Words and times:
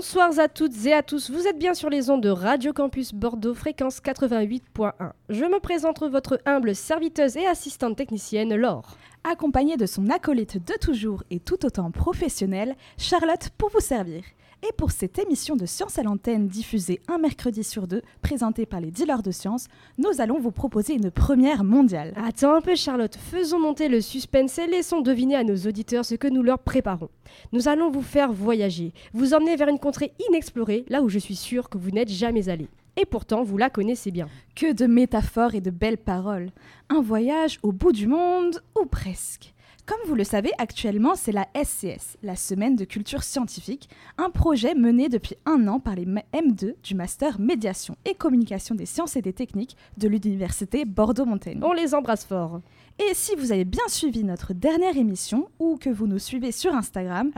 Bonsoir 0.00 0.38
à 0.38 0.48
toutes 0.48 0.86
et 0.86 0.94
à 0.94 1.02
tous, 1.02 1.30
vous 1.30 1.46
êtes 1.46 1.58
bien 1.58 1.74
sur 1.74 1.90
les 1.90 2.08
ondes 2.08 2.22
de 2.22 2.30
Radio 2.30 2.72
Campus 2.72 3.12
Bordeaux, 3.12 3.52
fréquence 3.52 4.00
88.1. 4.00 4.92
Je 5.28 5.44
me 5.44 5.60
présente 5.60 6.02
votre 6.02 6.40
humble 6.46 6.74
serviteuse 6.74 7.36
et 7.36 7.44
assistante 7.44 7.98
technicienne, 7.98 8.54
Laure. 8.54 8.96
Accompagnée 9.24 9.76
de 9.76 9.84
son 9.84 10.08
acolyte 10.08 10.56
de 10.56 10.72
toujours 10.80 11.22
et 11.30 11.38
tout 11.38 11.66
autant 11.66 11.90
professionnel, 11.90 12.76
Charlotte 12.96 13.50
pour 13.58 13.68
vous 13.68 13.80
servir. 13.80 14.22
Et 14.62 14.72
pour 14.76 14.90
cette 14.90 15.18
émission 15.18 15.56
de 15.56 15.64
Science 15.64 15.98
à 15.98 16.02
l'antenne 16.02 16.46
diffusée 16.46 17.00
un 17.08 17.16
mercredi 17.16 17.64
sur 17.64 17.86
deux, 17.86 18.02
présentée 18.20 18.66
par 18.66 18.80
les 18.80 18.90
dealers 18.90 19.22
de 19.22 19.30
science, 19.30 19.68
nous 19.96 20.20
allons 20.20 20.38
vous 20.38 20.50
proposer 20.50 20.94
une 20.94 21.10
première 21.10 21.64
mondiale. 21.64 22.12
Attends 22.16 22.54
un 22.54 22.60
peu 22.60 22.74
Charlotte, 22.74 23.16
faisons 23.16 23.58
monter 23.58 23.88
le 23.88 24.02
suspense 24.02 24.58
et 24.58 24.66
laissons 24.66 25.00
deviner 25.00 25.36
à 25.36 25.44
nos 25.44 25.56
auditeurs 25.56 26.04
ce 26.04 26.14
que 26.14 26.28
nous 26.28 26.42
leur 26.42 26.58
préparons. 26.58 27.08
Nous 27.52 27.68
allons 27.68 27.90
vous 27.90 28.02
faire 28.02 28.32
voyager, 28.32 28.92
vous 29.14 29.32
emmener 29.32 29.56
vers 29.56 29.68
une 29.68 29.78
contrée 29.78 30.12
inexplorée, 30.28 30.84
là 30.90 31.00
où 31.00 31.08
je 31.08 31.18
suis 31.18 31.36
sûre 31.36 31.70
que 31.70 31.78
vous 31.78 31.90
n'êtes 31.90 32.10
jamais 32.10 32.50
allé. 32.50 32.68
Et 32.98 33.06
pourtant, 33.06 33.42
vous 33.42 33.56
la 33.56 33.70
connaissez 33.70 34.10
bien. 34.10 34.28
Que 34.54 34.74
de 34.74 34.84
métaphores 34.84 35.54
et 35.54 35.62
de 35.62 35.70
belles 35.70 35.96
paroles. 35.96 36.50
Un 36.90 37.00
voyage 37.00 37.58
au 37.62 37.72
bout 37.72 37.92
du 37.92 38.06
monde, 38.06 38.62
ou 38.78 38.84
presque. 38.84 39.54
Comme 39.90 40.06
vous 40.06 40.14
le 40.14 40.22
savez, 40.22 40.52
actuellement, 40.58 41.16
c'est 41.16 41.32
la 41.32 41.48
SCS, 41.52 42.16
la 42.22 42.36
Semaine 42.36 42.76
de 42.76 42.84
culture 42.84 43.24
scientifique, 43.24 43.88
un 44.18 44.30
projet 44.30 44.76
mené 44.76 45.08
depuis 45.08 45.34
un 45.46 45.66
an 45.66 45.80
par 45.80 45.96
les 45.96 46.04
M2 46.04 46.74
du 46.80 46.94
Master 46.94 47.40
Médiation 47.40 47.96
et 48.04 48.14
Communication 48.14 48.76
des 48.76 48.86
sciences 48.86 49.16
et 49.16 49.20
des 49.20 49.32
techniques 49.32 49.76
de 49.96 50.06
l'Université 50.06 50.84
Bordeaux-Montaigne. 50.84 51.58
On 51.64 51.72
les 51.72 51.92
embrasse 51.92 52.24
fort. 52.24 52.60
Et 53.02 53.14
si 53.14 53.34
vous 53.34 53.50
avez 53.50 53.64
bien 53.64 53.88
suivi 53.88 54.24
notre 54.24 54.52
dernière 54.52 54.94
émission 54.98 55.48
ou 55.58 55.78
que 55.78 55.88
vous 55.88 56.06
nous 56.06 56.18
suivez 56.18 56.52
sur 56.52 56.74
Instagram, 56.74 57.30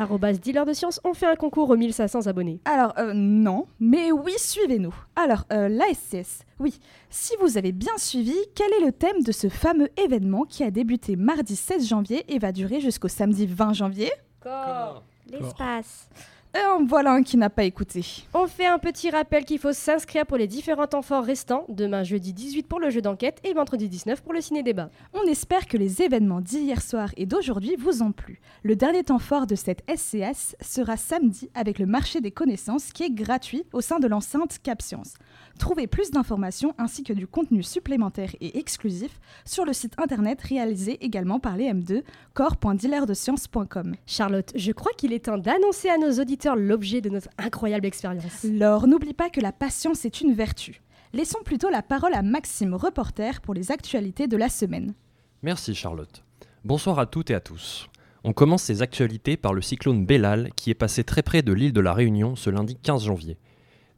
dealer 0.42 0.66
de 0.66 0.72
science, 0.72 1.00
on 1.04 1.14
fait 1.14 1.26
un 1.26 1.36
concours 1.36 1.70
aux 1.70 1.76
1500 1.76 2.26
abonnés. 2.26 2.58
Alors, 2.64 2.92
euh, 2.98 3.12
non, 3.14 3.68
mais 3.78 4.10
oui, 4.10 4.32
suivez-nous. 4.38 4.92
Alors, 5.14 5.44
euh, 5.52 5.68
la 5.68 5.84
SCS, 5.94 6.42
oui. 6.58 6.80
Si 7.10 7.34
vous 7.40 7.58
avez 7.58 7.70
bien 7.70 7.96
suivi, 7.96 8.34
quel 8.56 8.72
est 8.72 8.84
le 8.84 8.90
thème 8.90 9.22
de 9.22 9.30
ce 9.30 9.48
fameux 9.48 9.88
événement 9.96 10.42
qui 10.48 10.64
a 10.64 10.72
débuté 10.72 11.14
mardi 11.14 11.54
16 11.54 11.86
janvier 11.86 12.24
et 12.26 12.40
va 12.40 12.50
durer 12.50 12.80
jusqu'au 12.80 13.08
samedi 13.08 13.46
20 13.46 13.72
janvier? 13.72 14.10
Corps. 14.40 15.04
L'espace. 15.30 16.08
Et 16.54 16.66
en 16.66 16.84
voilà 16.84 17.12
un 17.12 17.22
qui 17.22 17.38
n'a 17.38 17.48
pas 17.48 17.64
écouté. 17.64 18.04
On 18.34 18.46
fait 18.46 18.66
un 18.66 18.78
petit 18.78 19.08
rappel 19.08 19.46
qu'il 19.46 19.58
faut 19.58 19.72
s'inscrire 19.72 20.26
pour 20.26 20.36
les 20.36 20.46
différents 20.46 20.86
temps 20.86 21.00
forts 21.00 21.24
restants, 21.24 21.64
demain 21.70 22.02
jeudi 22.02 22.34
18 22.34 22.68
pour 22.68 22.78
le 22.78 22.90
jeu 22.90 23.00
d'enquête 23.00 23.40
et 23.42 23.54
vendredi 23.54 23.88
19 23.88 24.22
pour 24.22 24.34
le 24.34 24.42
ciné-débat. 24.42 24.90
On 25.14 25.26
espère 25.26 25.66
que 25.66 25.78
les 25.78 26.02
événements 26.02 26.42
d'hier 26.42 26.82
soir 26.82 27.08
et 27.16 27.24
d'aujourd'hui 27.24 27.76
vous 27.78 28.02
ont 28.02 28.12
plu. 28.12 28.38
Le 28.64 28.76
dernier 28.76 29.02
temps 29.02 29.18
fort 29.18 29.46
de 29.46 29.54
cette 29.54 29.82
SCS 29.88 30.54
sera 30.60 30.98
samedi 30.98 31.48
avec 31.54 31.78
le 31.78 31.86
marché 31.86 32.20
des 32.20 32.32
connaissances 32.32 32.92
qui 32.92 33.04
est 33.04 33.10
gratuit 33.10 33.64
au 33.72 33.80
sein 33.80 33.98
de 33.98 34.06
l'enceinte 34.06 34.58
Cap 34.62 34.82
Science. 34.82 35.14
Trouvez 35.62 35.86
plus 35.86 36.10
d'informations 36.10 36.74
ainsi 36.76 37.04
que 37.04 37.12
du 37.12 37.28
contenu 37.28 37.62
supplémentaire 37.62 38.34
et 38.40 38.58
exclusif 38.58 39.20
sur 39.44 39.64
le 39.64 39.72
site 39.72 39.94
internet 39.96 40.42
réalisé 40.42 40.98
également 41.04 41.38
par 41.38 41.56
les 41.56 41.66
M2 41.66 42.02
corps.dealerdescience.com. 42.34 43.94
Charlotte, 44.04 44.50
je 44.56 44.72
crois 44.72 44.90
qu'il 44.98 45.12
est 45.12 45.26
temps 45.26 45.38
d'annoncer 45.38 45.88
à 45.88 45.98
nos 45.98 46.20
auditeurs 46.20 46.56
l'objet 46.56 47.00
de 47.00 47.10
notre 47.10 47.28
incroyable 47.38 47.86
expérience. 47.86 48.42
Laure, 48.42 48.88
n'oublie 48.88 49.14
pas 49.14 49.30
que 49.30 49.40
la 49.40 49.52
patience 49.52 50.04
est 50.04 50.20
une 50.20 50.34
vertu. 50.34 50.82
Laissons 51.12 51.44
plutôt 51.44 51.70
la 51.70 51.82
parole 51.82 52.14
à 52.14 52.22
Maxime, 52.22 52.74
reporter 52.74 53.40
pour 53.40 53.54
les 53.54 53.70
actualités 53.70 54.26
de 54.26 54.36
la 54.36 54.48
semaine. 54.48 54.94
Merci 55.42 55.76
Charlotte. 55.76 56.24
Bonsoir 56.64 56.98
à 56.98 57.06
toutes 57.06 57.30
et 57.30 57.36
à 57.36 57.40
tous. 57.40 57.88
On 58.24 58.32
commence 58.32 58.64
ces 58.64 58.82
actualités 58.82 59.36
par 59.36 59.54
le 59.54 59.62
cyclone 59.62 60.06
Bellal 60.06 60.50
qui 60.56 60.70
est 60.70 60.74
passé 60.74 61.04
très 61.04 61.22
près 61.22 61.42
de 61.42 61.52
l'île 61.52 61.72
de 61.72 61.80
la 61.80 61.92
Réunion 61.92 62.34
ce 62.34 62.50
lundi 62.50 62.74
15 62.74 63.04
janvier. 63.04 63.38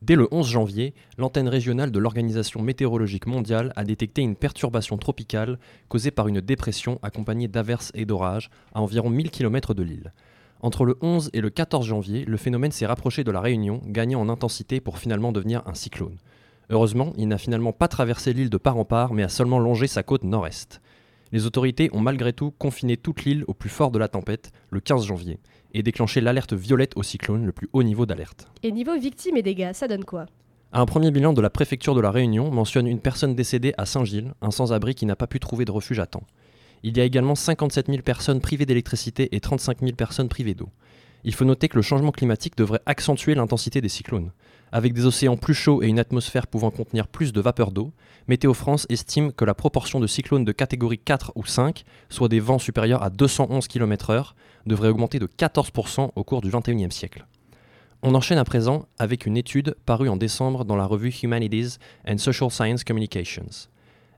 Dès 0.05 0.17
le 0.17 0.29
11 0.31 0.47
janvier, 0.47 0.93
l'antenne 1.17 1.49
régionale 1.49 1.91
de 1.91 1.99
l'Organisation 1.99 2.61
météorologique 2.61 3.27
mondiale 3.27 3.73
a 3.75 3.85
détecté 3.85 4.21
une 4.21 4.37
perturbation 4.37 4.99
tropicale 4.99 5.59
causée 5.89 6.11
par 6.11 6.29
une 6.29 6.43
dépression 6.43 6.99
accompagnée 7.03 7.49
d'averses 7.49 7.91
et 7.95 8.05
d'orages 8.05 8.51
à 8.75 8.83
environ 8.83 9.09
1000 9.09 9.31
km 9.31 9.73
de 9.73 9.83
l'île. 9.83 10.13
Entre 10.61 10.85
le 10.85 10.99
11 11.01 11.31
et 11.33 11.41
le 11.41 11.49
14 11.49 11.87
janvier, 11.87 12.27
le 12.27 12.37
phénomène 12.37 12.71
s'est 12.71 12.85
rapproché 12.85 13.25
de 13.25 13.31
la 13.31 13.41
Réunion, 13.41 13.81
gagnant 13.87 14.21
en 14.21 14.29
intensité 14.29 14.79
pour 14.79 14.99
finalement 14.99 15.33
devenir 15.33 15.63
un 15.65 15.73
cyclone. 15.73 16.19
Heureusement, 16.69 17.15
il 17.17 17.29
n'a 17.29 17.39
finalement 17.39 17.73
pas 17.73 17.89
traversé 17.89 18.35
l'île 18.35 18.51
de 18.51 18.59
part 18.59 18.77
en 18.77 18.85
part, 18.85 19.15
mais 19.15 19.23
a 19.23 19.31
seulement 19.31 19.59
longé 19.59 19.87
sa 19.87 20.03
côte 20.03 20.25
nord-est. 20.25 20.83
Les 21.35 21.47
autorités 21.47 21.91
ont 21.93 21.99
malgré 21.99 22.33
tout 22.33 22.53
confiné 22.53 22.97
toute 22.97 23.25
l'île 23.25 23.43
au 23.49 23.55
plus 23.55 23.69
fort 23.69 23.91
de 23.91 23.99
la 23.99 24.07
tempête, 24.07 24.53
le 24.71 24.79
15 24.79 25.05
janvier, 25.05 25.41
et 25.73 25.83
déclenché 25.83 26.21
l'alerte 26.21 26.53
violette 26.53 26.93
au 26.95 27.03
cyclone, 27.03 27.45
le 27.45 27.51
plus 27.51 27.69
haut 27.73 27.83
niveau 27.83 28.07
d'alerte. 28.07 28.47
Et 28.63 28.71
niveau 28.71 28.97
victimes 28.97 29.37
et 29.37 29.43
dégâts, 29.43 29.73
ça 29.73 29.89
donne 29.89 30.05
quoi? 30.05 30.27
Un 30.73 30.87
premier 30.87 31.11
bilan 31.11 31.33
de 31.33 31.41
la 31.41 31.51
préfecture 31.51 31.97
de 31.97 32.01
la 32.01 32.13
Réunion 32.13 32.53
mentionne 32.53 32.87
une 32.87 33.01
personne 33.01 33.35
décédée 33.35 33.75
à 33.79 33.85
Saint-Gilles, 33.85 34.33
un 34.43 34.53
sans-abri 34.53 34.95
qui 34.95 35.07
n'a 35.07 35.17
pas 35.17 35.27
pu 35.27 35.41
trouver 35.41 35.65
de 35.65 35.73
refuge 35.73 35.99
à 35.99 36.07
temps. 36.07 36.23
Il 36.85 36.97
y 36.97 37.01
a 37.01 37.05
également 37.05 37.35
57 37.35 37.89
000 37.89 38.03
personnes 38.03 38.41
privées 38.41 38.65
d'électricité 38.65 39.35
et 39.35 39.41
35 39.41 39.81
000 39.81 39.97
personnes 39.97 40.29
privées 40.29 40.55
d'eau. 40.55 40.69
Il 41.25 41.35
faut 41.35 41.45
noter 41.45 41.69
que 41.69 41.77
le 41.77 41.83
changement 41.83 42.13
climatique 42.13 42.57
devrait 42.57 42.83
accentuer 42.87 43.35
l'intensité 43.35 43.81
des 43.81 43.89
cyclones. 43.89 44.31
Avec 44.73 44.93
des 44.93 45.07
océans 45.07 45.37
plus 45.37 45.55
chauds 45.55 45.83
et 45.83 45.87
une 45.87 45.99
atmosphère 45.99 46.47
pouvant 46.47 46.71
contenir 46.71 47.07
plus 47.07 47.33
de 47.33 47.41
vapeur 47.41 47.71
d'eau, 47.71 47.93
Météo 48.27 48.55
France 48.55 48.87
estime 48.89 49.33
que 49.33 49.45
la 49.45 49.55
proportion 49.55 50.01
de 50.01 50.07
cyclones 50.07 50.45
de 50.45 50.53
catégorie 50.53 50.99
4 50.99 51.33
ou 51.35 51.45
5, 51.45 51.85
soit 52.09 52.29
des 52.29 52.41
vents 52.41 52.59
supérieurs 52.59 53.03
à 53.03 53.11
211 53.11 53.69
km/h, 53.69 54.33
devrait 54.67 54.89
augmenter 54.89 55.19
de 55.19 55.27
14% 55.27 56.11
au 56.17 56.25
cours 56.25 56.41
du 56.41 56.51
XXIe 56.51 56.91
siècle. 56.91 57.27
On 58.03 58.15
enchaîne 58.15 58.39
à 58.39 58.45
présent 58.45 58.87
avec 58.99 59.27
une 59.27 59.37
étude 59.37 59.77
parue 59.87 60.09
en 60.09 60.17
décembre 60.17 60.65
dans 60.65 60.77
la 60.77 60.87
revue 60.87 61.11
Humanities 61.23 61.79
and 62.07 62.19
Social 62.19 62.51
Science 62.51 62.85
Communications. 62.85 63.69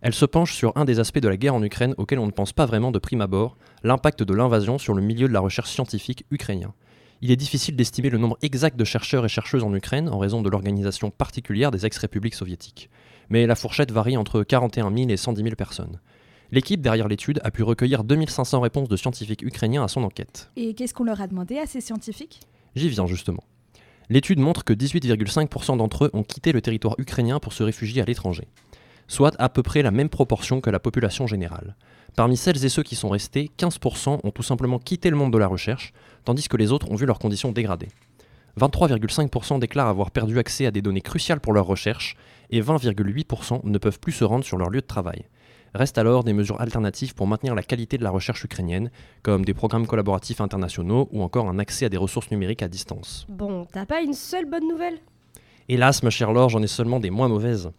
Elle 0.01 0.15
se 0.15 0.25
penche 0.25 0.55
sur 0.55 0.73
un 0.77 0.85
des 0.85 1.01
aspects 1.01 1.19
de 1.19 1.29
la 1.29 1.37
guerre 1.37 1.55
en 1.55 1.63
Ukraine 1.63 1.95
auquel 1.97 2.19
on 2.19 2.27
ne 2.27 2.31
pense 2.31 2.53
pas 2.53 2.67
vraiment 2.67 2.93
de 2.93 2.99
prime 2.99 3.21
abord, 3.21 3.57
l'impact 3.83 4.23
de 4.23 4.35
l'invasion 4.35 4.79
sur 4.79 4.95
le 4.95 5.03
milieu 5.03 5.29
de 5.29 5.33
la 5.33 5.41
recherche 5.41 5.71
scientifique 5.71 6.25
ukrainien. 6.31 6.75
Il 7.23 7.31
est 7.31 7.37
difficile 7.37 7.77
d'estimer 7.77 8.11
le 8.11 8.19
nombre 8.19 8.37
exact 8.43 8.77
de 8.77 8.85
chercheurs 8.85 9.25
et 9.25 9.29
chercheuses 9.29 9.65
en 9.65 9.75
Ukraine 9.75 10.09
en 10.09 10.19
raison 10.19 10.43
de 10.43 10.51
l'organisation 10.51 11.11
particulière 11.11 11.71
des 11.71 11.87
ex-républiques 11.87 12.35
soviétiques. 12.35 12.91
Mais 13.31 13.47
la 13.47 13.55
fourchette 13.55 13.91
varie 13.91 14.17
entre 14.17 14.43
41 14.43 14.95
000 14.95 15.09
et 15.09 15.17
110 15.17 15.43
000 15.43 15.57
personnes. 15.57 16.01
L'équipe 16.53 16.81
derrière 16.81 17.09
l'étude 17.09 17.41
a 17.43 17.51
pu 17.51 17.63
recueillir 17.63 18.05
2500 18.05 18.61
réponses 18.61 18.89
de 18.89 18.97
scientifiques 18.97 19.43
ukrainiens 19.43 19.83
à 19.83 19.89
son 19.89 20.05
enquête. 20.05 20.51
Et 20.57 20.75
qu'est-ce 20.75 20.95
qu'on 20.95 21.05
leur 21.05 21.21
a 21.21 21.27
demandé 21.27 21.59
à 21.59 21.67
ces 21.67 21.81
scientifiques? 21.81 22.41
J'y 22.77 22.89
viens 22.89 23.07
justement. 23.07 23.43
L'étude 24.11 24.39
montre 24.39 24.63
que 24.63 24.73
18,5% 24.73 25.79
d'entre 25.79 26.05
eux 26.05 26.11
ont 26.13 26.23
quitté 26.23 26.53
le 26.53 26.61
territoire 26.61 26.95
ukrainien 26.99 27.41
pour 27.41 27.53
se 27.53 27.65
réfugier 27.65 28.03
à 28.03 28.05
l'étranger, 28.05 28.47
soit 29.09 29.35
à 29.41 29.49
peu 29.49 29.63
près 29.63 29.83
la 29.83 29.91
même 29.91 30.09
proportion 30.09 30.61
que 30.61 30.71
la 30.71 30.79
population 30.79 31.27
générale. 31.27 31.75
Parmi 32.15 32.37
celles 32.37 32.65
et 32.65 32.69
ceux 32.69 32.85
qui 32.85 32.95
sont 32.95 33.09
restés, 33.09 33.51
15% 33.59 34.21
ont 34.23 34.31
tout 34.31 34.43
simplement 34.43 34.79
quitté 34.79 35.11
le 35.11 35.17
monde 35.17 35.33
de 35.33 35.39
la 35.39 35.49
recherche, 35.49 35.93
tandis 36.27 36.49
que 36.49 36.59
les 36.59 36.73
autres 36.73 36.91
ont 36.91 36.97
vu 36.97 37.07
leurs 37.07 37.19
conditions 37.19 37.53
dégradées. 37.53 37.89
23,5% 38.61 39.59
déclarent 39.59 39.89
avoir 39.89 40.11
perdu 40.11 40.39
accès 40.39 40.67
à 40.67 40.71
des 40.71 40.83
données 40.83 41.01
cruciales 41.01 41.41
pour 41.41 41.53
leur 41.53 41.67
recherche, 41.67 42.17
et 42.51 42.61
20,8% 42.61 43.61
ne 43.65 43.79
peuvent 43.79 44.01
plus 44.01 44.13
se 44.13 44.25
rendre 44.25 44.45
sur 44.45 44.59
leur 44.59 44.71
lieu 44.71 44.81
de 44.81 44.87
travail. 44.87 45.25
Restent 45.75 45.99
alors 45.99 46.25
des 46.25 46.33
mesures 46.33 46.61
alternatives 46.61 47.15
pour 47.15 47.27
maintenir 47.27 47.55
la 47.55 47.63
qualité 47.63 47.99
de 47.99 48.03
la 48.03 48.11
recherche 48.11 48.45
ukrainienne, 48.45 48.91
comme 49.23 49.45
des 49.45 49.55
programmes 49.55 49.87
collaboratifs 49.87 50.41
internationaux 50.41 51.09
ou 51.13 51.23
encore 51.23 51.49
un 51.49 51.59
accès 51.59 51.85
à 51.85 51.89
des 51.89 51.97
ressources 51.97 52.31
numériques 52.31 52.63
à 52.63 52.69
distance. 52.69 53.27
Bon, 53.29 53.67
t'as 53.71 53.85
pas 53.85 54.01
une 54.01 54.15
seule 54.15 54.47
bonne 54.47 54.67
nouvelle? 54.69 54.99
Hélas, 55.69 56.03
ma 56.03 56.11
chère 56.11 56.33
Laure, 56.33 56.49
j'en 56.49 56.63
ai 56.63 56.67
seulement 56.67 56.99
des 56.99 57.11
moins 57.11 57.29
mauvaises. 57.29 57.71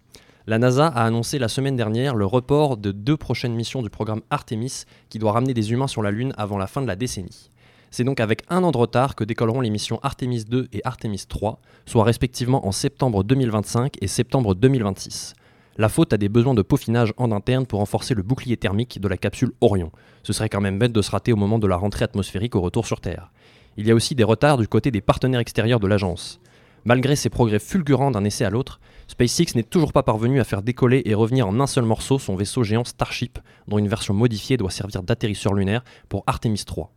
La 0.46 0.60
NASA 0.60 0.88
a 0.88 1.04
annoncé 1.04 1.40
la 1.40 1.48
semaine 1.48 1.76
dernière 1.76 2.16
le 2.16 2.26
report 2.26 2.78
de 2.78 2.92
deux 2.92 3.18
prochaines 3.18 3.54
missions 3.56 3.82
du 3.82 3.90
programme 3.90 4.22
Artemis 4.30 4.84
qui 5.10 5.20
doit 5.20 5.32
ramener 5.32 5.54
des 5.54 5.72
humains 5.72 5.88
sur 5.88 6.04
la 6.04 6.12
Lune 6.12 6.34
avant 6.38 6.58
la 6.58 6.68
fin 6.68 6.82
de 6.82 6.88
la 6.88 6.96
décennie. 6.96 7.50
C'est 7.92 8.04
donc 8.04 8.20
avec 8.20 8.44
un 8.50 8.64
an 8.64 8.72
de 8.72 8.78
retard 8.78 9.16
que 9.16 9.24
décolleront 9.24 9.62
les 9.62 9.70
missions 9.70 10.00
Artemis 10.04 10.44
2 10.44 10.68
et 10.74 10.82
Artemis 10.84 11.24
3, 11.28 11.60
soit 11.86 12.04
respectivement 12.04 12.68
en 12.68 12.72
septembre 12.72 13.24
2025 13.24 13.96
et 14.02 14.08
septembre 14.08 14.56
2026. 14.56 15.36
La 15.78 15.90
faute 15.90 16.12
a 16.12 16.18
des 16.18 16.28
besoins 16.28 16.56
de 16.56 16.64
peaufinage 16.64 17.14
en 17.18 17.32
interne 17.32 17.68
pour 17.68 17.80
renforcer 17.80 18.16
le 18.16 18.24
bouclier 18.24 18.58
thermique 18.58 19.00
de 19.00 19.08
la 19.08 19.16
capsule 19.16 19.52
Orion. 19.62 19.92
Ce 20.24 20.34
serait 20.34 20.50
quand 20.50 20.60
même 20.60 20.80
bête 20.80 20.92
de 20.92 21.02
se 21.04 21.12
rater 21.12 21.32
au 21.32 21.36
moment 21.36 21.60
de 21.60 21.68
la 21.68 21.78
rentrée 21.78 22.04
atmosphérique 22.04 22.56
au 22.56 22.62
retour 22.62 22.88
sur 22.88 23.00
Terre. 23.00 23.32
Il 23.78 23.86
y 23.86 23.92
a 23.92 23.96
aussi 23.96 24.16
des 24.16 24.24
retards 24.24 24.58
du 24.58 24.68
côté 24.68 24.90
des 24.90 25.02
partenaires 25.02 25.40
extérieurs 25.40 25.80
de 25.80 25.86
l'agence. 25.86 26.40
Malgré 26.84 27.16
ces 27.16 27.30
progrès 27.30 27.60
fulgurants 27.60 28.10
d'un 28.10 28.24
essai 28.24 28.44
à 28.44 28.50
l'autre, 28.50 28.80
SpaceX 29.08 29.56
n'est 29.56 29.64
toujours 29.64 29.94
pas 29.94 30.04
parvenu 30.04 30.40
à 30.40 30.44
faire 30.44 30.64
décoller 30.64 31.04
et 31.06 31.14
revenir 31.14 31.48
en 31.48 31.60
un 31.60 31.68
seul 31.68 31.86
morceau 31.86 32.18
son 32.18 32.36
vaisseau 32.36 32.64
géant 32.64 32.84
Starship, 32.84 33.38
dont 33.68 33.78
une 33.78 33.88
version 33.88 34.16
modifiée 34.16 34.58
doit 34.58 34.72
servir 34.72 35.04
d'atterrisseur 35.04 35.54
lunaire 35.54 35.84
pour 36.10 36.24
Artemis 36.26 36.64
3. 36.66 36.92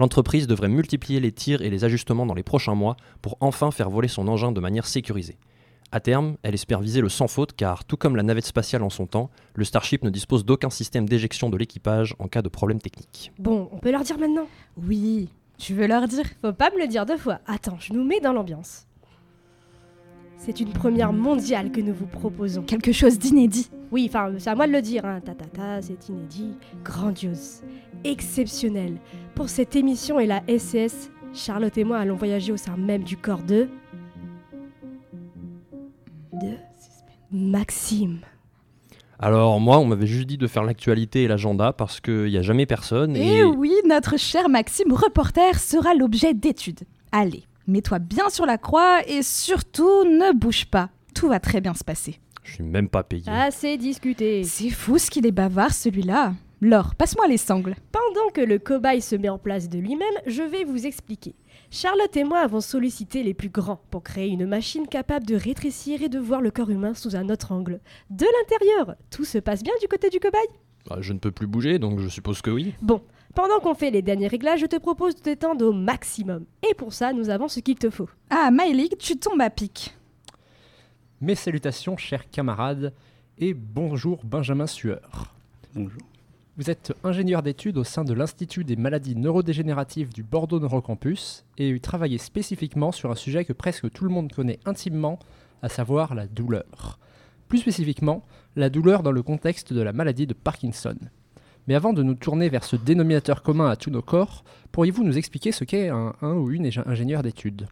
L'entreprise 0.00 0.46
devrait 0.46 0.70
multiplier 0.70 1.20
les 1.20 1.30
tirs 1.30 1.60
et 1.60 1.68
les 1.68 1.84
ajustements 1.84 2.24
dans 2.24 2.32
les 2.32 2.42
prochains 2.42 2.74
mois 2.74 2.96
pour 3.20 3.36
enfin 3.40 3.70
faire 3.70 3.90
voler 3.90 4.08
son 4.08 4.28
engin 4.28 4.50
de 4.50 4.58
manière 4.58 4.86
sécurisée. 4.86 5.36
À 5.92 6.00
terme, 6.00 6.38
elle 6.42 6.54
espère 6.54 6.80
viser 6.80 7.02
le 7.02 7.10
sans 7.10 7.28
faute 7.28 7.52
car, 7.52 7.84
tout 7.84 7.98
comme 7.98 8.16
la 8.16 8.22
navette 8.22 8.46
spatiale 8.46 8.82
en 8.82 8.88
son 8.88 9.04
temps, 9.04 9.28
le 9.54 9.62
Starship 9.62 10.02
ne 10.02 10.08
dispose 10.08 10.46
d'aucun 10.46 10.70
système 10.70 11.06
d'éjection 11.06 11.50
de 11.50 11.58
l'équipage 11.58 12.16
en 12.18 12.28
cas 12.28 12.40
de 12.40 12.48
problème 12.48 12.80
technique. 12.80 13.30
Bon, 13.38 13.68
on 13.72 13.76
peut 13.76 13.90
leur 13.90 14.02
dire 14.02 14.18
maintenant? 14.18 14.46
Oui, 14.78 15.28
tu 15.58 15.74
veux 15.74 15.86
leur 15.86 16.08
dire? 16.08 16.24
Faut 16.40 16.54
pas 16.54 16.70
me 16.70 16.80
le 16.80 16.88
dire 16.88 17.04
deux 17.04 17.18
fois. 17.18 17.40
Attends, 17.46 17.76
je 17.78 17.92
nous 17.92 18.02
mets 18.02 18.20
dans 18.20 18.32
l'ambiance. 18.32 18.86
C'est 20.42 20.58
une 20.58 20.72
première 20.72 21.12
mondiale 21.12 21.70
que 21.70 21.82
nous 21.82 21.92
vous 21.92 22.06
proposons. 22.06 22.62
Quelque 22.62 22.92
chose 22.92 23.18
d'inédit. 23.18 23.70
Oui, 23.92 24.06
enfin, 24.08 24.32
c'est 24.38 24.48
à 24.48 24.54
moi 24.54 24.66
de 24.66 24.72
le 24.72 24.80
dire, 24.80 25.04
hein. 25.04 25.20
Ta, 25.20 25.34
ta, 25.34 25.44
ta, 25.44 25.82
c'est 25.82 26.08
inédit, 26.08 26.54
grandiose, 26.82 27.60
exceptionnel. 28.04 28.96
Pour 29.34 29.50
cette 29.50 29.76
émission 29.76 30.18
et 30.18 30.24
la 30.24 30.40
SCS, 30.48 31.10
Charlotte 31.34 31.76
et 31.76 31.84
moi 31.84 31.98
allons 31.98 32.16
voyager 32.16 32.52
au 32.52 32.56
sein 32.56 32.74
même 32.78 33.04
du 33.04 33.18
corps 33.18 33.42
de. 33.42 33.68
de. 36.32 36.54
Maxime. 37.30 38.20
Alors 39.18 39.60
moi, 39.60 39.78
on 39.78 39.84
m'avait 39.84 40.06
juste 40.06 40.26
dit 40.26 40.38
de 40.38 40.46
faire 40.46 40.64
l'actualité 40.64 41.24
et 41.24 41.28
l'agenda 41.28 41.74
parce 41.74 42.00
qu'il 42.00 42.24
n'y 42.24 42.38
a 42.38 42.42
jamais 42.42 42.64
personne. 42.64 43.14
Et... 43.14 43.40
Et 43.40 43.44
oui, 43.44 43.74
notre 43.86 44.18
cher 44.18 44.48
Maxime, 44.48 44.94
reporter, 44.94 45.58
sera 45.58 45.92
l'objet 45.92 46.32
d'études. 46.32 46.80
Allez, 47.12 47.44
mets-toi 47.66 47.98
bien 47.98 48.28
sur 48.30 48.46
la 48.46 48.58
croix 48.58 49.00
et 49.06 49.22
surtout 49.22 50.04
ne 50.04 50.32
bouge 50.32 50.66
pas. 50.66 50.90
Tout 51.14 51.28
va 51.28 51.40
très 51.40 51.60
bien 51.60 51.74
se 51.74 51.84
passer. 51.84 52.20
je 52.44 52.54
suis 52.54 52.62
même 52.64 52.88
pas 52.88 53.02
payé. 53.02 53.24
Assez 53.28 53.76
discuté. 53.76 54.44
C'est 54.44 54.70
fou 54.70 54.98
ce 54.98 55.10
qu'il 55.10 55.26
est 55.26 55.32
bavard 55.32 55.72
celui-là. 55.72 56.34
Laure, 56.62 56.94
passe-moi 56.94 57.26
les 57.26 57.38
sangles. 57.38 57.74
Pendant 57.90 58.28
que 58.34 58.42
le 58.42 58.58
cobaye 58.58 59.00
se 59.00 59.16
met 59.16 59.30
en 59.30 59.38
place 59.38 59.70
de 59.70 59.78
lui-même, 59.78 60.06
je 60.26 60.42
vais 60.42 60.64
vous 60.64 60.86
expliquer. 60.86 61.34
Charlotte 61.70 62.14
et 62.16 62.24
moi 62.24 62.40
avons 62.40 62.60
sollicité 62.60 63.22
les 63.22 63.32
plus 63.32 63.48
grands 63.48 63.80
pour 63.90 64.02
créer 64.02 64.28
une 64.28 64.44
machine 64.46 64.86
capable 64.86 65.24
de 65.24 65.36
rétrécir 65.36 66.02
et 66.02 66.08
de 66.10 66.18
voir 66.18 66.42
le 66.42 66.50
corps 66.50 66.68
humain 66.70 66.92
sous 66.92 67.16
un 67.16 67.30
autre 67.30 67.52
angle. 67.52 67.80
De 68.10 68.26
l'intérieur, 68.26 68.94
tout 69.10 69.24
se 69.24 69.38
passe 69.38 69.62
bien 69.62 69.72
du 69.80 69.88
côté 69.88 70.10
du 70.10 70.20
cobaye? 70.20 70.48
Bah, 70.86 70.98
je 71.00 71.12
ne 71.14 71.18
peux 71.18 71.30
plus 71.30 71.46
bouger, 71.46 71.78
donc 71.78 71.98
je 72.00 72.08
suppose 72.08 72.42
que 72.42 72.50
oui. 72.50 72.74
Bon, 72.82 73.00
pendant 73.34 73.60
qu'on 73.60 73.74
fait 73.74 73.90
les 73.90 74.02
derniers 74.02 74.28
réglages, 74.28 74.60
je 74.60 74.66
te 74.66 74.76
propose 74.76 75.14
de 75.16 75.20
t'étendre 75.20 75.64
au 75.66 75.72
maximum. 75.72 76.44
Et 76.68 76.74
pour 76.74 76.92
ça, 76.92 77.12
nous 77.12 77.30
avons 77.30 77.48
ce 77.48 77.60
qu'il 77.60 77.76
te 77.76 77.90
faut. 77.90 78.08
Ah, 78.30 78.50
Mylig, 78.50 78.96
tu 78.98 79.16
tombes 79.16 79.40
à 79.40 79.50
pic. 79.50 79.96
Mes 81.20 81.34
salutations, 81.34 81.96
chers 81.96 82.30
camarades, 82.30 82.92
et 83.38 83.54
bonjour 83.54 84.20
Benjamin 84.24 84.66
Sueur. 84.66 85.34
Bonjour. 85.74 86.02
Vous 86.56 86.70
êtes 86.70 86.92
ingénieur 87.04 87.42
d'études 87.42 87.78
au 87.78 87.84
sein 87.84 88.04
de 88.04 88.12
l'Institut 88.12 88.64
des 88.64 88.76
maladies 88.76 89.16
neurodégénératives 89.16 90.12
du 90.12 90.22
Bordeaux 90.22 90.60
Neurocampus 90.60 91.44
et 91.56 91.72
vous 91.72 91.78
travaillez 91.78 92.18
spécifiquement 92.18 92.92
sur 92.92 93.10
un 93.10 93.14
sujet 93.14 93.46
que 93.46 93.54
presque 93.54 93.90
tout 93.90 94.04
le 94.04 94.10
monde 94.10 94.30
connaît 94.30 94.58
intimement, 94.66 95.18
à 95.62 95.70
savoir 95.70 96.14
la 96.14 96.26
douleur. 96.26 96.98
Plus 97.48 97.58
spécifiquement, 97.58 98.24
la 98.56 98.68
douleur 98.68 99.02
dans 99.02 99.12
le 99.12 99.22
contexte 99.22 99.72
de 99.72 99.80
la 99.80 99.92
maladie 99.92 100.26
de 100.26 100.34
Parkinson. 100.34 100.96
Mais 101.70 101.76
avant 101.76 101.92
de 101.92 102.02
nous 102.02 102.16
tourner 102.16 102.48
vers 102.48 102.64
ce 102.64 102.74
dénominateur 102.74 103.44
commun 103.44 103.70
à 103.70 103.76
tous 103.76 103.90
nos 103.90 104.02
corps, 104.02 104.42
pourriez-vous 104.72 105.04
nous 105.04 105.16
expliquer 105.16 105.52
ce 105.52 105.62
qu'est 105.62 105.88
un, 105.88 106.12
ou 106.20 106.50
une 106.50 106.66
ingé- 106.66 106.82
ingénieur 106.84 107.22
d'études? 107.22 107.68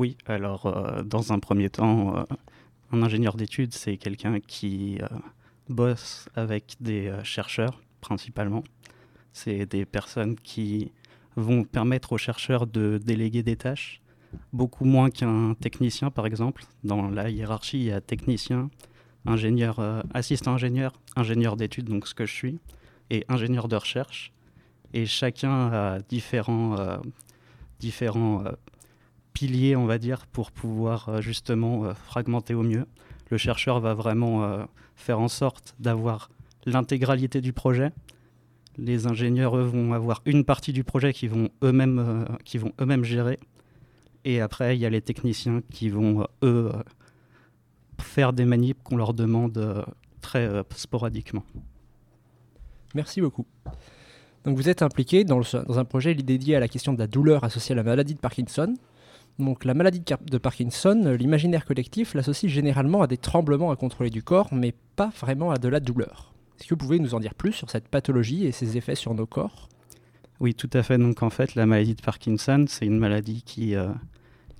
Oui, 0.00 0.16
alors 0.26 0.66
euh, 0.66 1.04
dans 1.04 1.32
un 1.32 1.38
premier 1.38 1.70
temps, 1.70 2.16
euh, 2.16 2.24
un 2.90 3.00
ingénieur 3.00 3.36
d'études, 3.36 3.72
c'est 3.72 3.96
quelqu'un 3.96 4.40
qui 4.40 4.98
euh, 5.00 5.06
bosse 5.68 6.28
avec 6.34 6.74
des 6.80 7.12
chercheurs 7.22 7.80
principalement. 8.00 8.64
C'est 9.32 9.66
des 9.66 9.84
personnes 9.84 10.34
qui 10.34 10.90
vont 11.36 11.62
permettre 11.62 12.14
aux 12.14 12.18
chercheurs 12.18 12.66
de 12.66 12.98
déléguer 12.98 13.44
des 13.44 13.54
tâches, 13.54 14.00
beaucoup 14.52 14.84
moins 14.84 15.10
qu'un 15.10 15.54
technicien 15.54 16.10
par 16.10 16.26
exemple. 16.26 16.64
Dans 16.82 17.08
la 17.08 17.30
hiérarchie, 17.30 17.78
il 17.78 17.84
y 17.84 17.92
a 17.92 18.00
technicien, 18.00 18.68
ingénieur, 19.26 19.78
assistant 20.12 20.54
ingénieur, 20.54 20.92
ingénieur 21.14 21.56
d'études, 21.56 21.84
donc 21.86 22.08
ce 22.08 22.14
que 22.16 22.26
je 22.26 22.34
suis, 22.34 22.58
et 23.10 23.24
ingénieur 23.28 23.68
de 23.68 23.76
recherche. 23.76 24.32
Et 24.92 25.06
chacun 25.06 25.70
a 25.70 25.98
différents, 26.00 26.78
euh, 26.78 26.96
différents 27.78 28.44
euh, 28.44 28.52
piliers, 29.32 29.76
on 29.76 29.86
va 29.86 29.98
dire, 29.98 30.26
pour 30.26 30.50
pouvoir 30.50 31.08
euh, 31.08 31.20
justement 31.20 31.92
fragmenter 31.94 32.54
au 32.54 32.62
mieux. 32.62 32.86
Le 33.30 33.36
chercheur 33.36 33.78
va 33.80 33.92
vraiment 33.92 34.66
faire 34.96 35.20
en 35.20 35.28
sorte 35.28 35.74
d'avoir 35.78 36.30
l'intégralité 36.64 37.42
du 37.42 37.52
projet. 37.52 37.90
Les 38.78 39.06
ingénieurs, 39.06 39.54
eux, 39.58 39.64
vont 39.64 39.92
avoir 39.92 40.22
une 40.24 40.44
partie 40.44 40.72
du 40.72 40.82
projet 40.82 41.12
qui 41.12 41.28
vont 41.28 41.50
eux-mêmes 41.62 42.26
eux-mêmes 42.80 43.04
gérer. 43.04 43.38
Et 44.24 44.40
après, 44.40 44.78
il 44.78 44.80
y 44.80 44.86
a 44.86 44.90
les 44.90 45.02
techniciens 45.02 45.60
qui 45.70 45.90
vont, 45.90 46.26
eux, 46.42 46.72
faire 48.00 48.32
des 48.32 48.46
manips 48.46 48.82
qu'on 48.82 48.96
leur 48.96 49.12
demande 49.12 49.84
très 50.22 50.64
sporadiquement. 50.74 51.44
Merci 52.94 53.20
beaucoup. 53.20 53.46
Donc 54.44 54.56
vous 54.56 54.68
êtes 54.68 54.82
impliqué 54.82 55.24
dans, 55.24 55.42
un 55.54 55.84
projet 55.84 56.14
dédié 56.14 56.56
à 56.56 56.60
la 56.60 56.68
question 56.68 56.92
de 56.92 56.98
la 56.98 57.06
douleur 57.06 57.44
associée 57.44 57.74
à 57.74 57.76
la 57.76 57.82
maladie 57.82 58.14
de 58.14 58.18
Parkinson. 58.18 58.74
Donc 59.38 59.64
la 59.64 59.74
maladie 59.74 60.00
de, 60.00 60.38
Parkinson, 60.38 61.14
l'imaginaire 61.18 61.64
collectif 61.64 62.14
l'associe 62.14 62.50
généralement 62.50 63.02
à 63.02 63.06
des 63.06 63.18
tremblements 63.18 63.70
à 63.70 63.76
contrôler 63.76 64.10
du 64.10 64.22
corps, 64.22 64.48
mais 64.52 64.74
pas 64.96 65.12
vraiment 65.20 65.50
à 65.50 65.58
de 65.58 65.68
la 65.68 65.80
douleur. 65.80 66.32
Est-ce 66.58 66.66
que 66.66 66.74
vous 66.74 66.78
pouvez 66.78 66.98
nous 66.98 67.14
en 67.14 67.20
dire 67.20 67.34
plus 67.34 67.52
sur 67.52 67.70
cette 67.70 67.88
pathologie 67.88 68.46
et 68.46 68.52
ses 68.52 68.76
effets 68.76 68.96
sur 68.96 69.14
nos 69.14 69.26
corps? 69.26 69.68
Oui, 70.40 70.54
tout 70.54 70.70
à 70.72 70.82
fait. 70.82 70.98
Donc 70.98 71.22
en 71.22 71.30
fait, 71.30 71.54
la 71.54 71.66
maladie 71.66 71.94
de 71.94 72.02
Parkinson, 72.02 72.64
c'est 72.68 72.86
une 72.86 72.98
maladie 72.98 73.42
qui, 73.42 73.76
euh, 73.76 73.88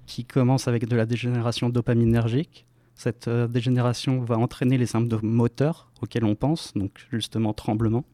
qui 0.07 0.25
commence 0.25 0.69
avec 0.69 0.87
de 0.87 0.97
la 0.97 1.07
dégénération 1.07 1.71
dopaminergique. 1.71 2.67
Cette 2.95 3.29
euh, 3.29 3.47
dégénération 3.47 4.21
va 4.21 4.37
entraîner 4.39 4.77
les 4.77 4.87
symptômes 4.87 5.21
moteurs 5.23 5.91
auxquels 6.03 6.25
on 6.25 6.35
pense, 6.35 6.75
donc 6.75 7.07
justement 7.11 7.53
tremblement. 7.53 8.05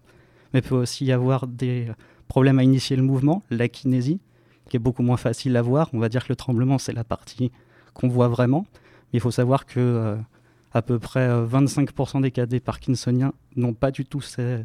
Mais 0.55 0.63
peut 0.63 0.77
aussi 0.77 1.05
y 1.05 1.13
avoir 1.13 1.47
des 1.47 1.89
problèmes 2.29 2.59
à 2.59 2.63
initier 2.63 2.97
le 2.97 3.03
mouvement, 3.03 3.43
la 3.51 3.69
kinésie, 3.69 4.21
qui 4.69 4.77
est 4.77 4.81
beaucoup 4.81 5.03
moins 5.03 5.19
facile 5.19 5.57
à 5.57 5.63
voir. 5.63 5.91
On 5.93 5.99
va 5.99 6.09
dire 6.09 6.25
que 6.25 6.33
le 6.33 6.37
tremblement, 6.37 6.79
c'est 6.79 6.93
la 6.93 7.05
partie 7.05 7.53
qu'on 7.93 8.09
voit 8.09 8.29
vraiment. 8.29 8.67
Mais 9.13 9.19
il 9.19 9.21
faut 9.21 9.31
savoir 9.31 9.67
que 9.67 9.81
euh, 9.81 10.17
à 10.73 10.81
peu 10.81 10.99
près 10.99 11.29
euh, 11.29 11.47
25% 11.47 12.23
des 12.23 12.31
cas 12.31 12.47
des 12.47 12.61
parkinsoniens 12.61 13.33
n'ont 13.57 13.75
pas 13.75 13.91
du 13.91 14.05
tout 14.05 14.23
ce 14.23 14.65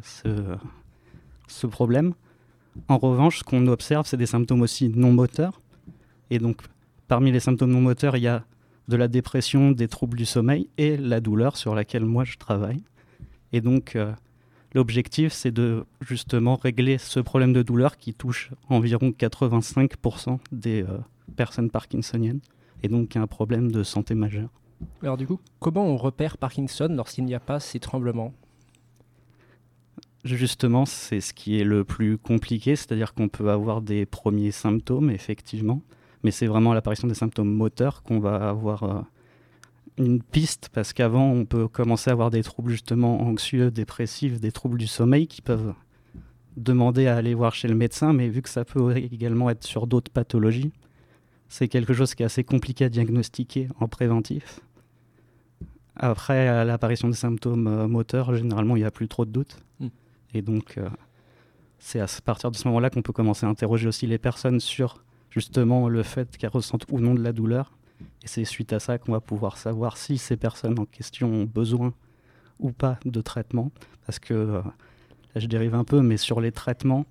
problème. 1.66 2.14
En 2.88 2.98
revanche, 2.98 3.38
ce 3.38 3.44
qu'on 3.44 3.66
observe, 3.66 4.06
c'est 4.06 4.16
des 4.16 4.26
symptômes 4.26 4.62
aussi 4.62 4.88
non 4.88 5.12
moteurs. 5.12 5.60
Et 6.30 6.38
donc, 6.38 6.62
parmi 7.08 7.32
les 7.32 7.40
symptômes 7.40 7.72
non 7.72 7.80
moteurs, 7.80 8.16
il 8.16 8.22
y 8.22 8.28
a 8.28 8.44
de 8.88 8.96
la 8.96 9.08
dépression, 9.08 9.70
des 9.70 9.88
troubles 9.88 10.16
du 10.16 10.26
sommeil 10.26 10.68
et 10.78 10.96
la 10.96 11.20
douleur 11.20 11.56
sur 11.56 11.74
laquelle 11.74 12.04
moi 12.04 12.24
je 12.24 12.36
travaille. 12.38 12.82
Et 13.52 13.60
donc, 13.60 13.96
euh, 13.96 14.12
l'objectif, 14.74 15.32
c'est 15.32 15.50
de 15.50 15.84
justement 16.00 16.56
régler 16.56 16.98
ce 16.98 17.20
problème 17.20 17.52
de 17.52 17.62
douleur 17.62 17.96
qui 17.96 18.14
touche 18.14 18.50
environ 18.68 19.10
85% 19.10 20.38
des 20.52 20.82
euh, 20.82 20.98
personnes 21.36 21.70
parkinsoniennes. 21.70 22.40
Et 22.82 22.88
donc, 22.88 23.16
un 23.16 23.26
problème 23.26 23.70
de 23.70 23.82
santé 23.82 24.14
majeur. 24.14 24.48
Alors 25.02 25.16
du 25.16 25.26
coup, 25.26 25.38
comment 25.58 25.86
on 25.86 25.96
repère 25.96 26.38
Parkinson 26.38 26.88
lorsqu'il 26.90 27.24
n'y 27.24 27.34
a 27.34 27.40
pas 27.40 27.60
ces 27.60 27.80
tremblements? 27.80 28.32
Justement, 30.24 30.84
c'est 30.84 31.20
ce 31.20 31.32
qui 31.32 31.58
est 31.58 31.64
le 31.64 31.84
plus 31.84 32.18
compliqué, 32.18 32.76
c'est-à-dire 32.76 33.14
qu'on 33.14 33.28
peut 33.28 33.50
avoir 33.50 33.80
des 33.80 34.04
premiers 34.04 34.50
symptômes, 34.50 35.10
effectivement, 35.10 35.82
mais 36.22 36.30
c'est 36.30 36.46
vraiment 36.46 36.74
l'apparition 36.74 37.08
des 37.08 37.14
symptômes 37.14 37.52
moteurs 37.52 38.02
qu'on 38.02 38.20
va 38.20 38.48
avoir 38.48 38.82
euh, 38.82 39.00
une 40.00 40.22
piste, 40.22 40.70
parce 40.72 40.92
qu'avant, 40.92 41.30
on 41.30 41.44
peut 41.44 41.68
commencer 41.68 42.10
à 42.10 42.12
avoir 42.12 42.30
des 42.30 42.42
troubles 42.42 42.70
justement 42.70 43.20
anxieux, 43.22 43.70
dépressifs, 43.70 44.40
des 44.40 44.52
troubles 44.52 44.78
du 44.78 44.86
sommeil 44.86 45.26
qui 45.26 45.42
peuvent 45.42 45.74
demander 46.56 47.06
à 47.06 47.16
aller 47.16 47.34
voir 47.34 47.54
chez 47.54 47.68
le 47.68 47.74
médecin, 47.74 48.12
mais 48.12 48.28
vu 48.28 48.42
que 48.42 48.48
ça 48.48 48.64
peut 48.64 48.96
également 48.96 49.50
être 49.50 49.64
sur 49.64 49.86
d'autres 49.86 50.10
pathologies, 50.10 50.72
c'est 51.48 51.68
quelque 51.68 51.92
chose 51.92 52.14
qui 52.14 52.22
est 52.22 52.26
assez 52.26 52.44
compliqué 52.44 52.86
à 52.86 52.88
diagnostiquer 52.88 53.68
en 53.78 53.88
préventif. 53.88 54.60
Après, 55.96 56.64
l'apparition 56.64 57.08
des 57.08 57.16
symptômes 57.16 57.66
euh, 57.66 57.86
moteurs, 57.86 58.34
généralement, 58.34 58.76
il 58.76 58.80
n'y 58.80 58.86
a 58.86 58.90
plus 58.90 59.08
trop 59.08 59.26
de 59.26 59.30
doutes. 59.30 59.58
Mm. 59.80 59.88
Et 60.32 60.42
donc, 60.42 60.78
euh, 60.78 60.88
c'est 61.78 62.00
à 62.00 62.06
partir 62.24 62.50
de 62.50 62.56
ce 62.56 62.66
moment-là 62.68 62.88
qu'on 62.88 63.02
peut 63.02 63.12
commencer 63.12 63.44
à 63.44 63.48
interroger 63.48 63.86
aussi 63.88 64.06
les 64.06 64.18
personnes 64.18 64.60
sur 64.60 65.04
justement 65.28 65.88
le 65.88 66.02
fait 66.02 66.36
qu'elles 66.38 66.50
ressentent 66.50 66.86
ou 66.90 67.00
non 67.00 67.14
de 67.14 67.22
la 67.22 67.32
douleur. 67.32 67.72
Et 68.22 68.28
c'est 68.28 68.44
suite 68.44 68.72
à 68.72 68.80
ça 68.80 68.98
qu'on 68.98 69.12
va 69.12 69.20
pouvoir 69.20 69.56
savoir 69.56 69.96
si 69.96 70.18
ces 70.18 70.36
personnes 70.36 70.78
en 70.78 70.84
question 70.84 71.32
ont 71.32 71.44
besoin 71.44 71.92
ou 72.58 72.72
pas 72.72 72.98
de 73.04 73.20
traitement. 73.20 73.70
Parce 74.06 74.18
que, 74.18 74.34
euh, 74.34 74.62
là 74.62 75.40
je 75.40 75.46
dérive 75.46 75.74
un 75.74 75.84
peu, 75.84 76.00
mais 76.02 76.16
sur 76.16 76.40
les 76.40 76.52
traitements, 76.52 77.06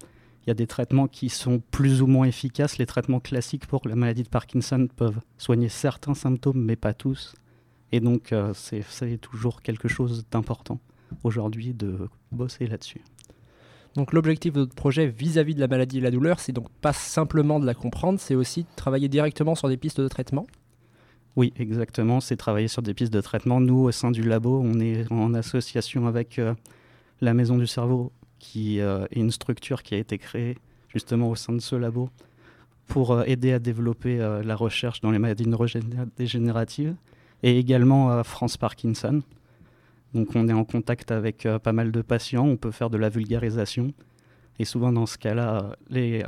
il 0.46 0.50
y 0.50 0.52
a 0.52 0.56
des 0.56 0.68
traitements 0.68 1.08
qui 1.08 1.30
sont 1.30 1.62
plus 1.72 2.02
ou 2.02 2.08
moins 2.08 2.26
efficaces. 2.26 2.78
Les 2.78 2.86
traitements 2.86 3.20
classiques 3.20 3.68
pour 3.68 3.88
la 3.88 3.96
maladie 3.96 4.24
de 4.24 4.30
Parkinson 4.30 4.88
peuvent 4.96 5.20
soigner 5.38 5.70
certains 5.70 6.14
symptômes, 6.14 6.64
mais 6.64 6.76
pas 6.76 6.94
tous. 6.94 7.36
Et 7.92 8.00
donc, 8.00 8.32
euh, 8.32 8.54
c'est 8.54 9.18
toujours 9.18 9.62
quelque 9.62 9.88
chose 9.88 10.26
d'important 10.32 10.80
aujourd'hui 11.24 11.74
de 11.74 12.10
bosser 12.32 12.68
là-dessus. 12.68 13.02
Donc 13.96 14.14
l'objectif 14.14 14.54
de 14.54 14.60
notre 14.60 14.76
projet 14.76 15.08
vis-à-vis 15.08 15.56
de 15.56 15.60
la 15.60 15.68
maladie 15.68 15.98
et 15.98 16.02
la 16.02 16.12
douleur, 16.12 16.40
c'est 16.40 16.52
donc 16.52 16.70
pas 16.82 16.94
simplement 16.94 17.60
de 17.60 17.66
la 17.66 17.74
comprendre, 17.74 18.20
c'est 18.20 18.36
aussi 18.36 18.64
de 18.64 18.68
travailler 18.76 19.10
directement 19.10 19.56
sur 19.56 19.68
des 19.68 19.78
pistes 19.78 20.00
de 20.00 20.08
traitement? 20.08 20.46
Oui, 21.40 21.54
exactement. 21.56 22.20
C'est 22.20 22.36
travailler 22.36 22.68
sur 22.68 22.82
des 22.82 22.94
pistes 22.94 23.14
de 23.14 23.22
traitement. 23.22 23.62
Nous, 23.62 23.86
au 23.86 23.92
sein 23.92 24.12
du 24.12 24.24
labo, 24.24 24.62
on 24.62 24.78
est 24.82 25.10
en 25.10 25.34
association 25.34 26.06
avec 26.06 26.38
euh, 26.38 26.54
la 27.22 27.34
Maison 27.34 27.58
du 27.58 27.66
Cerveau, 27.66 28.12
qui 28.40 28.82
euh, 28.82 29.06
est 29.12 29.22
une 29.22 29.32
structure 29.32 29.82
qui 29.82 29.96
a 29.96 30.00
été 30.00 30.18
créée 30.18 30.58
justement 30.90 31.30
au 31.30 31.38
sein 31.38 31.54
de 31.54 31.62
ce 31.62 31.78
labo 31.78 32.10
pour 32.88 33.14
euh, 33.14 33.24
aider 33.26 33.54
à 33.54 33.60
développer 33.60 34.18
la 34.18 34.54
recherche 34.54 35.00
dans 35.00 35.12
les 35.12 35.20
maladies 35.20 35.48
neurodégénératives. 35.48 36.96
et 37.42 37.58
également 37.58 38.22
France 38.26 38.58
Parkinson. 38.58 39.22
Donc 40.14 40.36
on 40.36 40.50
est 40.50 40.54
en 40.54 40.66
contact 40.66 41.10
avec 41.10 41.48
pas 41.64 41.72
mal 41.72 41.94
de 41.94 42.02
patients, 42.02 42.48
on 42.48 42.58
peut 42.58 42.72
faire 42.72 42.90
de 42.90 42.98
la 42.98 43.08
vulgarisation. 43.08 43.94
Et 44.60 44.66
souvent 44.66 44.92
dans 44.92 45.06
ce 45.06 45.18
cas-là, 45.18 45.78
les, 45.90 46.22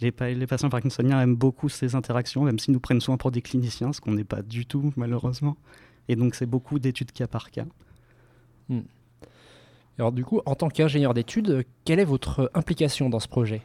les, 0.00 0.12
les, 0.34 0.46
patients 0.46 0.68
parkinsoniens 0.68 1.20
aiment 1.20 1.36
beaucoup 1.36 1.68
ces 1.68 1.94
interactions, 1.94 2.44
même 2.44 2.58
s'ils 2.58 2.72
nous 2.72 2.80
prennent 2.80 3.00
soin 3.00 3.16
pour 3.16 3.30
des 3.30 3.42
cliniciens, 3.42 3.92
ce 3.92 4.00
qu'on 4.00 4.12
n'est 4.12 4.24
pas 4.24 4.42
du 4.42 4.66
tout 4.66 4.92
malheureusement. 4.96 5.56
Et 6.08 6.16
donc 6.16 6.34
c'est 6.34 6.46
beaucoup 6.46 6.78
d'études 6.78 7.12
cas 7.12 7.26
par 7.26 7.50
cas. 7.50 7.66
Hmm. 8.68 8.80
Alors 9.98 10.12
du 10.12 10.24
coup, 10.24 10.40
en 10.46 10.54
tant 10.54 10.68
qu'ingénieur 10.68 11.14
d'études, 11.14 11.64
quelle 11.84 11.98
est 11.98 12.04
votre 12.04 12.50
implication 12.54 13.10
dans 13.10 13.20
ce 13.20 13.28
projet? 13.28 13.62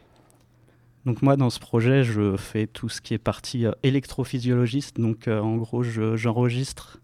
Donc 1.05 1.21
moi, 1.21 1.35
dans 1.35 1.49
ce 1.49 1.59
projet, 1.59 2.03
je 2.03 2.37
fais 2.37 2.65
tout 2.65 2.87
ce 2.87 3.01
qui 3.01 3.13
est 3.13 3.19
partie 3.19 3.65
euh, 3.65 3.71
électrophysiologiste. 3.83 4.99
Donc 4.99 5.27
euh, 5.27 5.39
en 5.39 5.57
gros, 5.57 5.83
j'enregistre 5.83 6.99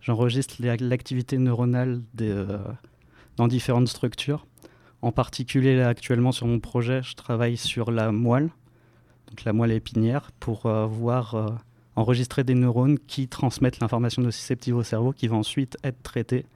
j'enregistre 0.00 0.56
l'activité 0.60 1.38
neuronale 1.38 2.02
euh, 2.20 2.58
dans 3.36 3.48
différentes 3.48 3.88
structures. 3.88 4.46
En 5.02 5.12
particulier, 5.12 5.80
actuellement, 5.80 6.32
sur 6.32 6.46
mon 6.46 6.60
projet, 6.60 7.02
je 7.02 7.14
travaille 7.14 7.56
sur 7.56 7.90
la 7.90 8.12
moelle, 8.12 8.50
donc 9.28 9.44
la 9.44 9.52
moelle 9.52 9.72
épinière, 9.72 10.30
pour 10.38 10.68
voir 10.68 11.60
enregistrer 11.96 12.44
des 12.44 12.54
neurones 12.54 12.98
qui 12.98 13.26
transmettent 13.26 13.80
l'information 13.80 14.22
nociceptive 14.22 14.76
au 14.76 14.84
cerveau, 14.84 15.12
qui 15.12 15.26
va 15.26 15.36
ensuite 15.36 15.76
être 15.82 16.02
traitée. 16.02 16.46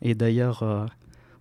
Et 0.00 0.14
d'ailleurs, 0.14 0.88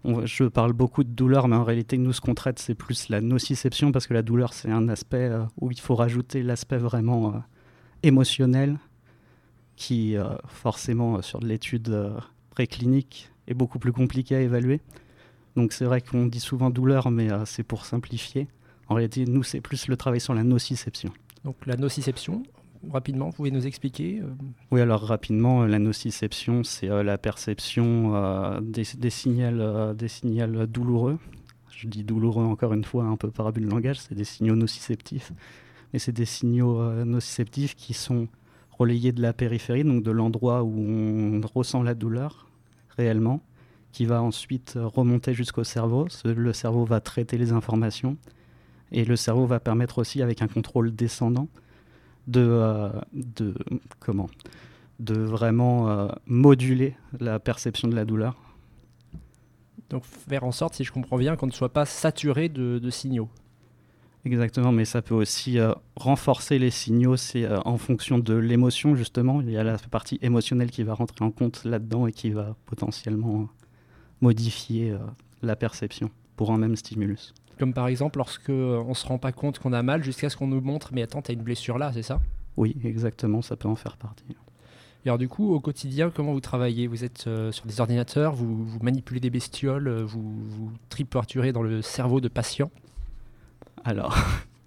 je 0.03 0.45
parle 0.45 0.73
beaucoup 0.73 1.03
de 1.03 1.09
douleur, 1.09 1.47
mais 1.47 1.55
en 1.55 1.63
réalité, 1.63 1.97
nous, 1.97 2.13
ce 2.13 2.21
qu'on 2.21 2.33
traite, 2.33 2.59
c'est 2.59 2.75
plus 2.75 3.09
la 3.09 3.21
nociception, 3.21 3.91
parce 3.91 4.07
que 4.07 4.13
la 4.13 4.23
douleur, 4.23 4.53
c'est 4.53 4.71
un 4.71 4.89
aspect 4.89 5.29
euh, 5.29 5.43
où 5.59 5.71
il 5.71 5.79
faut 5.79 5.95
rajouter 5.95 6.43
l'aspect 6.43 6.77
vraiment 6.77 7.35
euh, 7.35 7.39
émotionnel, 8.03 8.77
qui, 9.75 10.17
euh, 10.17 10.25
forcément, 10.47 11.21
sur 11.21 11.39
de 11.39 11.47
l'étude 11.47 12.13
préclinique, 12.49 13.31
est 13.47 13.53
beaucoup 13.53 13.79
plus 13.79 13.93
compliqué 13.93 14.35
à 14.35 14.41
évaluer. 14.41 14.81
Donc, 15.55 15.73
c'est 15.73 15.85
vrai 15.85 16.01
qu'on 16.01 16.25
dit 16.25 16.39
souvent 16.39 16.69
douleur, 16.69 17.11
mais 17.11 17.29
c'est 17.45 17.63
pour 17.63 17.85
simplifier. 17.85 18.47
En 18.87 18.95
réalité, 18.95 19.25
nous, 19.25 19.43
c'est 19.43 19.61
plus 19.61 19.87
le 19.87 19.97
travail 19.97 20.19
sur 20.19 20.33
la 20.33 20.43
nociception. 20.43 21.11
Donc, 21.43 21.55
la 21.65 21.77
nociception, 21.77 22.43
rapidement, 22.91 23.27
vous 23.27 23.31
pouvez 23.31 23.51
nous 23.51 23.65
expliquer 23.65 24.19
euh 24.21 24.27
Oui, 24.71 24.81
alors 24.81 25.01
rapidement, 25.01 25.65
la 25.65 25.79
nociception, 25.79 26.63
c'est 26.63 26.89
euh, 26.89 27.03
la 27.03 27.17
perception 27.17 28.15
euh, 28.15 28.59
des, 28.61 28.83
des, 28.97 29.09
signaux, 29.09 29.93
des 29.93 30.07
signaux 30.07 30.65
douloureux. 30.65 31.19
Je 31.69 31.87
dis 31.87 32.03
douloureux 32.03 32.43
encore 32.43 32.73
une 32.73 32.83
fois, 32.83 33.05
un 33.05 33.15
peu 33.15 33.31
par 33.31 33.47
abus 33.47 33.61
de 33.61 33.69
langage, 33.69 33.99
c'est 33.99 34.13
des 34.13 34.23
signaux 34.23 34.55
nociceptifs. 34.55 35.31
Mais 35.93 35.99
c'est 35.99 36.11
des 36.11 36.25
signaux 36.25 36.81
nociceptifs 37.05 37.75
qui 37.75 37.93
sont 37.93 38.27
relayés 38.77 39.11
de 39.11 39.21
la 39.21 39.33
périphérie, 39.33 39.83
donc 39.83 40.03
de 40.03 40.11
l'endroit 40.11 40.63
où 40.63 40.79
on 40.79 41.41
ressent 41.53 41.81
la 41.81 41.95
douleur 41.95 42.47
réellement, 42.97 43.41
qui 43.91 44.05
va 44.05 44.21
ensuite 44.21 44.77
remonter 44.81 45.33
jusqu'au 45.33 45.63
cerveau. 45.63 46.07
Le 46.25 46.53
cerveau 46.53 46.85
va 46.85 46.99
traiter 47.01 47.37
les 47.37 47.51
informations 47.51 48.17
et 48.91 49.05
le 49.05 49.15
cerveau 49.15 49.45
va 49.45 49.59
permettre 49.59 49.99
aussi, 49.99 50.21
avec 50.21 50.41
un 50.41 50.47
contrôle 50.47 50.93
descendant, 50.93 51.47
de, 52.27 52.41
euh, 52.41 52.89
de, 53.13 53.55
comment, 53.99 54.29
de 54.99 55.19
vraiment 55.19 55.89
euh, 55.89 56.07
moduler 56.25 56.95
la 57.19 57.39
perception 57.39 57.87
de 57.87 57.95
la 57.95 58.05
douleur. 58.05 58.35
Donc 59.89 60.03
faire 60.05 60.43
en 60.43 60.51
sorte, 60.51 60.75
si 60.75 60.83
je 60.83 60.91
comprends 60.91 61.17
bien, 61.17 61.35
qu'on 61.35 61.47
ne 61.47 61.51
soit 61.51 61.73
pas 61.73 61.85
saturé 61.85 62.49
de, 62.49 62.89
signaux. 62.89 63.29
Exactement, 64.23 64.71
mais 64.71 64.85
ça 64.85 65.01
peut 65.01 65.15
aussi 65.15 65.57
euh, 65.57 65.73
renforcer 65.95 66.59
les 66.59 66.69
signaux, 66.69 67.17
c'est 67.17 67.47
en 67.65 67.77
fonction 67.77 68.19
de 68.19 68.35
l'émotion 68.35 68.95
justement. 68.95 69.41
Il 69.41 69.49
y 69.49 69.57
a 69.57 69.63
la 69.63 69.77
partie 69.77 70.19
émotionnelle 70.21 70.69
qui 70.69 70.83
va 70.83 70.93
rentrer 70.93 71.25
en 71.25 71.31
compte 71.31 71.63
là-dedans 71.63 72.07
et 72.07 72.11
qui 72.11 72.29
va 72.29 72.55
potentiellement 72.67 73.49
modifier 74.21 74.95
la 75.41 75.55
perception 75.55 76.09
pour 76.35 76.51
un 76.51 76.57
même 76.57 76.75
stimulus. 76.75 77.33
Comme 77.59 77.73
par 77.73 77.87
exemple 77.87 78.17
lorsque 78.17 78.49
euh, 78.49 78.83
on 78.87 78.93
se 78.93 79.05
rend 79.05 79.19
pas 79.19 79.31
compte 79.31 79.59
qu'on 79.59 79.73
a 79.73 79.83
mal 79.83 80.03
jusqu'à 80.03 80.29
ce 80.29 80.37
qu'on 80.37 80.47
nous 80.47 80.61
montre 80.61 80.89
mais 80.93 81.03
attends, 81.03 81.21
tu 81.21 81.31
as 81.31 81.33
une 81.33 81.43
blessure 81.43 81.77
là, 81.77 81.91
c'est 81.93 82.01
ça? 82.01 82.19
Oui, 82.57 82.75
exactement, 82.83 83.41
ça 83.41 83.55
peut 83.55 83.67
en 83.67 83.75
faire 83.75 83.97
partie. 83.97 84.35
Et 85.05 85.09
alors 85.09 85.17
du 85.17 85.27
coup, 85.27 85.53
au 85.53 85.59
quotidien, 85.59 86.09
comment 86.09 86.33
vous 86.33 86.41
travaillez? 86.41 86.87
Vous 86.87 87.03
êtes 87.03 87.25
euh, 87.27 87.51
sur 87.51 87.65
des 87.65 87.79
ordinateurs, 87.79 88.33
vous, 88.33 88.67
manipulez 88.81 89.19
des 89.19 89.29
bestioles, 89.29 89.87
euh, 89.87 90.03
vous, 90.03 90.21
vous 90.49 90.71
dans 91.53 91.61
le 91.61 91.81
cerveau 91.81 92.21
de 92.21 92.27
patients? 92.27 92.71
Alors, 93.83 94.17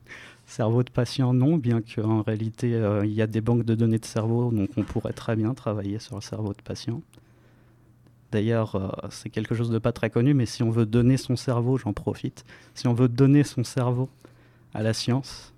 cerveau 0.46 0.82
de 0.82 0.90
patient, 0.90 1.34
non, 1.34 1.56
bien 1.56 1.82
qu'en 1.82 2.22
réalité, 2.22 2.80
il 3.04 3.12
y 3.12 3.22
a 3.22 3.26
des 3.26 3.40
banques 3.40 3.64
de 3.64 3.74
données 3.74 3.98
de 3.98 4.04
cerveau, 4.04 4.50
donc 4.50 4.70
on 4.76 4.82
pourrait 4.82 5.12
très 5.12 5.36
bien 5.36 5.54
travailler 5.54 5.98
sur 5.98 6.16
le 6.16 6.20
cerveau 6.20 6.52
de 6.52 6.62
patient. 6.62 7.00
D'ailleurs, 8.34 8.74
euh, 8.74 8.88
c'est 9.10 9.30
quelque 9.30 9.54
chose 9.54 9.70
de 9.70 9.78
pas 9.78 9.92
très 9.92 10.10
connu, 10.10 10.34
mais 10.34 10.44
si 10.44 10.64
on 10.64 10.70
veut 10.70 10.86
donner 10.86 11.16
son 11.16 11.36
cerveau, 11.36 11.78
j'en 11.78 11.92
profite, 11.92 12.44
si 12.74 12.88
on 12.88 12.92
veut 12.92 13.06
donner 13.06 13.44
son 13.44 13.62
cerveau 13.62 14.08
à 14.74 14.82
la 14.82 14.92
science, 14.92 15.54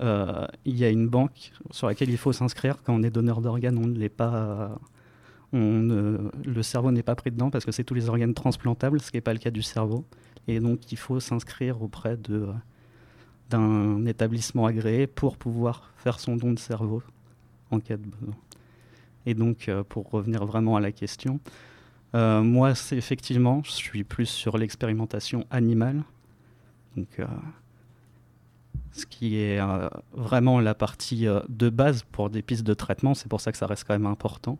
euh, 0.00 0.46
il 0.64 0.78
y 0.78 0.84
a 0.86 0.88
une 0.88 1.06
banque 1.08 1.52
sur 1.72 1.86
laquelle 1.86 2.08
il 2.08 2.16
faut 2.16 2.32
s'inscrire. 2.32 2.78
Quand 2.82 2.94
on 2.94 3.02
est 3.02 3.10
donneur 3.10 3.42
d'organes, 3.42 3.76
on 3.76 3.86
ne 3.86 3.98
l'est 3.98 4.08
pas. 4.08 4.78
le 5.52 6.62
cerveau 6.62 6.90
n'est 6.90 7.02
pas 7.02 7.16
pris 7.16 7.30
dedans 7.30 7.50
parce 7.50 7.66
que 7.66 7.70
c'est 7.70 7.84
tous 7.84 7.92
les 7.92 8.08
organes 8.08 8.32
transplantables, 8.32 8.98
ce 8.98 9.10
qui 9.10 9.18
n'est 9.18 9.26
pas 9.28 9.34
le 9.34 9.38
cas 9.38 9.50
du 9.50 9.62
cerveau. 9.62 10.06
Et 10.48 10.60
donc, 10.60 10.90
il 10.90 10.96
faut 10.96 11.20
s'inscrire 11.20 11.82
auprès 11.82 12.16
de, 12.16 12.48
d'un 13.50 14.06
établissement 14.06 14.64
agréé 14.64 15.06
pour 15.06 15.36
pouvoir 15.36 15.92
faire 15.98 16.18
son 16.18 16.36
don 16.36 16.52
de 16.52 16.58
cerveau 16.58 17.02
en 17.70 17.78
cas 17.78 17.98
de 17.98 18.06
besoin. 18.06 18.34
Et 19.26 19.34
donc, 19.34 19.68
euh, 19.68 19.82
pour 19.84 20.10
revenir 20.10 20.46
vraiment 20.46 20.76
à 20.76 20.80
la 20.80 20.92
question, 20.92 21.40
euh, 22.14 22.42
moi, 22.42 22.74
c'est 22.74 22.96
effectivement, 22.96 23.62
je 23.64 23.72
suis 23.72 24.04
plus 24.04 24.26
sur 24.26 24.56
l'expérimentation 24.56 25.46
animale. 25.50 26.02
Donc, 26.96 27.08
euh, 27.18 27.26
ce 28.92 29.04
qui 29.04 29.36
est 29.36 29.58
euh, 29.58 29.88
vraiment 30.12 30.60
la 30.60 30.74
partie 30.74 31.26
de 31.48 31.68
base 31.68 32.04
pour 32.12 32.30
des 32.30 32.42
pistes 32.42 32.62
de 32.62 32.74
traitement, 32.74 33.14
c'est 33.14 33.28
pour 33.28 33.40
ça 33.40 33.50
que 33.50 33.58
ça 33.58 33.66
reste 33.66 33.84
quand 33.84 33.94
même 33.94 34.06
important, 34.06 34.58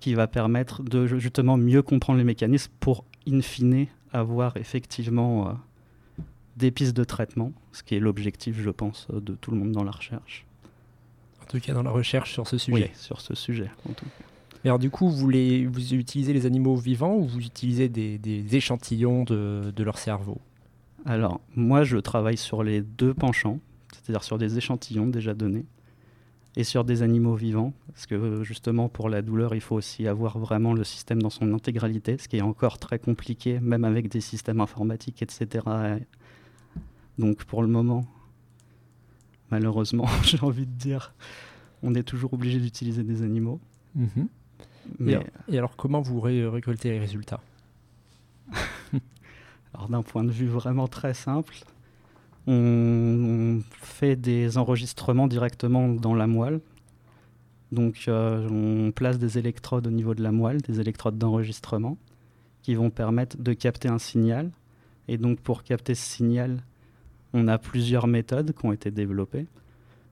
qui 0.00 0.12
va 0.14 0.26
permettre 0.26 0.82
de 0.82 1.06
justement 1.06 1.56
mieux 1.56 1.82
comprendre 1.82 2.18
les 2.18 2.24
mécanismes 2.24 2.72
pour, 2.78 3.04
in 3.26 3.40
fine, 3.40 3.86
avoir 4.12 4.58
effectivement 4.58 5.58
des 6.56 6.70
pistes 6.70 6.96
de 6.96 7.04
traitement, 7.04 7.52
ce 7.72 7.82
qui 7.82 7.94
est 7.94 8.00
l'objectif, 8.00 8.60
je 8.60 8.70
pense, 8.70 9.08
de 9.10 9.34
tout 9.34 9.50
le 9.50 9.56
monde 9.56 9.72
dans 9.72 9.84
la 9.84 9.90
recherche. 9.90 10.44
En 11.42 11.46
tout 11.46 11.60
cas, 11.60 11.72
dans 11.72 11.82
la 11.82 11.90
recherche 11.90 12.32
sur 12.32 12.46
ce 12.46 12.58
sujet. 12.58 12.90
Oui, 12.92 12.98
sur 12.98 13.20
ce 13.20 13.34
sujet, 13.34 13.70
en 13.88 13.92
tout 13.92 14.04
cas 14.04 14.24
alors 14.64 14.78
du 14.78 14.90
coup, 14.90 15.08
vous, 15.08 15.28
les, 15.28 15.66
vous 15.66 15.94
utilisez 15.94 16.32
les 16.32 16.46
animaux 16.46 16.76
vivants 16.76 17.14
ou 17.14 17.24
vous 17.24 17.40
utilisez 17.40 17.88
des, 17.88 18.56
échantillons 18.56 19.24
de, 19.24 19.82
leur 19.82 19.98
cerveau? 19.98 20.40
Alors, 21.04 21.40
moi, 21.54 21.84
je 21.84 21.98
travaille 21.98 22.36
sur 22.36 22.64
les 22.64 22.82
deux 22.82 23.14
penchants, 23.14 23.60
c'est-à-dire 23.92 24.24
sur 24.24 24.38
des 24.38 24.58
échantillons 24.58 25.06
déjà 25.06 25.34
donnés 25.34 25.66
et 26.56 26.64
sur 26.64 26.84
des 26.84 27.02
animaux 27.02 27.34
vivants, 27.34 27.74
parce 27.88 28.06
que 28.06 28.42
justement 28.42 28.88
pour 28.88 29.10
la 29.10 29.20
douleur, 29.20 29.54
il 29.54 29.60
faut 29.60 29.76
aussi 29.76 30.08
avoir 30.08 30.38
vraiment 30.38 30.72
le 30.72 30.84
système 30.84 31.20
dans 31.20 31.30
son 31.30 31.52
intégralité, 31.52 32.16
ce 32.18 32.28
qui 32.28 32.38
est 32.38 32.42
encore 32.42 32.78
très 32.78 32.98
compliqué, 32.98 33.60
même 33.60 33.84
avec 33.84 34.08
des 34.08 34.22
systèmes 34.22 34.62
informatiques, 34.62 35.22
etc. 35.22 35.64
Donc 37.18 37.44
pour 37.44 37.60
le 37.60 37.68
moment, 37.68 38.06
malheureusement, 39.50 40.06
j'ai 40.22 40.40
envie 40.40 40.66
de 40.66 40.72
dire, 40.72 41.14
on 41.82 41.94
est 41.94 42.02
toujours 42.02 42.32
obligé 42.32 42.58
d'utiliser 42.58 43.02
des 43.02 43.22
animaux. 43.22 43.60
Et, 45.48 45.58
alors, 45.58 45.76
comment 45.76 46.00
vous 46.00 46.20
récoltez 46.20 46.90
les 46.90 46.98
résultats? 46.98 47.40
Alors, 49.74 49.88
d'un 49.88 50.02
point 50.02 50.24
de 50.24 50.30
vue 50.30 50.46
vraiment 50.46 50.88
très 50.88 51.14
simple, 51.14 51.54
on, 52.46 53.60
fait 53.72 54.16
des 54.16 54.58
enregistrements 54.58 55.26
directement 55.26 55.88
dans 55.88 56.14
la 56.14 56.26
moelle. 56.26 56.60
Donc, 57.72 58.04
euh, 58.08 58.48
on 58.48 58.92
place 58.92 59.18
des 59.18 59.38
électrodes 59.38 59.86
au 59.86 59.90
niveau 59.90 60.14
de 60.14 60.22
la 60.22 60.32
moelle, 60.32 60.62
des 60.62 60.80
électrodes 60.80 61.18
d'enregistrement, 61.18 61.98
qui 62.62 62.74
vont 62.74 62.90
permettre 62.90 63.36
de 63.38 63.52
capter 63.52 63.88
un 63.88 63.98
signal. 63.98 64.50
Et 65.08 65.18
donc, 65.18 65.40
pour 65.40 65.62
capter 65.62 65.94
ce 65.94 66.04
signal, 66.04 66.62
on 67.32 67.48
a 67.48 67.58
plusieurs 67.58 68.06
méthodes 68.06 68.52
qui 68.52 68.66
ont 68.66 68.72
été 68.72 68.90
développées. 68.90 69.46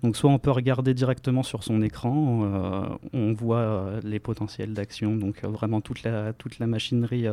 Donc 0.05 0.19
soit 0.19 0.31
on 0.31 0.39
peut 0.39 0.51
regarder 0.51 0.93
directement 0.93 1.43
sur 1.43 1.65
son 1.65 1.81
écran, 1.81 2.43
euh, 2.45 2.95
on 3.15 3.33
voit 3.33 3.57
euh, 3.57 4.01
les 4.05 4.19
potentiels 4.19 4.75
d'action, 4.75 5.17
donc 5.17 5.43
euh, 5.43 5.49
vraiment 5.49 5.81
toute 5.81 6.03
la, 6.03 6.35
toute 6.35 6.59
la 6.59 6.67
machinerie 6.67 7.25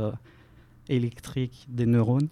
électrique 0.87 1.65
des 1.67 1.85
neurones, 1.85 2.29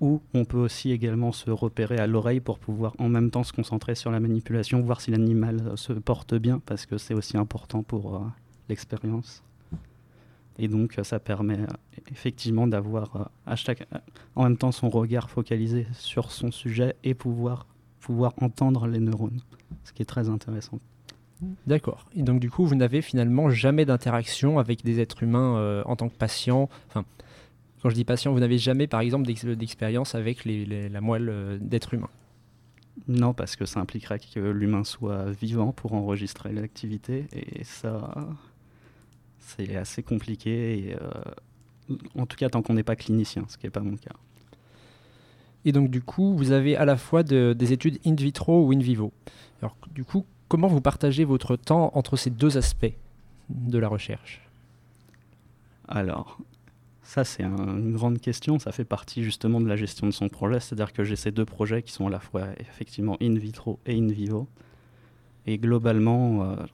ou 0.00 0.22
on 0.34 0.44
peut 0.44 0.58
aussi 0.58 0.92
également 0.92 1.32
se 1.32 1.50
repérer 1.50 1.98
à 1.98 2.06
l'oreille 2.06 2.38
pour 2.38 2.60
pouvoir 2.60 2.94
en 3.00 3.08
même 3.08 3.32
temps 3.32 3.42
se 3.42 3.52
concentrer 3.52 3.96
sur 3.96 4.12
la 4.12 4.20
manipulation, 4.20 4.80
voir 4.82 5.00
si 5.00 5.10
l'animal 5.10 5.72
se 5.74 5.92
porte 5.92 6.36
bien, 6.36 6.62
parce 6.64 6.86
que 6.86 6.96
c'est 6.96 7.14
aussi 7.14 7.36
important 7.36 7.82
pour 7.82 8.24
l'expérience. 8.68 9.42
Et 10.60 10.68
donc 10.68 10.96
ça 11.02 11.18
permet 11.18 11.58
effectivement 12.12 12.68
d'avoir 12.68 13.32
en 14.36 14.44
même 14.44 14.56
temps 14.56 14.70
son 14.70 14.90
regard 14.90 15.28
focalisé 15.28 15.88
sur 15.92 16.30
son 16.30 16.52
sujet 16.52 16.94
et 17.02 17.14
pouvoir 17.14 17.66
pouvoir 18.06 18.32
entendre 18.40 18.86
les 18.86 19.00
neurones, 19.00 19.40
ce 19.84 19.92
qui 19.92 20.02
est 20.02 20.06
très 20.06 20.28
intéressant. 20.28 20.78
D'accord. 21.66 22.04
Et 22.14 22.22
donc 22.22 22.38
du 22.40 22.50
coup, 22.50 22.64
vous 22.66 22.74
n'avez 22.74 23.02
finalement 23.02 23.50
jamais 23.50 23.84
d'interaction 23.84 24.58
avec 24.58 24.84
des 24.84 25.00
êtres 25.00 25.22
humains 25.22 25.56
euh, 25.56 25.82
en 25.86 25.96
tant 25.96 26.08
que 26.08 26.16
patient? 26.16 26.68
Enfin, 26.88 27.04
quand 27.80 27.90
je 27.90 27.94
dis 27.94 28.04
patient, 28.04 28.32
vous 28.32 28.40
n'avez 28.40 28.58
jamais, 28.58 28.86
par 28.86 29.00
exemple, 29.00 29.26
d'ex- 29.26 29.44
d'expérience 29.44 30.14
avec 30.14 30.44
les- 30.44 30.64
les- 30.64 30.88
la 30.88 31.00
moelle 31.00 31.28
euh, 31.28 31.58
d'être 31.60 31.94
humain. 31.94 32.08
Non, 33.08 33.34
parce 33.34 33.56
que 33.56 33.66
ça 33.66 33.80
impliquerait 33.80 34.20
que 34.20 34.40
l'humain 34.40 34.84
soit 34.84 35.30
vivant 35.32 35.72
pour 35.72 35.94
enregistrer 35.94 36.52
l'activité, 36.52 37.26
et 37.32 37.64
ça, 37.64 38.14
c'est 39.40 39.76
assez 39.76 40.02
compliqué, 40.02 40.78
et, 40.78 40.94
euh, 40.94 41.96
en 42.16 42.24
tout 42.26 42.36
cas 42.36 42.48
tant 42.48 42.62
qu'on 42.62 42.74
n'est 42.74 42.84
pas 42.84 42.96
clinicien, 42.96 43.44
ce 43.48 43.58
qui 43.58 43.66
n'est 43.66 43.70
pas 43.70 43.80
mon 43.80 43.96
cas. 43.96 44.14
Et 45.64 45.72
donc 45.72 45.90
du 45.90 46.02
coup, 46.02 46.36
vous 46.36 46.52
avez 46.52 46.76
à 46.76 46.84
la 46.84 46.96
fois 46.96 47.22
de- 47.22 47.54
des 47.56 47.72
études 47.72 47.98
in 48.06 48.14
vitro 48.14 48.66
ou 48.66 48.72
in 48.72 48.78
vivo. 48.78 49.12
Alors 49.62 49.76
du 49.94 50.04
coup, 50.04 50.24
comment 50.48 50.68
vous 50.68 50.80
partagez 50.80 51.24
votre 51.24 51.56
temps 51.56 51.90
entre 51.94 52.16
ces 52.16 52.30
deux 52.30 52.56
aspects 52.58 52.92
de 53.48 53.78
la 53.78 53.88
recherche? 53.88 54.40
Alors, 55.88 56.38
ça 57.02 57.24
c'est 57.24 57.42
un- 57.42 57.78
une 57.78 57.92
grande 57.92 58.18
question, 58.20 58.58
ça 58.58 58.72
fait 58.72 58.84
partie 58.84 59.22
justement 59.22 59.60
de 59.60 59.68
la 59.68 59.76
gestion 59.76 60.06
de 60.06 60.12
son 60.12 60.28
projet, 60.28 60.60
c'est-à-dire 60.60 60.92
que 60.92 61.04
j'ai 61.04 61.16
ces 61.16 61.30
deux 61.30 61.44
projets 61.44 61.82
qui 61.82 61.92
sont 61.92 62.06
à 62.06 62.10
la 62.10 62.20
fois 62.20 62.42
effectivement 62.60 63.16
in 63.20 63.34
vitro 63.34 63.78
et 63.86 63.98
in 63.98 64.08
vivo, 64.08 64.48
et 65.46 65.58
globalement, 65.58 66.54
il 66.54 66.66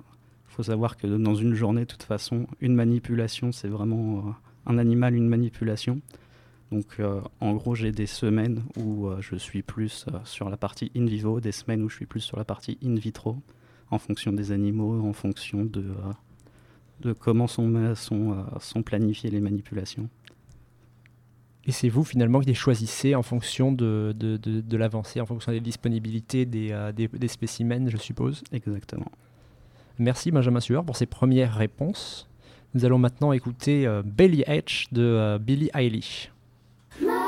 faut 0.47 0.63
savoir 0.63 0.97
que 0.97 1.07
dans 1.09 1.35
une 1.35 1.55
journée, 1.55 1.81
de 1.81 1.87
toute 1.87 2.05
façon, 2.05 2.47
une 2.61 2.75
manipulation, 2.75 3.51
c'est 3.51 3.67
vraiment 3.69 4.19
euh, 4.19 4.31
un 4.67 4.79
animal, 4.79 5.15
une 5.17 5.29
manipulation. 5.29 6.01
Donc 6.71 6.87
euh, 7.01 7.21
en 7.41 7.55
gros, 7.55 7.75
j'ai 7.75 7.91
des 7.93 8.07
semaines 8.07 8.63
où 8.77 9.09
euh, 9.09 9.17
je 9.21 9.37
suis 9.37 9.63
plus 9.63 10.07
euh, 10.13 10.19
sur 10.25 10.49
la 10.51 10.57
partie 10.57 10.93
in 10.97 11.05
vivo, 11.07 11.41
des 11.41 11.53
semaines 11.53 11.83
où 11.83 11.89
je 11.89 11.97
suis 11.97 12.07
plus 12.07 12.21
sur 12.21 12.37
la 12.37 12.45
partie 12.45 12.79
in 12.85 12.95
vitro, 12.95 13.37
en 13.91 13.99
fonction 13.99 14.33
des 14.33 14.53
animaux, 14.53 15.01
en 15.05 15.13
fonction 15.13 15.65
de, 15.65 15.85
de 17.01 17.13
comment 17.13 17.49
sont, 17.49 17.67
ma- 17.67 17.97
sont, 17.97 18.45
sont 18.61 18.83
planifiées 18.85 19.31
les 19.31 19.41
manipulations. 19.41 20.09
Et 21.67 21.73
c'est 21.73 21.89
vous 21.89 22.05
finalement 22.05 22.41
qui 22.41 22.47
les 22.47 22.55
choisissez 22.55 23.15
en 23.15 23.23
fonction 23.23 23.73
de, 23.73 24.15
de, 24.17 24.37
de- 24.37 24.61
de 24.61 24.77
l'avancée, 24.77 25.21
en 25.21 25.27
fonction 25.27 25.53
des 25.53 25.61
disponibilités 25.61 26.47
des, 26.47 26.71
euh, 26.71 26.93
des, 26.93 27.09
des 27.09 27.29
spécimens, 27.29 27.89
je 27.89 27.97
suppose? 27.97 28.43
Exactement. 28.53 29.11
Merci 29.99 30.31
Benjamin 30.31 30.61
Sueur 30.61 30.85
pour 30.85 30.97
ces 30.97 31.07
premières 31.07 31.55
réponses. 31.55 32.29
Nous 32.75 32.85
allons 32.85 32.99
maintenant 32.99 33.33
écouter 33.33 33.87
euh, 33.87 34.03
Belly 34.05 34.45
Edge 34.47 34.87
de 34.93 35.03
euh, 35.03 35.39
Billie 35.39 35.71
Eilish. 35.75 36.31
No. 36.99 37.20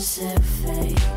An 0.00 1.09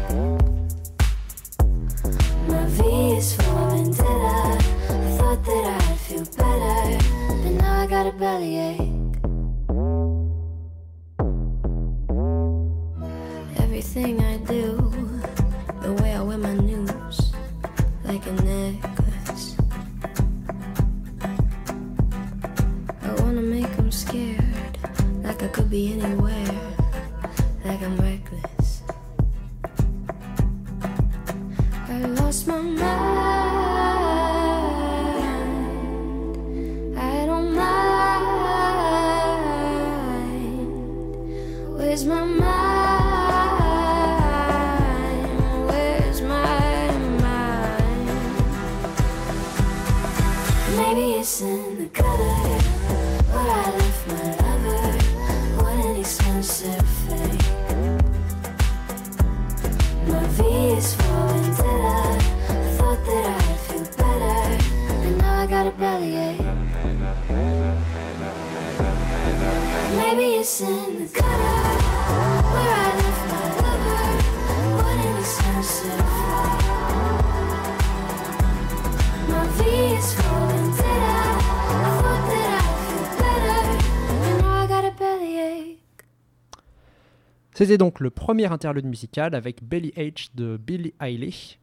C'était 87.64 87.78
donc 87.78 88.02
le 88.02 88.10
premier 88.10 88.52
interlude 88.52 88.86
musical 88.86 89.34
avec 89.34 89.64
Belly 89.64 89.94
H 89.96 90.32
de 90.36 90.58
Billie 90.58 90.94
Eilish. 91.00 91.60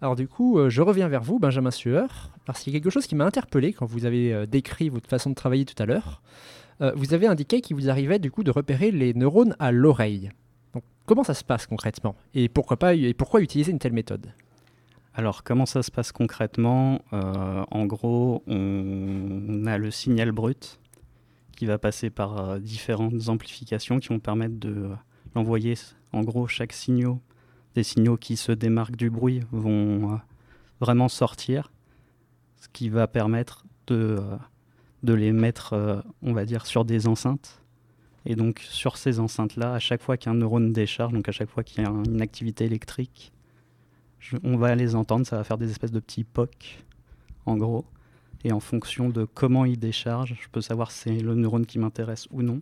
Alors 0.00 0.14
du 0.14 0.28
coup, 0.28 0.56
euh, 0.56 0.70
je 0.70 0.82
reviens 0.82 1.08
vers 1.08 1.24
vous, 1.24 1.40
Benjamin 1.40 1.72
Sueur, 1.72 2.30
parce 2.44 2.62
qu'il 2.62 2.72
y 2.72 2.76
a 2.76 2.78
quelque 2.78 2.92
chose 2.92 3.08
qui 3.08 3.16
m'a 3.16 3.24
interpellé 3.24 3.72
quand 3.72 3.84
vous 3.84 4.04
avez 4.06 4.32
euh, 4.32 4.46
décrit 4.46 4.88
votre 4.88 5.10
façon 5.10 5.30
de 5.30 5.34
travailler 5.34 5.64
tout 5.64 5.74
à 5.82 5.84
l'heure. 5.84 6.22
Euh, 6.80 6.92
vous 6.94 7.12
avez 7.12 7.26
indiqué 7.26 7.60
qu'il 7.60 7.74
vous 7.74 7.90
arrivait 7.90 8.20
du 8.20 8.30
coup 8.30 8.44
de 8.44 8.52
repérer 8.52 8.92
les 8.92 9.14
neurones 9.14 9.56
à 9.58 9.72
l'oreille. 9.72 10.30
Donc 10.74 10.84
comment 11.06 11.24
ça 11.24 11.34
se 11.34 11.42
passe 11.42 11.66
concrètement? 11.66 12.14
Et 12.34 12.48
pourquoi 12.48 12.76
pas 12.76 12.94
et 12.94 13.12
pourquoi 13.12 13.40
utiliser 13.40 13.72
une 13.72 13.80
telle 13.80 13.94
méthode? 13.94 14.32
Alors, 15.12 15.42
comment 15.42 15.66
ça 15.66 15.82
se 15.82 15.90
passe 15.90 16.12
concrètement? 16.12 17.02
En 17.10 17.84
gros, 17.84 18.44
on 18.46 19.66
a 19.66 19.76
le 19.76 19.90
signal 19.90 20.30
brut 20.30 20.78
qui 21.56 21.66
va 21.66 21.78
passer 21.78 22.10
par 22.10 22.60
différentes 22.60 23.28
amplifications 23.28 23.98
qui 23.98 24.08
vont 24.08 24.20
permettre 24.20 24.54
de 24.60 24.92
l'envoyer. 25.34 25.74
En 26.12 26.22
gros, 26.22 26.46
chaque 26.46 26.72
signal, 26.72 27.16
des 27.74 27.82
signaux 27.82 28.16
qui 28.16 28.36
se 28.36 28.52
démarquent 28.52 28.96
du 28.96 29.10
bruit, 29.10 29.42
vont 29.50 30.12
euh, 30.12 30.16
vraiment 30.80 31.08
sortir. 31.08 31.70
ce 32.60 32.68
qui 32.72 32.88
va 32.88 33.08
permettre 33.08 33.64
de, 33.88 34.18
euh, 34.20 35.16
les 35.16 35.32
mettre, 35.32 35.72
euh, 35.72 36.00
on 36.22 36.32
va 36.32 36.44
dire, 36.44 36.64
sur 36.66 36.84
des 36.84 37.08
enceintes. 37.08 37.60
Et 38.24 38.36
donc 38.36 38.60
sur 38.60 38.96
ces 38.98 39.18
enceintes-là, 39.18 39.74
à 39.74 39.78
chaque 39.80 40.00
fois 40.00 40.16
qu'un 40.16 40.34
neurone 40.34 40.72
décharge, 40.72 41.12
donc 41.12 41.28
à 41.28 41.32
chaque 41.32 41.50
fois 41.50 41.64
qu'il 41.64 41.82
y 41.82 41.86
a 41.86 41.90
un- 41.90 42.04
une 42.04 42.20
activité 42.22 42.64
électrique, 42.66 43.32
on 44.44 44.56
va 44.56 44.76
les 44.76 44.94
entendre, 44.94 45.26
ça 45.26 45.36
va 45.36 45.42
faire 45.44 45.58
des 45.58 45.70
espèces 45.72 45.90
de 45.90 45.98
petits 45.98 46.22
POC, 46.22 46.84
en 47.46 47.56
gros. 47.56 47.84
Et 48.44 48.52
en 48.52 48.60
fonction 48.60 49.08
de 49.08 49.24
comment 49.24 49.64
il 49.64 49.78
décharge, 49.78 50.36
je 50.40 50.48
peux 50.48 50.60
savoir 50.60 50.92
si 50.92 50.98
c'est 51.00 51.20
le 51.20 51.34
neurone 51.34 51.66
qui 51.66 51.80
m'intéresse 51.80 52.28
ou 52.30 52.42
non. 52.42 52.60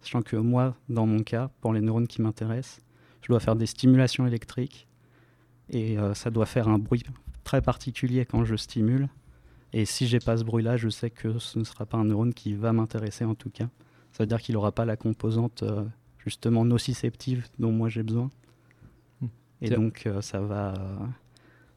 Sachant 0.00 0.22
que 0.22 0.36
moi, 0.36 0.76
dans 0.88 1.06
mon 1.06 1.22
cas, 1.22 1.50
pour 1.60 1.72
les 1.72 1.80
neurones 1.80 2.06
qui 2.06 2.22
m'intéressent, 2.22 2.80
je 3.22 3.28
dois 3.28 3.40
faire 3.40 3.56
des 3.56 3.66
stimulations 3.66 4.26
électriques 4.26 4.86
et 5.70 5.98
euh, 5.98 6.14
ça 6.14 6.30
doit 6.30 6.46
faire 6.46 6.68
un 6.68 6.78
bruit 6.78 7.02
très 7.44 7.60
particulier 7.60 8.24
quand 8.24 8.44
je 8.44 8.54
stimule. 8.56 9.08
Et 9.72 9.84
si 9.84 10.06
j'ai 10.06 10.20
pas 10.20 10.36
ce 10.36 10.44
bruit-là, 10.44 10.76
je 10.76 10.88
sais 10.88 11.10
que 11.10 11.38
ce 11.38 11.58
ne 11.58 11.64
sera 11.64 11.86
pas 11.86 11.98
un 11.98 12.04
neurone 12.04 12.32
qui 12.34 12.54
va 12.54 12.72
m'intéresser 12.72 13.24
en 13.24 13.34
tout 13.34 13.50
cas. 13.50 13.68
Ça 14.12 14.22
veut 14.22 14.26
dire 14.28 14.40
qu'il 14.40 14.54
n'aura 14.54 14.72
pas 14.72 14.84
la 14.84 14.96
composante 14.96 15.62
euh, 15.64 15.84
justement 16.18 16.64
nociceptive 16.64 17.46
dont 17.58 17.72
moi 17.72 17.88
j'ai 17.88 18.02
besoin. 18.04 18.30
Hmm. 19.20 19.26
Et 19.60 19.70
donc 19.70 20.06
euh, 20.06 20.20
ça 20.20 20.40
va 20.40 20.74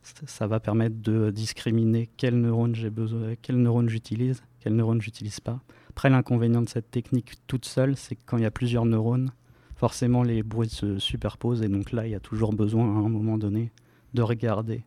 ça- 0.04 0.28
ça 0.28 0.48
va 0.48 0.60
permettre 0.60 0.96
de 1.02 1.30
discriminer 1.32 2.10
quel 2.16 2.40
neurone 2.40 2.74
j'ai 2.76 2.90
besoin, 2.90 3.34
quel 3.42 3.58
neurone 3.58 3.90
j'utilise, 3.90 4.44
quel 4.60 4.76
neurone 4.76 5.02
j'utilise 5.02 5.40
pas. 5.40 5.60
Après 5.90 6.10
l'inconvénient 6.10 6.62
de 6.62 6.70
cette 6.70 6.92
technique 6.92 7.34
toute 7.48 7.66
seule, 7.66 7.98
c'est 7.98 8.16
que 8.16 8.22
quand 8.26 8.38
il 8.38 8.44
y 8.44 8.48
a 8.48 8.52
plusieurs 8.52 8.86
neurones, 8.86 9.32
forcément 9.76 10.24
les 10.24 10.44
bruits 10.44 10.70
se 10.70 11.00
superposent 11.00 11.62
et 11.62 11.70
donc 11.70 11.92
là 11.92 12.06
il 12.06 12.12
y 12.12 12.16
a 12.16 12.20
toujours 12.20 12.54
besoin 12.54 12.86
à 12.86 13.00
un 13.00 13.10
moment 13.10 13.38
donné 13.38 13.72
de 14.14 14.22
regarder 14.22 14.84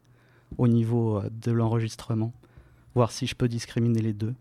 au 0.58 0.68
niveau 0.68 1.18
euh, 1.18 1.30
de 1.30 1.52
l'enregistrement, 1.52 2.32
voir 2.94 3.10
si 3.10 3.26
je 3.26 3.34
peux 3.34 3.48
discriminer 3.48 4.00
les 4.00 4.12
deux 4.12 4.34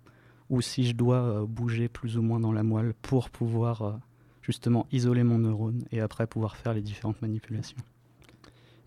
ou 0.49 0.61
si 0.61 0.85
je 0.85 0.93
dois 0.93 1.21
euh, 1.21 1.45
bouger 1.45 1.87
plus 1.87 2.17
ou 2.17 2.21
moins 2.21 2.39
dans 2.39 2.51
la 2.51 2.63
moelle 2.63 2.93
pour 3.01 3.29
pouvoir 3.29 3.81
euh, 3.81 3.93
justement 4.41 4.87
isoler 4.91 5.23
mon 5.23 5.39
neurone 5.39 5.85
et 5.91 6.01
après 6.01 6.27
pouvoir 6.27 6.57
faire 6.57 6.73
les 6.73 6.81
différentes 6.81 7.21
manipulations. 7.21 7.77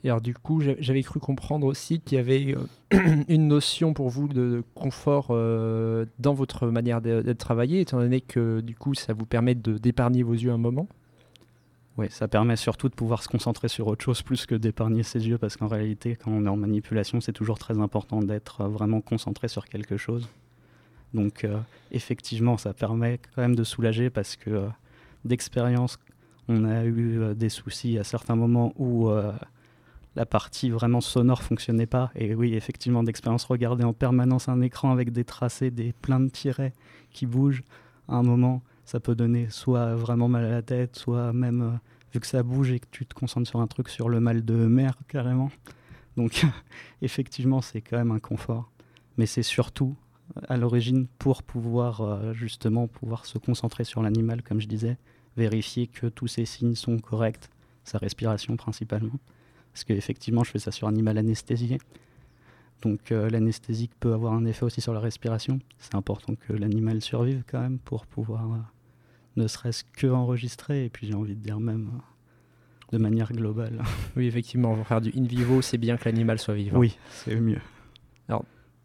Alors 0.04 0.20
du 0.20 0.34
coup, 0.34 0.60
j'a- 0.60 0.74
j'avais 0.78 1.02
cru 1.02 1.18
comprendre 1.18 1.66
aussi 1.66 2.00
qu'il 2.00 2.16
y 2.16 2.20
avait 2.20 2.54
euh, 2.54 3.24
une 3.28 3.48
notion 3.48 3.94
pour 3.94 4.10
vous 4.10 4.28
de 4.28 4.62
confort 4.74 5.28
euh, 5.30 6.04
dans 6.18 6.34
votre 6.34 6.66
manière 6.66 7.00
de, 7.00 7.32
travailler, 7.32 7.80
étant 7.80 7.98
donné 7.98 8.20
que 8.20 8.60
du 8.60 8.74
coup, 8.74 8.94
ça 8.94 9.14
vous 9.14 9.24
permet 9.24 9.54
d'épargner 9.54 10.22
vos 10.22 10.34
yeux 10.34 10.52
un 10.52 10.58
moment? 10.58 10.86
Oui, 11.96 12.06
ça 12.10 12.26
permet 12.26 12.56
surtout 12.56 12.88
de 12.88 12.94
pouvoir 12.94 13.22
se 13.22 13.28
concentrer 13.28 13.68
sur 13.68 13.86
autre 13.86 14.04
chose 14.04 14.20
plus 14.20 14.46
que 14.46 14.54
d'épargner 14.56 15.04
ses 15.04 15.28
yeux 15.28 15.38
parce 15.38 15.56
qu'en 15.56 15.68
réalité, 15.68 16.16
quand 16.16 16.32
on 16.32 16.44
est 16.44 16.48
en 16.48 16.56
manipulation, 16.56 17.20
c'est 17.20 17.32
toujours 17.32 17.58
très 17.58 17.78
important 17.78 18.20
d'être 18.20 18.62
euh, 18.62 18.68
vraiment 18.68 19.00
concentré 19.00 19.48
sur 19.48 19.64
quelque 19.64 19.96
chose. 19.96 20.28
Donc, 21.14 21.46
effectivement, 21.92 22.56
ça 22.56 22.74
permet 22.74 23.20
quand 23.36 23.42
même 23.42 23.54
de 23.54 23.62
soulager 23.62 24.10
parce 24.10 24.34
que 24.34 24.66
d'expérience, 25.24 25.96
on 26.48 26.64
a 26.64 26.84
eu 26.84 27.36
des 27.36 27.50
soucis 27.50 27.98
à 27.98 28.02
certains 28.02 28.34
moments 28.34 28.72
où 28.78 29.12
la 30.16 30.26
partie 30.26 30.70
vraiment 30.70 31.00
sonore 31.00 31.42
fonctionnait 31.42 31.86
pas. 31.86 32.10
Et 32.14 32.34
oui, 32.34 32.54
effectivement, 32.54 33.02
d'expérience, 33.02 33.44
regarder 33.44 33.84
en 33.84 33.92
permanence 33.92 34.48
un 34.48 34.60
écran 34.60 34.92
avec 34.92 35.12
des 35.12 35.24
tracés, 35.24 35.70
des 35.70 35.92
plein 35.92 36.20
de 36.20 36.28
tirets 36.28 36.72
qui 37.10 37.26
bougent, 37.26 37.64
à 38.08 38.16
un 38.16 38.22
moment, 38.22 38.62
ça 38.84 39.00
peut 39.00 39.14
donner 39.14 39.48
soit 39.50 39.94
vraiment 39.94 40.28
mal 40.28 40.44
à 40.44 40.50
la 40.50 40.62
tête, 40.62 40.96
soit 40.96 41.32
même, 41.32 41.62
euh, 41.62 41.70
vu 42.12 42.20
que 42.20 42.26
ça 42.26 42.42
bouge 42.42 42.70
et 42.70 42.80
que 42.80 42.86
tu 42.90 43.06
te 43.06 43.14
concentres 43.14 43.48
sur 43.48 43.60
un 43.60 43.66
truc, 43.66 43.88
sur 43.88 44.08
le 44.08 44.20
mal 44.20 44.44
de 44.44 44.54
mer 44.54 44.94
carrément. 45.08 45.50
Donc, 46.16 46.44
effectivement, 47.02 47.60
c'est 47.60 47.80
quand 47.80 47.96
même 47.96 48.12
un 48.12 48.20
confort. 48.20 48.70
Mais 49.16 49.26
c'est 49.26 49.42
surtout, 49.42 49.96
à 50.48 50.56
l'origine, 50.56 51.06
pour 51.18 51.42
pouvoir 51.42 52.02
euh, 52.02 52.32
justement 52.34 52.86
pouvoir 52.86 53.26
se 53.26 53.38
concentrer 53.38 53.84
sur 53.84 54.02
l'animal, 54.02 54.42
comme 54.42 54.60
je 54.60 54.68
disais, 54.68 54.98
vérifier 55.36 55.86
que 55.86 56.06
tous 56.06 56.26
ces 56.26 56.44
signes 56.44 56.74
sont 56.74 56.98
corrects, 56.98 57.48
sa 57.84 57.98
respiration 57.98 58.56
principalement. 58.56 59.18
Parce 59.74 59.84
qu'effectivement, 59.84 60.44
je 60.44 60.52
fais 60.52 60.60
ça 60.60 60.70
sur 60.70 60.86
un 60.86 60.92
animal 60.92 61.18
anesthésié. 61.18 61.78
Donc 62.82 63.10
euh, 63.10 63.28
l'anesthésie 63.28 63.90
peut 63.98 64.12
avoir 64.12 64.32
un 64.34 64.44
effet 64.44 64.64
aussi 64.64 64.80
sur 64.80 64.94
la 64.94 65.00
respiration. 65.00 65.58
C'est 65.78 65.96
important 65.96 66.34
que 66.36 66.52
l'animal 66.52 67.00
survive 67.00 67.42
quand 67.50 67.60
même 67.60 67.78
pour 67.78 68.06
pouvoir 68.06 68.52
euh, 68.52 68.58
ne 69.36 69.48
serait-ce 69.48 69.82
que 69.84 70.06
enregistrer 70.06 70.84
et 70.84 70.90
puis 70.90 71.08
j'ai 71.08 71.14
envie 71.14 71.34
de 71.34 71.40
dire 71.40 71.58
même 71.58 71.90
euh, 71.92 72.96
de 72.96 73.02
manière 73.02 73.32
globale. 73.32 73.82
Oui, 74.16 74.26
effectivement, 74.26 74.76
pour 74.76 74.86
faire 74.86 75.00
du 75.00 75.12
in 75.16 75.24
vivo, 75.24 75.60
c'est 75.60 75.78
bien 75.78 75.96
que 75.96 76.04
l'animal 76.04 76.38
soit 76.38 76.54
vivant. 76.54 76.78
Oui, 76.78 76.96
c'est 77.10 77.34
mieux. 77.34 77.60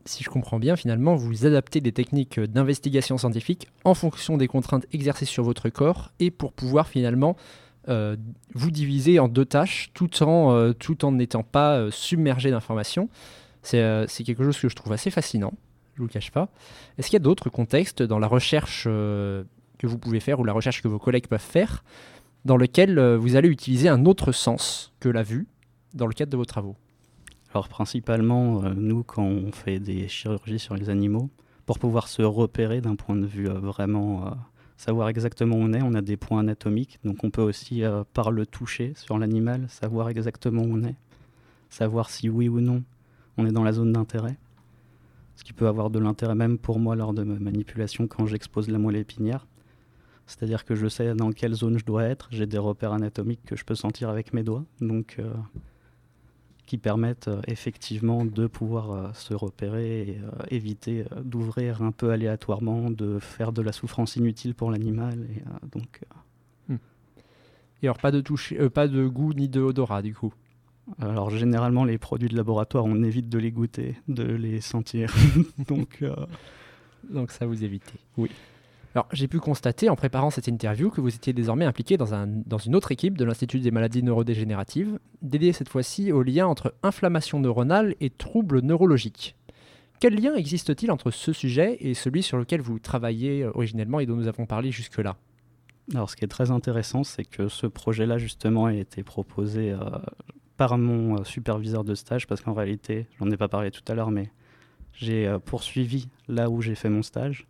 Si 0.05 0.23
je 0.23 0.29
comprends 0.29 0.57
bien, 0.57 0.75
finalement, 0.75 1.15
vous 1.15 1.45
adaptez 1.45 1.81
des 1.81 1.91
techniques 1.91 2.39
d'investigation 2.39 3.19
scientifique 3.19 3.67
en 3.83 3.93
fonction 3.93 4.37
des 4.37 4.47
contraintes 4.47 4.87
exercées 4.91 5.25
sur 5.25 5.43
votre 5.43 5.69
corps 5.69 6.11
et 6.19 6.31
pour 6.31 6.51
pouvoir 6.51 6.87
finalement 6.87 7.35
euh, 7.87 8.17
vous 8.53 8.71
diviser 8.71 9.19
en 9.19 9.29
deux 9.29 9.45
tâches 9.45 9.91
tout 9.93 10.21
en 10.21 10.53
euh, 10.53 11.11
n'étant 11.11 11.43
pas 11.43 11.77
euh, 11.77 11.91
submergé 11.91 12.51
d'informations. 12.51 13.09
C'est 13.61 14.07
quelque 14.25 14.43
chose 14.43 14.59
que 14.59 14.69
je 14.69 14.75
trouve 14.75 14.93
assez 14.93 15.11
fascinant, 15.11 15.53
je 15.95 15.99
vous 15.99 16.07
le 16.07 16.11
cache 16.11 16.31
pas. 16.31 16.49
Est-ce 16.97 17.07
qu'il 17.07 17.15
y 17.15 17.21
a 17.21 17.23
d'autres 17.23 17.49
contextes 17.49 18.01
dans 18.01 18.19
la 18.19 18.27
recherche 18.27 18.85
que 18.85 19.45
vous 19.83 19.97
pouvez 19.97 20.19
faire 20.19 20.39
ou 20.39 20.45
la 20.45 20.53
recherche 20.53 20.81
que 20.81 20.87
vos 20.87 20.97
collègues 20.97 21.27
peuvent 21.27 21.41
faire 21.41 21.83
dans 22.45 22.55
lequel 22.55 22.99
vous 23.15 23.35
allez 23.35 23.49
utiliser 23.49 23.89
un 23.89 24.05
autre 24.05 24.31
sens 24.31 24.93
que 25.01 25.09
la 25.09 25.23
vue 25.23 25.45
dans 25.93 26.07
le 26.07 26.13
cadre 26.13 26.31
de 26.31 26.37
vos 26.37 26.45
travaux? 26.45 26.77
Alors 27.53 27.67
principalement, 27.67 28.61
nous, 28.75 29.03
quand 29.03 29.25
on 29.25 29.51
fait 29.51 29.79
des 29.79 30.07
chirurgies 30.07 30.59
sur 30.59 30.75
les 30.75 30.89
animaux, 30.89 31.29
pour 31.65 31.79
pouvoir 31.79 32.07
se 32.07 32.21
repérer 32.21 32.79
d'un 32.79 32.95
point 32.95 33.17
de 33.17 33.25
vue 33.25 33.49
vraiment 33.49 34.37
savoir 34.79 35.09
exactement 35.09 35.57
où 35.57 35.59
on 35.59 35.73
est, 35.73 35.81
on 35.81 35.93
a 35.93 36.01
des 36.01 36.15
points 36.15 36.39
anatomiques, 36.39 36.99
donc 37.03 37.25
on 37.25 37.29
peut 37.29 37.41
aussi, 37.41 37.83
euh, 37.83 38.05
par 38.13 38.31
le 38.31 38.45
toucher 38.45 38.93
sur 38.95 39.19
l'animal, 39.19 39.65
savoir 39.67 40.07
exactement 40.07 40.61
où 40.61 40.71
on 40.71 40.83
est, 40.85 40.95
savoir 41.69 42.09
si 42.09 42.29
oui 42.29 42.47
ou 42.47 42.61
non 42.61 42.81
on 43.35 43.45
est 43.45 43.51
dans 43.51 43.65
la 43.65 43.73
zone 43.73 43.91
d'intérêt. 43.91 44.37
Ce 45.35 45.43
qui 45.43 45.51
peut 45.51 45.67
avoir 45.67 45.89
de 45.89 45.99
l'intérêt 45.99 46.33
même 46.33 46.57
pour 46.57 46.79
moi 46.79 46.95
lors 46.95 47.13
de 47.13 47.23
ma 47.23 47.37
manipulation 47.39 48.07
quand 48.07 48.25
j'expose 48.25 48.69
la 48.69 48.79
moelle 48.79 48.95
épinière. 48.95 49.47
C'est-à-dire 50.27 50.63
que 50.63 50.75
je 50.75 50.87
sais 50.87 51.13
dans 51.13 51.33
quelle 51.33 51.55
zone 51.55 51.77
je 51.77 51.83
dois 51.83 52.03
être, 52.03 52.29
j'ai 52.31 52.45
des 52.45 52.57
repères 52.57 52.93
anatomiques 52.93 53.43
que 53.45 53.57
je 53.57 53.65
peux 53.65 53.75
sentir 53.75 54.07
avec 54.07 54.33
mes 54.33 54.43
doigts, 54.43 54.63
donc 54.79 55.17
euh, 55.19 55.33
qui 56.69 56.77
permettent 56.77 57.29
euh, 57.29 57.41
effectivement 57.47 58.25
de 58.25 58.45
pouvoir 58.45 58.91
euh, 58.91 59.09
se 59.13 59.33
repérer 59.33 60.01
et 60.01 60.19
euh, 60.19 60.29
éviter 60.51 61.03
d'ouvrir 61.23 61.81
un 61.81 61.91
peu 61.91 62.11
aléatoirement, 62.11 62.91
de 62.91 63.17
faire 63.17 63.51
de 63.51 63.63
la 63.63 63.71
souffrance 63.71 64.15
inutile 64.15 64.53
pour 64.53 64.69
l'animal. 64.69 65.27
Et 65.35 65.41
donc, 65.71 66.01
Et 67.81 67.87
alors 67.87 67.97
pas 67.97 68.11
de 68.11 68.21
toucher, 68.21 68.59
euh, 68.59 68.69
pas 68.69 68.87
de 68.87 69.07
goût 69.07 69.33
ni 69.33 69.49
de 69.49 69.61
odorat 69.61 70.01
du 70.01 70.13
coup? 70.13 70.33
alors 70.99 71.29
généralement 71.29 71.85
les 71.85 71.99
produits 71.99 72.29
de 72.29 72.35
laboratoire, 72.35 72.83
on 72.85 73.03
évite 73.03 73.29
de 73.29 73.37
les 73.37 73.51
goûter, 73.51 73.95
de 74.07 74.23
les 74.23 74.59
sentir. 74.61 75.13
donc 75.67 75.99
euh, 76.01 76.15
Donc 77.09 77.31
ça 77.31 77.45
vous 77.45 77.63
évitez. 77.63 77.99
Oui. 78.17 78.29
Alors 78.95 79.07
j'ai 79.11 79.27
pu 79.27 79.39
constater 79.39 79.89
en 79.89 79.95
préparant 79.95 80.31
cette 80.31 80.47
interview 80.47 80.89
que 80.89 80.99
vous 80.99 81.13
étiez 81.13 81.31
désormais 81.31 81.65
impliqué 81.65 81.95
dans, 81.95 82.13
un, 82.13 82.25
dans 82.27 82.57
une 82.57 82.75
autre 82.75 82.91
équipe 82.91 83.17
de 83.17 83.25
l'Institut 83.25 83.59
des 83.59 83.71
maladies 83.71 84.01
neurodégénératives, 84.01 84.99
dédiée 85.21 85.53
cette 85.53 85.69
fois-ci 85.69 86.11
au 86.11 86.23
lien 86.23 86.47
entre 86.47 86.73
inflammation 86.81 87.39
neuronale 87.39 87.95
et 87.99 88.09
troubles 88.09 88.61
neurologiques. 88.61 89.35
Quel 89.99 90.15
lien 90.15 90.33
existe-t-il 90.35 90.91
entre 90.91 91.11
ce 91.11 91.33
sujet 91.33 91.75
et 91.81 91.93
celui 91.93 92.23
sur 92.23 92.37
lequel 92.37 92.61
vous 92.61 92.79
travaillez 92.79 93.43
euh, 93.43 93.51
originellement 93.53 93.99
et 93.99 94.05
dont 94.05 94.15
nous 94.15 94.27
avons 94.27 94.45
parlé 94.45 94.71
jusque-là? 94.71 95.17
Alors, 95.93 96.09
ce 96.09 96.15
qui 96.15 96.23
est 96.23 96.29
très 96.29 96.51
intéressant, 96.51 97.03
c'est 97.03 97.25
que 97.25 97.49
ce 97.49 97.67
projet-là, 97.67 98.17
justement, 98.17 98.65
a 98.65 98.73
été 98.73 99.03
proposé 99.03 99.71
euh, 99.71 99.77
par 100.55 100.77
mon 100.77 101.19
euh, 101.19 101.23
superviseur 101.25 101.83
de 101.83 101.95
stage, 101.95 102.27
parce 102.27 102.39
qu'en 102.39 102.53
réalité, 102.53 103.07
j'en 103.19 103.29
ai 103.29 103.35
pas 103.35 103.49
parlé 103.49 103.71
tout 103.71 103.83
à 103.89 103.93
l'heure, 103.93 104.09
mais 104.09 104.31
j'ai 104.93 105.33
poursuivi 105.43 106.07
là 106.29 106.49
où 106.49 106.61
j'ai 106.61 106.75
fait 106.75 106.89
mon 106.89 107.03
stage, 107.03 107.45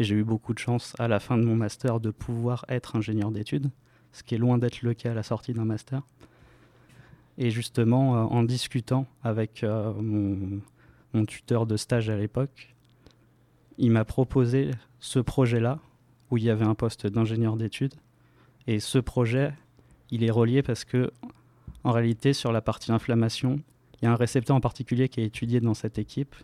et 0.00 0.04
j'ai 0.04 0.14
eu 0.14 0.24
beaucoup 0.24 0.54
de 0.54 0.58
chance 0.58 0.94
à 0.98 1.08
la 1.08 1.20
fin 1.20 1.36
de 1.36 1.44
mon 1.44 1.54
master 1.54 2.00
de 2.00 2.10
pouvoir 2.10 2.64
être 2.70 2.96
ingénieur 2.96 3.30
d'études, 3.30 3.70
ce 4.12 4.22
qui 4.22 4.34
est 4.34 4.38
loin 4.38 4.56
d'être 4.56 4.80
le 4.80 4.94
cas 4.94 5.10
à 5.10 5.14
la 5.14 5.22
sortie 5.22 5.52
d'un 5.52 5.66
master. 5.66 6.00
Et 7.36 7.50
justement, 7.50 8.16
euh, 8.16 8.22
en 8.22 8.42
discutant 8.42 9.06
avec 9.22 9.62
euh, 9.62 9.92
mon, 9.92 10.62
mon 11.12 11.26
tuteur 11.26 11.66
de 11.66 11.76
stage 11.76 12.08
à 12.08 12.16
l'époque, 12.16 12.74
il 13.76 13.90
m'a 13.90 14.06
proposé 14.06 14.70
ce 15.00 15.18
projet-là, 15.18 15.78
où 16.30 16.38
il 16.38 16.44
y 16.44 16.50
avait 16.50 16.64
un 16.64 16.74
poste 16.74 17.06
d'ingénieur 17.06 17.56
d'études. 17.56 17.94
Et 18.66 18.80
ce 18.80 18.98
projet, 18.98 19.52
il 20.10 20.24
est 20.24 20.30
relié 20.30 20.62
parce 20.62 20.86
que, 20.86 21.10
en 21.84 21.92
réalité, 21.92 22.32
sur 22.32 22.52
la 22.52 22.62
partie 22.62 22.90
inflammation, 22.90 23.60
il 24.00 24.06
y 24.06 24.08
a 24.08 24.12
un 24.12 24.16
récepteur 24.16 24.56
en 24.56 24.60
particulier 24.62 25.10
qui 25.10 25.20
est 25.20 25.26
étudié 25.26 25.60
dans 25.60 25.74
cette 25.74 25.98
équipe, 25.98 26.34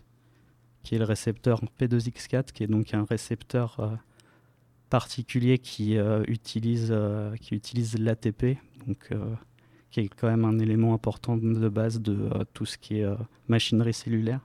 qui 0.87 0.95
est 0.95 0.99
le 0.99 1.03
récepteur 1.03 1.59
P2X4, 1.77 2.53
qui 2.53 2.63
est 2.63 2.67
donc 2.67 2.93
un 2.93 3.03
récepteur 3.03 3.77
euh, 3.81 3.89
particulier 4.89 5.57
qui, 5.57 5.97
euh, 5.97 6.23
utilise, 6.29 6.87
euh, 6.91 7.35
qui 7.35 7.55
utilise 7.55 7.99
l'ATP, 7.99 8.57
donc, 8.87 9.09
qui 9.91 9.99
est 9.99 10.07
quand 10.07 10.29
même 10.29 10.45
un 10.45 10.59
élément 10.59 10.93
important 10.93 11.35
de 11.35 11.67
base 11.67 11.99
de 11.99 12.29
tout 12.53 12.65
ce 12.65 12.77
qui 12.77 12.99
est 12.99 13.05
machinerie 13.49 13.93
cellulaire, 13.93 14.39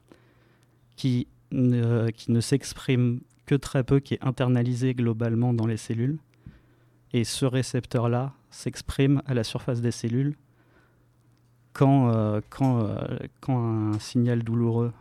qui 0.97 1.29
ne- 1.53 2.11
qui 2.11 2.33
ne 2.33 2.41
s'exprime 2.41 3.21
que 3.47 3.55
très 3.55 3.85
peu, 3.85 4.01
qui 4.01 4.15
est 4.15 4.25
internalisé 4.25 4.95
globalement 4.95 5.55
dans 5.55 5.69
les 5.69 5.77
cellules. 5.77 6.19
Et 7.13 7.23
ce 7.23 7.47
récepteur-là 7.47 8.33
s'exprime 8.51 9.23
à 9.27 9.35
la 9.35 9.45
surface 9.45 9.81
des 9.81 9.93
cellules 9.93 10.35
quand, 11.73 12.41
quand, 12.51 12.97
quand 13.41 13.93
un 13.93 13.99
signal 14.01 14.43
douloureux 14.43 14.93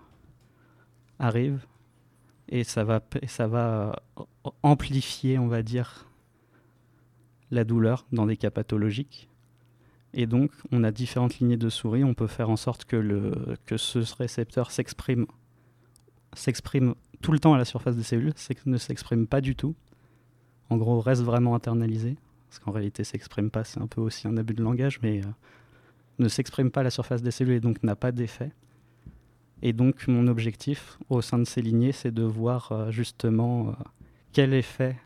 arrive. 1.22 1.66
Et 2.50 2.64
ça 2.64 2.84
va, 2.84 3.02
ça 3.28 3.48
va 3.48 4.04
euh, 4.20 4.24
amplifier, 4.64 5.40
on 5.40 5.48
va 5.48 5.64
dire, 5.64 6.10
la 7.50 7.64
douleur 7.64 8.06
dans 8.12 8.26
des 8.26 8.36
cas 8.36 8.52
pathologiques. 8.52 9.30
Et 10.14 10.26
donc, 10.26 10.52
on 10.72 10.84
a 10.84 10.92
différentes 10.92 11.40
lignées 11.40 11.58
de 11.58 11.70
souris. 11.70 12.04
On 12.04 12.14
peut 12.14 12.28
faire 12.28 12.50
en 12.50 12.58
sorte 12.58 12.84
que, 12.84 12.98
le, 12.98 13.56
que 13.66 13.78
ce 13.78 14.00
récepteur 14.18 14.72
s'exprime 14.72 15.26
s'exprime 16.34 16.96
tout 17.22 17.32
le 17.32 17.40
temps 17.40 17.54
à 17.54 17.58
la 17.58 17.66
surface 17.66 17.96
des 17.96 18.04
cellules, 18.04 18.34
ne 18.66 18.78
s'exprime 18.78 19.28
pas 19.28 19.42
du 19.42 19.56
tout. 19.56 19.76
En 20.70 20.78
gros, 20.78 21.00
reste 21.00 21.24
vraiment 21.24 21.56
internalisé. 21.56 22.18
Parce 22.50 22.60
qu'en 22.60 22.72
réalité, 22.72 23.04
s'exprime 23.04 23.50
pas, 23.50 23.64
c'est 23.64 23.80
un 23.80 23.88
peu 23.88 24.02
aussi 24.02 24.28
un 24.28 24.38
abus 24.38 24.54
de 24.54 24.64
langage, 24.64 25.00
mais 25.02 25.22
euh, 25.22 25.30
ne 26.20 26.28
s'exprime 26.28 26.72
pas 26.72 26.82
à 26.82 26.84
la 26.84 26.90
surface 26.90 27.22
des 27.22 27.32
cellules 27.32 27.56
et 27.56 27.60
donc 27.60 27.84
n'a 27.84 27.96
pas 27.96 28.12
d'effet. 28.12 28.52
Et 29.62 29.74
donc, 29.74 30.08
mon 30.08 30.28
objectif 30.28 30.98
au 31.10 31.22
sein 31.22 31.38
de 31.38 31.44
ces 31.44 31.62
lignées, 31.62 31.92
c'est 31.92 32.12
de 32.12 32.24
voir 32.24 32.72
euh, 32.72 32.92
justement 32.92 33.70
euh, 33.70 33.72
quel 34.34 34.54
effet 34.54 34.98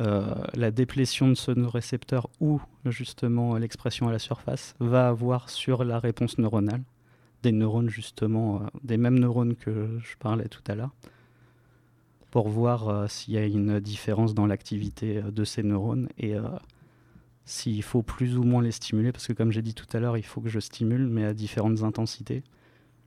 euh, 0.00 0.34
la 0.54 0.70
déplétion 0.70 1.28
de 1.28 1.34
ce 1.34 1.50
récepteur 1.50 2.28
ou 2.40 2.60
justement 2.86 3.56
l'expression 3.56 4.08
à 4.08 4.12
la 4.12 4.18
surface 4.18 4.74
va 4.78 5.08
avoir 5.08 5.50
sur 5.50 5.84
la 5.84 5.98
réponse 5.98 6.38
neuronale 6.38 6.82
des 7.42 7.52
neurones 7.52 7.88
justement, 7.88 8.62
des 8.82 8.96
mêmes 8.96 9.18
neurones 9.18 9.54
que 9.54 9.98
je 10.02 10.16
parlais 10.18 10.48
tout 10.48 10.62
à 10.66 10.74
l'heure, 10.74 10.90
pour 12.32 12.48
voir 12.48 13.08
s'il 13.08 13.34
y 13.34 13.38
a 13.38 13.46
une 13.46 13.78
différence 13.78 14.34
dans 14.34 14.46
l'activité 14.46 15.22
de 15.22 15.44
ces 15.44 15.62
neurones 15.62 16.08
et 16.18 16.34
s'il 17.44 17.80
faut 17.84 18.02
plus 18.02 18.36
ou 18.36 18.42
moins 18.42 18.60
les 18.60 18.72
stimuler, 18.72 19.12
parce 19.12 19.28
que 19.28 19.32
comme 19.32 19.52
j'ai 19.52 19.62
dit 19.62 19.74
tout 19.74 19.86
à 19.92 20.00
l'heure, 20.00 20.16
il 20.16 20.24
faut 20.24 20.40
que 20.40 20.48
je 20.48 20.58
stimule, 20.58 21.06
mais 21.06 21.24
à 21.24 21.32
différentes 21.32 21.84
intensités. 21.84 22.42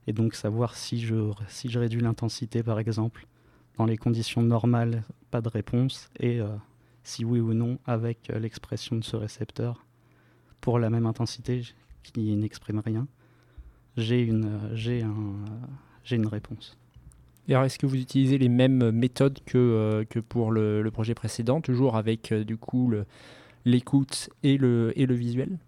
Et 0.06 0.12
donc 0.12 0.34
savoir 0.34 0.76
si 0.76 1.00
je, 1.00 1.30
si 1.48 1.68
je 1.68 1.78
réduis 1.78 2.00
l'intensité, 2.00 2.62
par 2.62 2.78
exemple, 2.78 3.26
dans 3.78 3.84
les 3.84 3.96
conditions 3.96 4.42
normales, 4.42 5.02
pas 5.30 5.40
de 5.40 5.48
réponse, 5.48 6.10
et 6.18 6.40
euh, 6.40 6.48
si 7.04 7.24
oui 7.24 7.40
ou 7.40 7.54
non, 7.54 7.78
avec 7.86 8.30
euh, 8.30 8.38
l'expression 8.38 8.96
de 8.96 9.04
ce 9.04 9.16
récepteur, 9.16 9.84
pour 10.60 10.78
la 10.78 10.90
même 10.90 11.06
intensité 11.06 11.62
qui 12.02 12.36
n'exprime 12.36 12.80
rien, 12.84 13.06
j'ai 13.96 14.22
une, 14.22 14.44
euh, 14.44 14.74
j'ai 14.76 15.02
un, 15.02 15.14
j'ai 16.04 16.16
une 16.16 16.26
réponse. 16.26 16.78
Et 17.48 17.54
alors, 17.54 17.64
est-ce 17.64 17.78
que 17.78 17.86
vous 17.86 17.96
utilisez 17.96 18.38
les 18.38 18.48
mêmes 18.48 18.90
méthodes 18.92 19.40
que, 19.44 20.06
que 20.08 20.20
pour 20.20 20.52
le, 20.52 20.88
projet 20.92 21.14
précédent, 21.14 21.60
toujours 21.60 21.96
avec 21.96 22.32
du 22.32 22.56
coup 22.56 22.92
l'écoute 23.64 24.30
et 24.44 24.56
le, 24.56 24.92
et 24.94 25.06
le 25.06 25.14
visuel? 25.16 25.58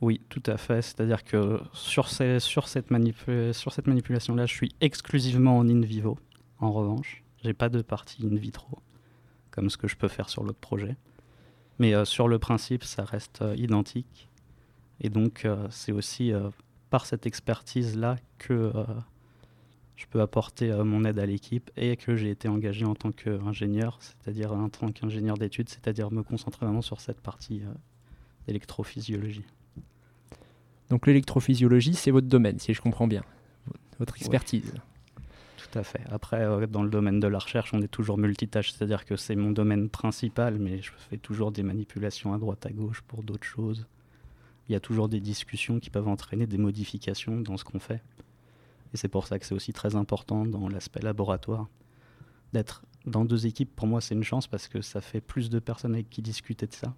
Oui, 0.00 0.20
tout 0.28 0.42
à 0.46 0.56
fait. 0.56 0.82
C'est-à-dire 0.82 1.24
que 1.24 1.60
sur, 1.72 2.08
cette, 2.08 2.90
manipulation-là, 2.90 4.46
je 4.46 4.54
suis 4.54 4.72
exclusivement 4.80 5.58
en 5.58 5.68
in 5.68 5.80
vivo. 5.80 6.18
En 6.60 6.72
revanche, 6.72 7.24
j'ai 7.42 7.52
pas 7.52 7.68
de 7.68 7.82
partie 7.82 8.24
in 8.24 8.36
vitro, 8.36 8.78
comme 9.50 9.70
ce 9.70 9.76
que 9.76 9.88
je 9.88 9.96
peux 9.96 10.08
faire 10.08 10.28
sur 10.28 10.44
l'autre 10.44 10.60
projet. 10.60 10.96
Mais 11.78 11.94
euh, 11.94 12.04
sur 12.04 12.28
le 12.28 12.38
principe, 12.38 12.84
ça 12.84 13.04
reste 13.04 13.42
euh, 13.42 13.56
identique. 13.56 14.28
Et 15.00 15.10
donc, 15.10 15.44
euh, 15.44 15.66
c'est 15.70 15.92
aussi 15.92 16.32
par 16.90 17.06
cette 17.06 17.26
expertise-là 17.26 18.16
que 18.38 18.72
je 19.94 20.06
peux 20.06 20.20
apporter 20.20 20.72
mon 20.84 21.04
aide 21.04 21.18
à 21.18 21.26
l'équipe 21.26 21.70
et 21.76 21.96
que 21.96 22.16
j'ai 22.16 22.30
été 22.30 22.48
engagé 22.48 22.84
en 22.84 22.94
tant 22.94 23.12
qu'ingénieur, 23.12 23.98
c'est-à-dire 24.00 24.52
en 24.52 24.68
tant 24.68 24.90
qu'ingénieur 24.90 25.36
d'études, 25.36 25.68
c'est-à-dire 25.68 26.10
me 26.10 26.22
concentrer 26.22 26.66
vraiment 26.66 26.82
sur 26.82 27.00
cette 27.00 27.20
partie 27.20 27.62
d'électrophysiologie. 28.46 29.44
Donc 30.90 31.06
l'électrophysiologie, 31.06 31.94
c'est 31.94 32.10
votre 32.10 32.28
domaine, 32.28 32.58
si 32.58 32.72
je 32.72 32.80
comprends 32.80 33.06
bien, 33.06 33.22
votre 33.98 34.16
expertise. 34.16 34.72
Tout 35.56 35.78
à 35.78 35.82
fait. 35.82 36.02
Après, 36.10 36.42
euh, 36.42 36.66
dans 36.66 36.82
le 36.82 36.88
domaine 36.88 37.20
de 37.20 37.26
la 37.26 37.38
recherche, 37.38 37.74
on 37.74 37.82
est 37.82 37.88
toujours 37.88 38.16
multitâche, 38.16 38.72
c'est-à-dire 38.72 39.04
que 39.04 39.16
c'est 39.16 39.36
mon 39.36 39.50
domaine 39.50 39.88
principal, 39.90 40.58
mais 40.58 40.80
je 40.80 40.92
fais 41.10 41.18
toujours 41.18 41.52
des 41.52 41.62
manipulations 41.62 42.32
à 42.32 42.38
droite 42.38 42.64
à 42.64 42.70
gauche 42.70 43.02
pour 43.02 43.22
d'autres 43.22 43.46
choses. 43.46 43.86
Il 44.68 44.72
y 44.72 44.76
a 44.76 44.80
toujours 44.80 45.08
des 45.08 45.20
discussions 45.20 45.80
qui 45.80 45.90
peuvent 45.90 46.08
entraîner 46.08 46.46
des 46.46 46.58
modifications 46.58 47.40
dans 47.40 47.56
ce 47.56 47.64
qu'on 47.64 47.80
fait. 47.80 48.02
Et 48.94 48.96
c'est 48.96 49.08
pour 49.08 49.26
ça 49.26 49.38
que 49.38 49.44
c'est 49.44 49.54
aussi 49.54 49.72
très 49.72 49.96
important 49.96 50.46
dans 50.46 50.68
l'aspect 50.68 51.00
laboratoire. 51.00 51.68
D'être 52.52 52.82
dans 53.04 53.24
deux 53.24 53.46
équipes, 53.46 53.74
pour 53.74 53.86
moi, 53.86 54.00
c'est 54.00 54.14
une 54.14 54.24
chance 54.24 54.46
parce 54.46 54.68
que 54.68 54.80
ça 54.80 55.00
fait 55.00 55.20
plus 55.20 55.50
de 55.50 55.58
personnes 55.58 55.94
avec 55.94 56.08
qui 56.08 56.22
discuter 56.22 56.66
de 56.66 56.72
ça. 56.72 56.94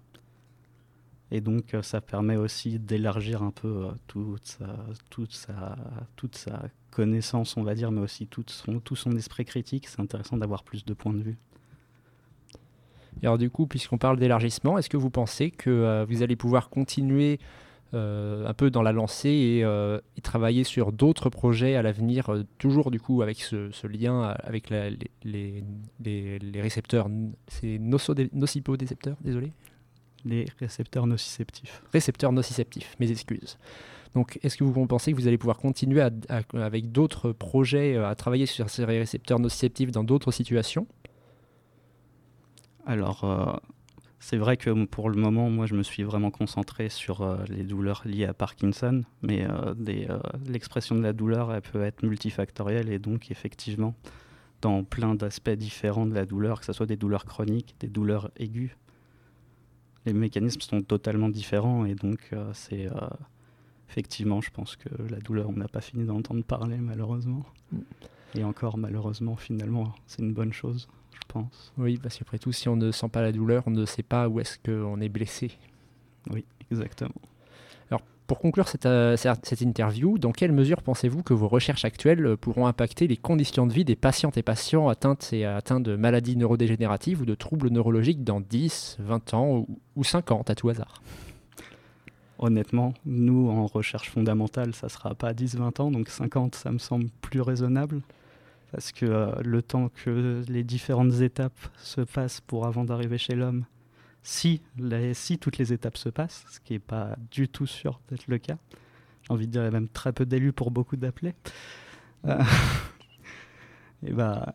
Et 1.31 1.39
donc, 1.39 1.73
euh, 1.73 1.81
ça 1.81 2.01
permet 2.01 2.35
aussi 2.35 2.77
d'élargir 2.77 3.41
un 3.41 3.51
peu 3.51 3.85
euh, 3.85 3.91
toute, 4.07 4.45
sa, 4.45 4.75
toute, 5.09 5.33
sa, 5.33 5.77
toute 6.17 6.35
sa 6.35 6.63
connaissance, 6.91 7.55
on 7.55 7.63
va 7.63 7.73
dire, 7.73 7.89
mais 7.91 8.01
aussi 8.01 8.27
tout 8.27 8.43
son, 8.47 8.81
tout 8.81 8.97
son 8.97 9.15
esprit 9.15 9.45
critique. 9.45 9.87
C'est 9.87 10.01
intéressant 10.01 10.35
d'avoir 10.35 10.63
plus 10.63 10.83
de 10.83 10.93
points 10.93 11.13
de 11.13 11.23
vue. 11.23 11.37
Et 13.23 13.27
alors 13.27 13.37
du 13.37 13.49
coup, 13.49 13.65
puisqu'on 13.65 13.97
parle 13.97 14.19
d'élargissement, 14.19 14.77
est-ce 14.77 14.89
que 14.89 14.97
vous 14.97 15.09
pensez 15.09 15.51
que 15.51 15.69
euh, 15.69 16.05
vous 16.07 16.21
allez 16.21 16.35
pouvoir 16.35 16.69
continuer 16.69 17.39
un 17.93 18.53
peu 18.53 18.71
dans 18.71 18.83
la 18.83 18.93
lancée 18.93 19.61
et, 19.65 20.21
travailler 20.21 20.63
sur 20.63 20.93
d'autres 20.93 21.29
projets 21.29 21.75
à 21.75 21.81
l'avenir, 21.81 22.33
toujours 22.57 22.89
du 22.89 23.01
coup 23.01 23.21
avec 23.21 23.41
ce, 23.41 23.85
lien 23.85 24.33
avec 24.45 24.69
les, 24.69 24.97
les- 25.25 26.61
récepteurs, 26.61 27.09
c'est 27.49 27.79
nocipodécepteurs, 27.79 29.17
désolé 29.19 29.51
Les 30.25 30.45
récepteurs 30.59 31.07
nociceptifs. 31.07 31.81
récepteurs 31.91 32.31
nociceptifs, 32.31 32.95
mes 32.99 33.09
excuses. 33.11 33.57
Donc, 34.13 34.39
est-ce 34.43 34.57
que 34.57 34.63
vous 34.63 34.85
pensez 34.87 35.11
que 35.13 35.17
vous 35.17 35.27
allez 35.27 35.37
pouvoir 35.37 35.57
continuer 35.57 36.01
à- 36.01 36.11
à- 36.29 36.41
avec 36.63 36.91
d'autres 36.91 37.31
projets 37.31 37.95
euh, 37.95 38.07
à 38.07 38.13
travailler 38.15 38.45
sur 38.45 38.69
ces 38.69 38.83
récepteurs 38.85 39.39
nociceptifs 39.39 39.91
dans 39.91 40.03
d'autres 40.03 40.31
situations? 40.31 40.85
Alors, 42.85 43.23
euh, 43.23 43.53
c'est 44.19 44.37
vrai 44.37 44.57
que 44.57 44.85
pour 44.85 45.09
le 45.09 45.19
moment, 45.19 45.49
moi, 45.49 45.65
je 45.65 45.75
me 45.75 45.83
suis 45.83 46.03
vraiment 46.03 46.31
concentré 46.31 46.89
sur 46.89 47.21
euh, 47.21 47.37
les 47.47 47.63
douleurs 47.63 48.01
liées 48.05 48.25
à 48.25 48.33
Parkinson, 48.33 49.03
mais 49.21 49.45
euh, 49.45 49.73
euh, 49.87 50.19
l'expression 50.47 50.95
de 50.95 51.01
la 51.01 51.13
douleur, 51.13 51.53
elle 51.53 51.61
peut 51.61 51.83
être 51.83 52.03
multifactorielle 52.03 52.89
et 52.89 52.99
donc, 52.99 53.31
effectivement, 53.31 53.95
dans 54.61 54.83
plein 54.83 55.15
d'aspects 55.15 55.49
différents 55.51 56.05
de 56.05 56.13
la 56.13 56.25
douleur, 56.25 56.59
que 56.59 56.65
ce 56.65 56.73
soit 56.73 56.85
des 56.85 56.97
douleurs 56.97 57.25
chroniques, 57.25 57.75
des 57.79 57.87
douleurs 57.87 58.29
aiguës, 58.37 58.71
les 60.05 60.13
mécanismes 60.13 60.61
sont 60.61 60.81
totalement 60.81 61.29
différents 61.29 61.85
et 61.85 61.95
donc, 61.95 62.19
euh, 62.33 62.51
c'est. 62.53 62.87
euh, 62.87 63.09
effectivement, 63.91 64.39
je 64.39 64.49
pense 64.49 64.77
que 64.77 64.89
la 65.09 65.19
douleur, 65.19 65.49
on 65.49 65.53
n'a 65.53 65.67
pas 65.67 65.81
fini 65.81 66.05
d'entendre 66.05 66.43
parler, 66.43 66.77
malheureusement. 66.77 67.45
Mm. 67.71 67.79
Et 68.35 68.43
encore, 68.45 68.77
malheureusement, 68.77 69.35
finalement, 69.35 69.93
c'est 70.07 70.21
une 70.21 70.33
bonne 70.33 70.53
chose, 70.53 70.87
je 71.13 71.19
pense. 71.27 71.73
Oui, 71.77 71.99
parce 72.01 72.17
qu'après 72.17 72.39
tout, 72.39 72.53
si 72.53 72.69
on 72.69 72.77
ne 72.77 72.91
sent 72.91 73.09
pas 73.09 73.21
la 73.21 73.33
douleur, 73.33 73.63
on 73.65 73.71
ne 73.71 73.85
sait 73.85 74.03
pas 74.03 74.29
où 74.29 74.39
est-ce 74.39 74.57
qu'on 74.57 75.01
est 75.01 75.09
blessé. 75.09 75.51
Oui, 76.29 76.45
exactement. 76.71 77.11
Pour 78.31 78.39
conclure 78.39 78.69
cette, 78.69 78.85
euh, 78.85 79.17
cette 79.17 79.45
cette 79.45 79.59
interview, 79.59 80.17
dans 80.17 80.31
quelle 80.31 80.53
mesure 80.53 80.81
pensez-vous 80.83 81.21
que 81.21 81.33
vos 81.33 81.49
recherches 81.49 81.83
actuelles 81.83 82.25
euh, 82.25 82.37
pourront 82.37 82.65
impacter 82.65 83.05
les 83.05 83.17
conditions 83.17 83.67
de 83.67 83.73
vie 83.73 83.83
des 83.83 83.97
patientes 83.97 84.37
et 84.37 84.41
patients 84.41 84.87
atteintes 84.87 85.33
et 85.33 85.43
atteints 85.43 85.81
de 85.81 85.97
maladies 85.97 86.37
neurodégénératives 86.37 87.23
ou 87.23 87.25
de 87.25 87.35
troubles 87.35 87.67
neurologiques 87.67 88.23
dans 88.23 88.39
10, 88.39 88.99
20 88.99 89.33
ans 89.33 89.57
ou, 89.57 89.79
ou 89.97 90.05
50 90.05 90.49
à 90.49 90.55
tout 90.55 90.69
hasard? 90.69 91.01
Honnêtement, 92.39 92.93
nous, 93.05 93.49
en 93.49 93.65
recherche 93.65 94.09
fondamentale, 94.09 94.73
ça 94.75 94.87
sera 94.87 95.13
pas 95.13 95.33
10-20 95.33 95.81
ans, 95.81 95.91
donc 95.91 96.07
50, 96.07 96.55
ça 96.55 96.71
me 96.71 96.77
semble 96.77 97.09
plus 97.19 97.41
raisonnable. 97.41 97.99
Parce 98.71 98.93
que 98.93 99.05
euh, 99.05 99.33
le 99.43 99.61
temps 99.61 99.89
que 100.05 100.41
les 100.47 100.63
différentes 100.63 101.19
étapes 101.19 101.59
se 101.79 101.99
passent 101.99 102.39
pour 102.39 102.65
avant 102.65 102.85
d'arriver 102.85 103.17
chez 103.17 103.35
l'homme, 103.35 103.65
si, 104.23 104.61
toutes 105.39 105.57
les 105.57 105.73
étapes 105.73 105.97
se 105.97 106.09
passent, 106.09 106.45
ce 106.49 106.59
qui 106.59 106.73
n'est 106.73 106.79
pas 106.79 107.15
du 107.31 107.47
tout 107.47 107.65
sûr 107.65 107.99
d'être 108.09 108.27
le 108.27 108.37
cas, 108.37 108.57
j'ai 109.23 109.33
envie 109.33 109.47
de 109.47 109.51
dire, 109.51 109.61
il 109.61 109.65
y 109.65 109.67
a 109.67 109.71
même 109.71 109.89
très 109.89 110.13
peu 110.13 110.25
d'élus 110.25 110.53
pour 110.53 110.71
beaucoup 110.71 110.95
d'appelés, 110.95 111.33
euh, 112.27 112.43
et 114.05 114.11
bah, 114.11 114.53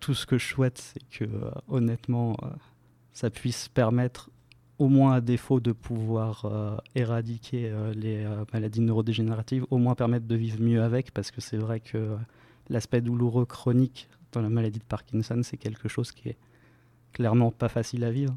tout 0.00 0.14
ce 0.14 0.26
que 0.26 0.38
je 0.38 0.46
souhaite, 0.46 0.78
c'est 0.78 1.08
que, 1.08 1.24
euh, 1.24 1.50
honnêtement, 1.68 2.36
euh, 2.42 2.48
ça 3.12 3.30
puisse 3.30 3.68
permettre 3.68 4.30
au 4.78 4.88
moins 4.88 5.14
à 5.14 5.20
défaut 5.22 5.58
de 5.58 5.72
pouvoir 5.72 6.82
éradiquer 6.94 7.72
les 7.94 8.28
maladies 8.52 8.82
neurodégénératives, 8.82 9.64
au 9.70 9.78
moins 9.78 9.94
permettre 9.94 10.26
de 10.26 10.34
vivre 10.34 10.60
mieux 10.60 10.82
avec, 10.82 11.12
parce 11.12 11.30
que 11.30 11.40
c'est 11.40 11.56
vrai 11.56 11.80
que 11.80 12.14
l'aspect 12.68 13.00
douloureux 13.00 13.46
chronique 13.46 14.06
dans 14.32 14.42
la 14.42 14.50
maladie 14.50 14.78
de 14.78 14.84
Parkinson, 14.84 15.40
c'est 15.42 15.56
quelque 15.56 15.88
chose 15.88 16.12
qui 16.12 16.28
est 16.28 16.36
clairement 17.16 17.50
pas 17.50 17.70
facile 17.70 18.04
à 18.04 18.10
vivre. 18.10 18.36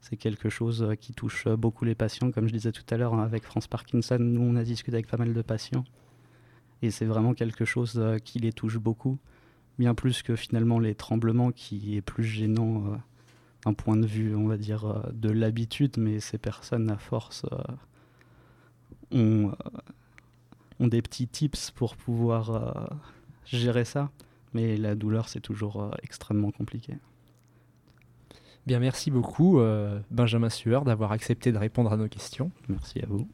C'est 0.00 0.16
quelque 0.16 0.48
chose 0.48 0.82
euh, 0.82 0.94
qui 0.96 1.12
touche 1.12 1.46
euh, 1.46 1.56
beaucoup 1.56 1.84
les 1.84 1.94
patients, 1.94 2.32
comme 2.32 2.48
je 2.48 2.52
disais 2.52 2.72
tout 2.72 2.82
à 2.90 2.96
l'heure, 2.96 3.14
hein, 3.14 3.22
avec 3.22 3.44
France 3.44 3.68
Parkinson, 3.68 4.18
nous 4.18 4.42
on 4.42 4.56
a 4.56 4.64
discuté 4.64 4.96
avec 4.96 5.06
pas 5.06 5.16
mal 5.16 5.32
de 5.32 5.42
patients. 5.42 5.84
Et 6.82 6.90
c'est 6.90 7.04
vraiment 7.04 7.34
quelque 7.34 7.64
chose 7.64 7.94
euh, 7.96 8.18
qui 8.18 8.40
les 8.40 8.52
touche 8.52 8.78
beaucoup, 8.78 9.16
bien 9.78 9.94
plus 9.94 10.22
que 10.22 10.34
finalement 10.34 10.80
les 10.80 10.96
tremblements 10.96 11.52
qui 11.52 11.96
est 11.96 12.02
plus 12.02 12.24
gênant 12.24 12.98
d'un 13.64 13.74
point 13.74 13.96
de 13.96 14.06
vue, 14.06 14.34
on 14.34 14.48
va 14.48 14.56
dire, 14.56 15.04
de 15.12 15.30
l'habitude, 15.30 15.96
mais 15.96 16.18
ces 16.18 16.38
personnes 16.38 16.90
à 16.90 16.98
force 16.98 17.46
ont, 19.12 19.52
ont, 20.80 20.88
des 20.88 21.00
petits 21.00 21.28
tips 21.28 21.70
pour 21.70 21.96
pouvoir 21.96 22.90
gérer 23.46 23.84
ça. 23.84 24.10
Mais 24.52 24.76
la 24.76 24.94
douleur, 24.94 25.28
c'est 25.28 25.40
toujours 25.40 25.90
extrêmement 26.02 26.50
compliqué. 26.50 26.98
Bien, 28.66 28.78
merci 28.78 29.10
beaucoup, 29.10 29.58
euh, 29.58 30.00
Benjamin 30.10 30.48
Sueur, 30.48 30.84
d'avoir 30.84 31.12
accepté 31.12 31.52
de 31.52 31.58
répondre 31.58 31.92
à 31.92 31.96
nos 31.96 32.08
questions. 32.08 32.50
Merci 32.68 33.00
à 33.00 33.06
vous. 33.06 33.28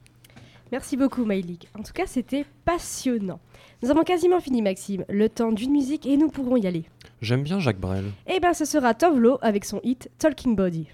Merci 0.72 0.96
beaucoup, 0.96 1.24
Maïlik. 1.24 1.68
En 1.78 1.82
tout 1.82 1.92
cas, 1.92 2.06
c'était 2.06 2.44
passionnant. 2.64 3.40
Nous 3.82 3.90
avons 3.90 4.02
quasiment 4.02 4.40
fini, 4.40 4.62
Maxime. 4.62 5.04
Le 5.08 5.28
temps 5.28 5.52
d'une 5.52 5.72
musique 5.72 6.06
et 6.06 6.16
nous 6.16 6.28
pourrons 6.28 6.56
y 6.56 6.66
aller. 6.66 6.84
J'aime 7.22 7.42
bien 7.42 7.60
Jacques 7.60 7.80
Brel. 7.80 8.04
Eh 8.26 8.40
bien, 8.40 8.54
ce 8.54 8.64
sera 8.64 8.94
Tovlo 8.94 9.38
avec 9.42 9.64
son 9.64 9.80
hit 9.82 10.10
Talking 10.18 10.54
Body. 10.56 10.88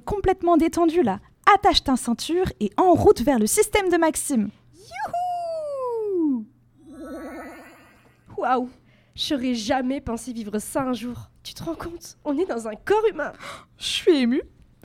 complètement 0.00 0.56
détendu 0.56 1.02
là. 1.02 1.20
Attache 1.54 1.82
ta 1.84 1.96
ceinture 1.96 2.46
et 2.60 2.70
en 2.76 2.92
route 2.94 3.20
vers 3.22 3.38
le 3.38 3.46
système 3.46 3.88
de 3.88 3.96
Maxime. 3.96 4.50
Youhou 4.74 6.46
Waouh 8.36 8.70
J'aurais 9.14 9.54
jamais 9.54 10.00
pensé 10.00 10.32
vivre 10.32 10.58
ça 10.58 10.82
un 10.82 10.92
jour. 10.94 11.28
Tu 11.42 11.52
te 11.54 11.62
rends 11.62 11.74
compte? 11.74 12.16
On 12.24 12.38
est 12.38 12.46
dans 12.46 12.66
un 12.66 12.74
corps 12.74 13.06
humain. 13.10 13.32
Je 13.76 13.84
suis 13.84 14.16
émue. 14.16 14.42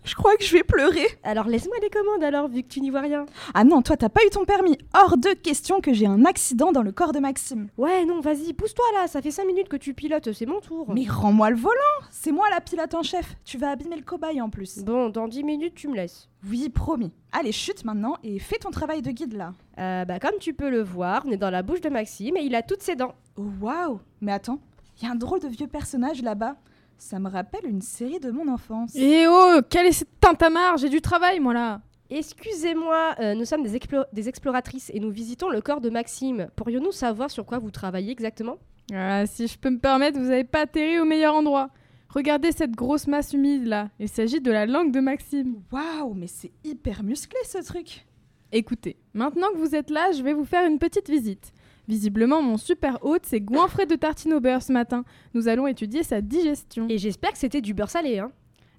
Je 0.07 0.15
crois 0.15 0.37
que 0.37 0.43
je 0.45 0.53
vais 0.53 0.63
pleurer. 0.63 1.05
Alors 1.23 1.47
laisse-moi 1.47 1.75
les 1.81 1.89
commandes 1.89 2.23
alors, 2.23 2.47
vu 2.47 2.63
que 2.63 2.69
tu 2.69 2.79
n'y 2.79 2.89
vois 2.89 3.01
rien. 3.01 3.25
Ah 3.53 3.65
non, 3.65 3.81
toi 3.81 3.97
t'as 3.97 4.07
pas 4.07 4.25
eu 4.25 4.29
ton 4.29 4.45
permis. 4.45 4.77
Hors 4.93 5.17
de 5.17 5.31
question 5.33 5.81
que 5.81 5.91
j'ai 5.91 6.05
un 6.05 6.23
accident 6.23 6.71
dans 6.71 6.81
le 6.81 6.93
corps 6.93 7.11
de 7.11 7.19
Maxime. 7.19 7.67
Ouais, 7.77 8.05
non, 8.05 8.21
vas-y, 8.21 8.53
pousse-toi 8.53 8.85
là, 8.93 9.07
ça 9.07 9.21
fait 9.21 9.31
5 9.31 9.45
minutes 9.45 9.67
que 9.67 9.75
tu 9.75 9.93
pilotes, 9.93 10.31
c'est 10.31 10.45
mon 10.45 10.61
tour. 10.61 10.93
Mais 10.93 11.05
rends-moi 11.09 11.49
le 11.49 11.57
volant. 11.57 11.75
C'est 12.09 12.31
moi 12.31 12.49
la 12.49 12.61
pilote 12.61 12.93
en 12.93 13.03
chef. 13.03 13.35
Tu 13.43 13.57
vas 13.57 13.71
abîmer 13.71 13.97
le 13.97 14.03
cobaye 14.03 14.39
en 14.39 14.49
plus. 14.49 14.79
Bon, 14.85 15.09
dans 15.09 15.27
10 15.27 15.43
minutes, 15.43 15.75
tu 15.75 15.89
me 15.89 15.95
laisses. 15.95 16.29
Oui, 16.49 16.69
promis. 16.69 17.11
Allez, 17.33 17.51
chute 17.51 17.83
maintenant 17.83 18.15
et 18.23 18.39
fais 18.39 18.59
ton 18.59 18.71
travail 18.71 19.01
de 19.01 19.11
guide 19.11 19.33
là. 19.33 19.53
Euh, 19.77 20.05
bah, 20.05 20.19
comme 20.19 20.39
tu 20.39 20.53
peux 20.53 20.69
le 20.69 20.83
voir, 20.83 21.23
on 21.25 21.31
est 21.31 21.37
dans 21.37 21.49
la 21.49 21.63
bouche 21.63 21.81
de 21.81 21.89
Maxime 21.89 22.37
et 22.37 22.43
il 22.43 22.55
a 22.55 22.61
toutes 22.61 22.81
ses 22.81 22.95
dents. 22.95 23.13
Oh 23.35 23.43
waouh 23.59 23.99
Mais 24.21 24.31
attends, 24.31 24.59
il 25.01 25.05
y 25.05 25.09
a 25.09 25.11
un 25.11 25.15
drôle 25.15 25.41
de 25.41 25.49
vieux 25.49 25.67
personnage 25.67 26.21
là-bas. 26.21 26.55
Ça 26.97 27.19
me 27.19 27.29
rappelle 27.29 27.65
une 27.65 27.81
série 27.81 28.19
de 28.19 28.31
mon 28.31 28.47
enfance. 28.47 28.91
Eh 28.95 29.25
oh, 29.27 29.59
quelle 29.69 29.85
est 29.87 29.91
cette 29.91 30.19
tintamarre? 30.19 30.77
J'ai 30.77 30.89
du 30.89 31.01
travail, 31.01 31.39
moi, 31.39 31.53
là. 31.53 31.81
Excusez-moi, 32.09 33.15
euh, 33.19 33.35
nous 33.35 33.45
sommes 33.45 33.63
des, 33.63 33.77
explo- 33.77 34.05
des 34.13 34.29
exploratrices 34.29 34.89
et 34.93 34.99
nous 34.99 35.09
visitons 35.11 35.49
le 35.49 35.61
corps 35.61 35.81
de 35.81 35.89
Maxime. 35.89 36.47
Pourrions-nous 36.55 36.91
savoir 36.91 37.29
sur 37.29 37.45
quoi 37.45 37.59
vous 37.59 37.71
travaillez 37.71 38.11
exactement? 38.11 38.57
Ah, 38.93 39.25
si 39.25 39.47
je 39.47 39.57
peux 39.57 39.69
me 39.69 39.79
permettre, 39.79 40.17
vous 40.19 40.29
avez 40.31 40.43
pas 40.45 40.61
atterri 40.61 40.99
au 40.99 41.05
meilleur 41.05 41.35
endroit. 41.35 41.69
Regardez 42.09 42.51
cette 42.53 42.71
grosse 42.71 43.07
masse 43.07 43.33
humide, 43.33 43.65
là. 43.67 43.89
Il 43.99 44.07
s'agit 44.07 44.39
de 44.39 44.51
la 44.51 44.65
langue 44.65 44.91
de 44.91 44.99
Maxime. 45.01 45.61
Waouh, 45.71 46.13
mais 46.13 46.27
c'est 46.27 46.51
hyper 46.63 47.03
musclé 47.03 47.37
ce 47.43 47.57
truc. 47.63 48.05
Écoutez, 48.53 48.95
maintenant 49.13 49.51
que 49.51 49.57
vous 49.57 49.75
êtes 49.75 49.89
là, 49.89 50.11
je 50.13 50.23
vais 50.23 50.33
vous 50.33 50.45
faire 50.45 50.65
une 50.65 50.79
petite 50.79 51.09
visite. 51.09 51.51
Visiblement, 51.87 52.41
mon 52.41 52.57
super 52.57 52.97
hôte 53.01 53.25
s'est 53.25 53.39
goinfré 53.39 53.85
de 53.85 53.95
tartines 53.95 54.33
au 54.33 54.39
beurre 54.39 54.61
ce 54.61 54.73
matin. 54.73 55.05
Nous 55.33 55.47
allons 55.47 55.67
étudier 55.67 56.03
sa 56.03 56.21
digestion. 56.21 56.87
Et 56.89 56.97
j'espère 56.97 57.31
que 57.31 57.37
c'était 57.37 57.61
du 57.61 57.73
beurre 57.73 57.89
salé, 57.89 58.19
hein 58.19 58.31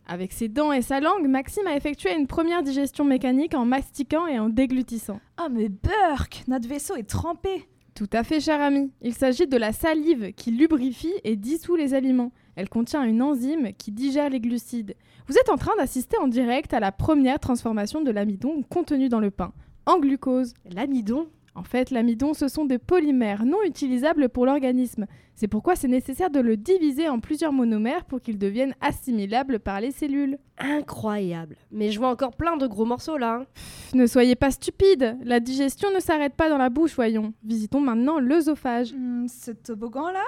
Avec 0.06 0.32
ses 0.32 0.48
dents 0.48 0.72
et 0.72 0.82
sa 0.82 1.00
langue, 1.00 1.26
Maxime 1.26 1.66
a 1.66 1.76
effectué 1.76 2.14
une 2.14 2.26
première 2.26 2.62
digestion 2.62 3.04
mécanique 3.04 3.54
en 3.54 3.64
mastiquant 3.64 4.26
et 4.26 4.38
en 4.38 4.50
déglutissant. 4.50 5.20
Oh 5.40 5.48
mais 5.50 5.70
Burk, 5.70 6.44
notre 6.48 6.68
vaisseau 6.68 6.96
est 6.96 7.08
trempé. 7.08 7.66
Tout 7.94 8.10
à 8.12 8.22
fait, 8.22 8.40
cher 8.40 8.60
ami. 8.60 8.92
Il 9.02 9.14
s'agit 9.14 9.46
de 9.48 9.56
la 9.56 9.72
salive 9.72 10.32
qui 10.34 10.52
lubrifie 10.52 11.14
et 11.24 11.34
dissout 11.34 11.74
les 11.74 11.94
aliments. 11.94 12.30
Elle 12.54 12.68
contient 12.68 13.02
une 13.02 13.22
enzyme 13.22 13.72
qui 13.76 13.90
digère 13.90 14.30
les 14.30 14.38
glucides. 14.38 14.94
Vous 15.26 15.36
êtes 15.36 15.48
en 15.48 15.56
train 15.56 15.74
d'assister 15.76 16.16
en 16.18 16.28
direct 16.28 16.72
à 16.74 16.80
la 16.80 16.92
première 16.92 17.40
transformation 17.40 18.02
de 18.02 18.10
l'amidon 18.10 18.62
contenu 18.62 19.08
dans 19.08 19.18
le 19.18 19.30
pain, 19.30 19.52
en 19.86 19.98
glucose. 19.98 20.54
L'amidon 20.70 21.28
En 21.58 21.64
fait, 21.64 21.90
l'amidon, 21.90 22.34
ce 22.34 22.46
sont 22.46 22.64
des 22.66 22.78
polymères 22.78 23.44
non 23.44 23.58
utilisables 23.66 24.28
pour 24.28 24.46
l'organisme. 24.46 25.06
C'est 25.34 25.48
pourquoi 25.48 25.74
c'est 25.74 25.88
nécessaire 25.88 26.30
de 26.30 26.38
le 26.38 26.56
diviser 26.56 27.08
en 27.08 27.18
plusieurs 27.18 27.52
monomères 27.52 28.04
pour 28.04 28.20
qu'il 28.20 28.38
devienne 28.38 28.76
assimilable 28.80 29.58
par 29.58 29.80
les 29.80 29.90
cellules. 29.90 30.38
Incroyable. 30.58 31.56
Mais 31.72 31.90
je 31.90 31.98
vois 31.98 32.10
encore 32.10 32.36
plein 32.36 32.56
de 32.56 32.68
gros 32.68 32.84
morceaux 32.84 33.18
là. 33.18 33.40
hein. 33.40 33.46
Pff, 33.54 33.94
ne 33.94 34.06
soyez 34.06 34.36
pas 34.36 34.52
stupide, 34.52 35.16
la 35.24 35.40
digestion 35.40 35.88
ne 35.92 35.98
s'arrête 35.98 36.34
pas 36.34 36.48
dans 36.48 36.58
la 36.58 36.70
bouche, 36.70 36.94
voyons. 36.94 37.32
Visitons 37.42 37.80
maintenant 37.80 38.20
l'œsophage. 38.20 38.94
Hmm, 38.94 39.26
ce 39.26 39.50
toboggan 39.50 40.12
là? 40.12 40.24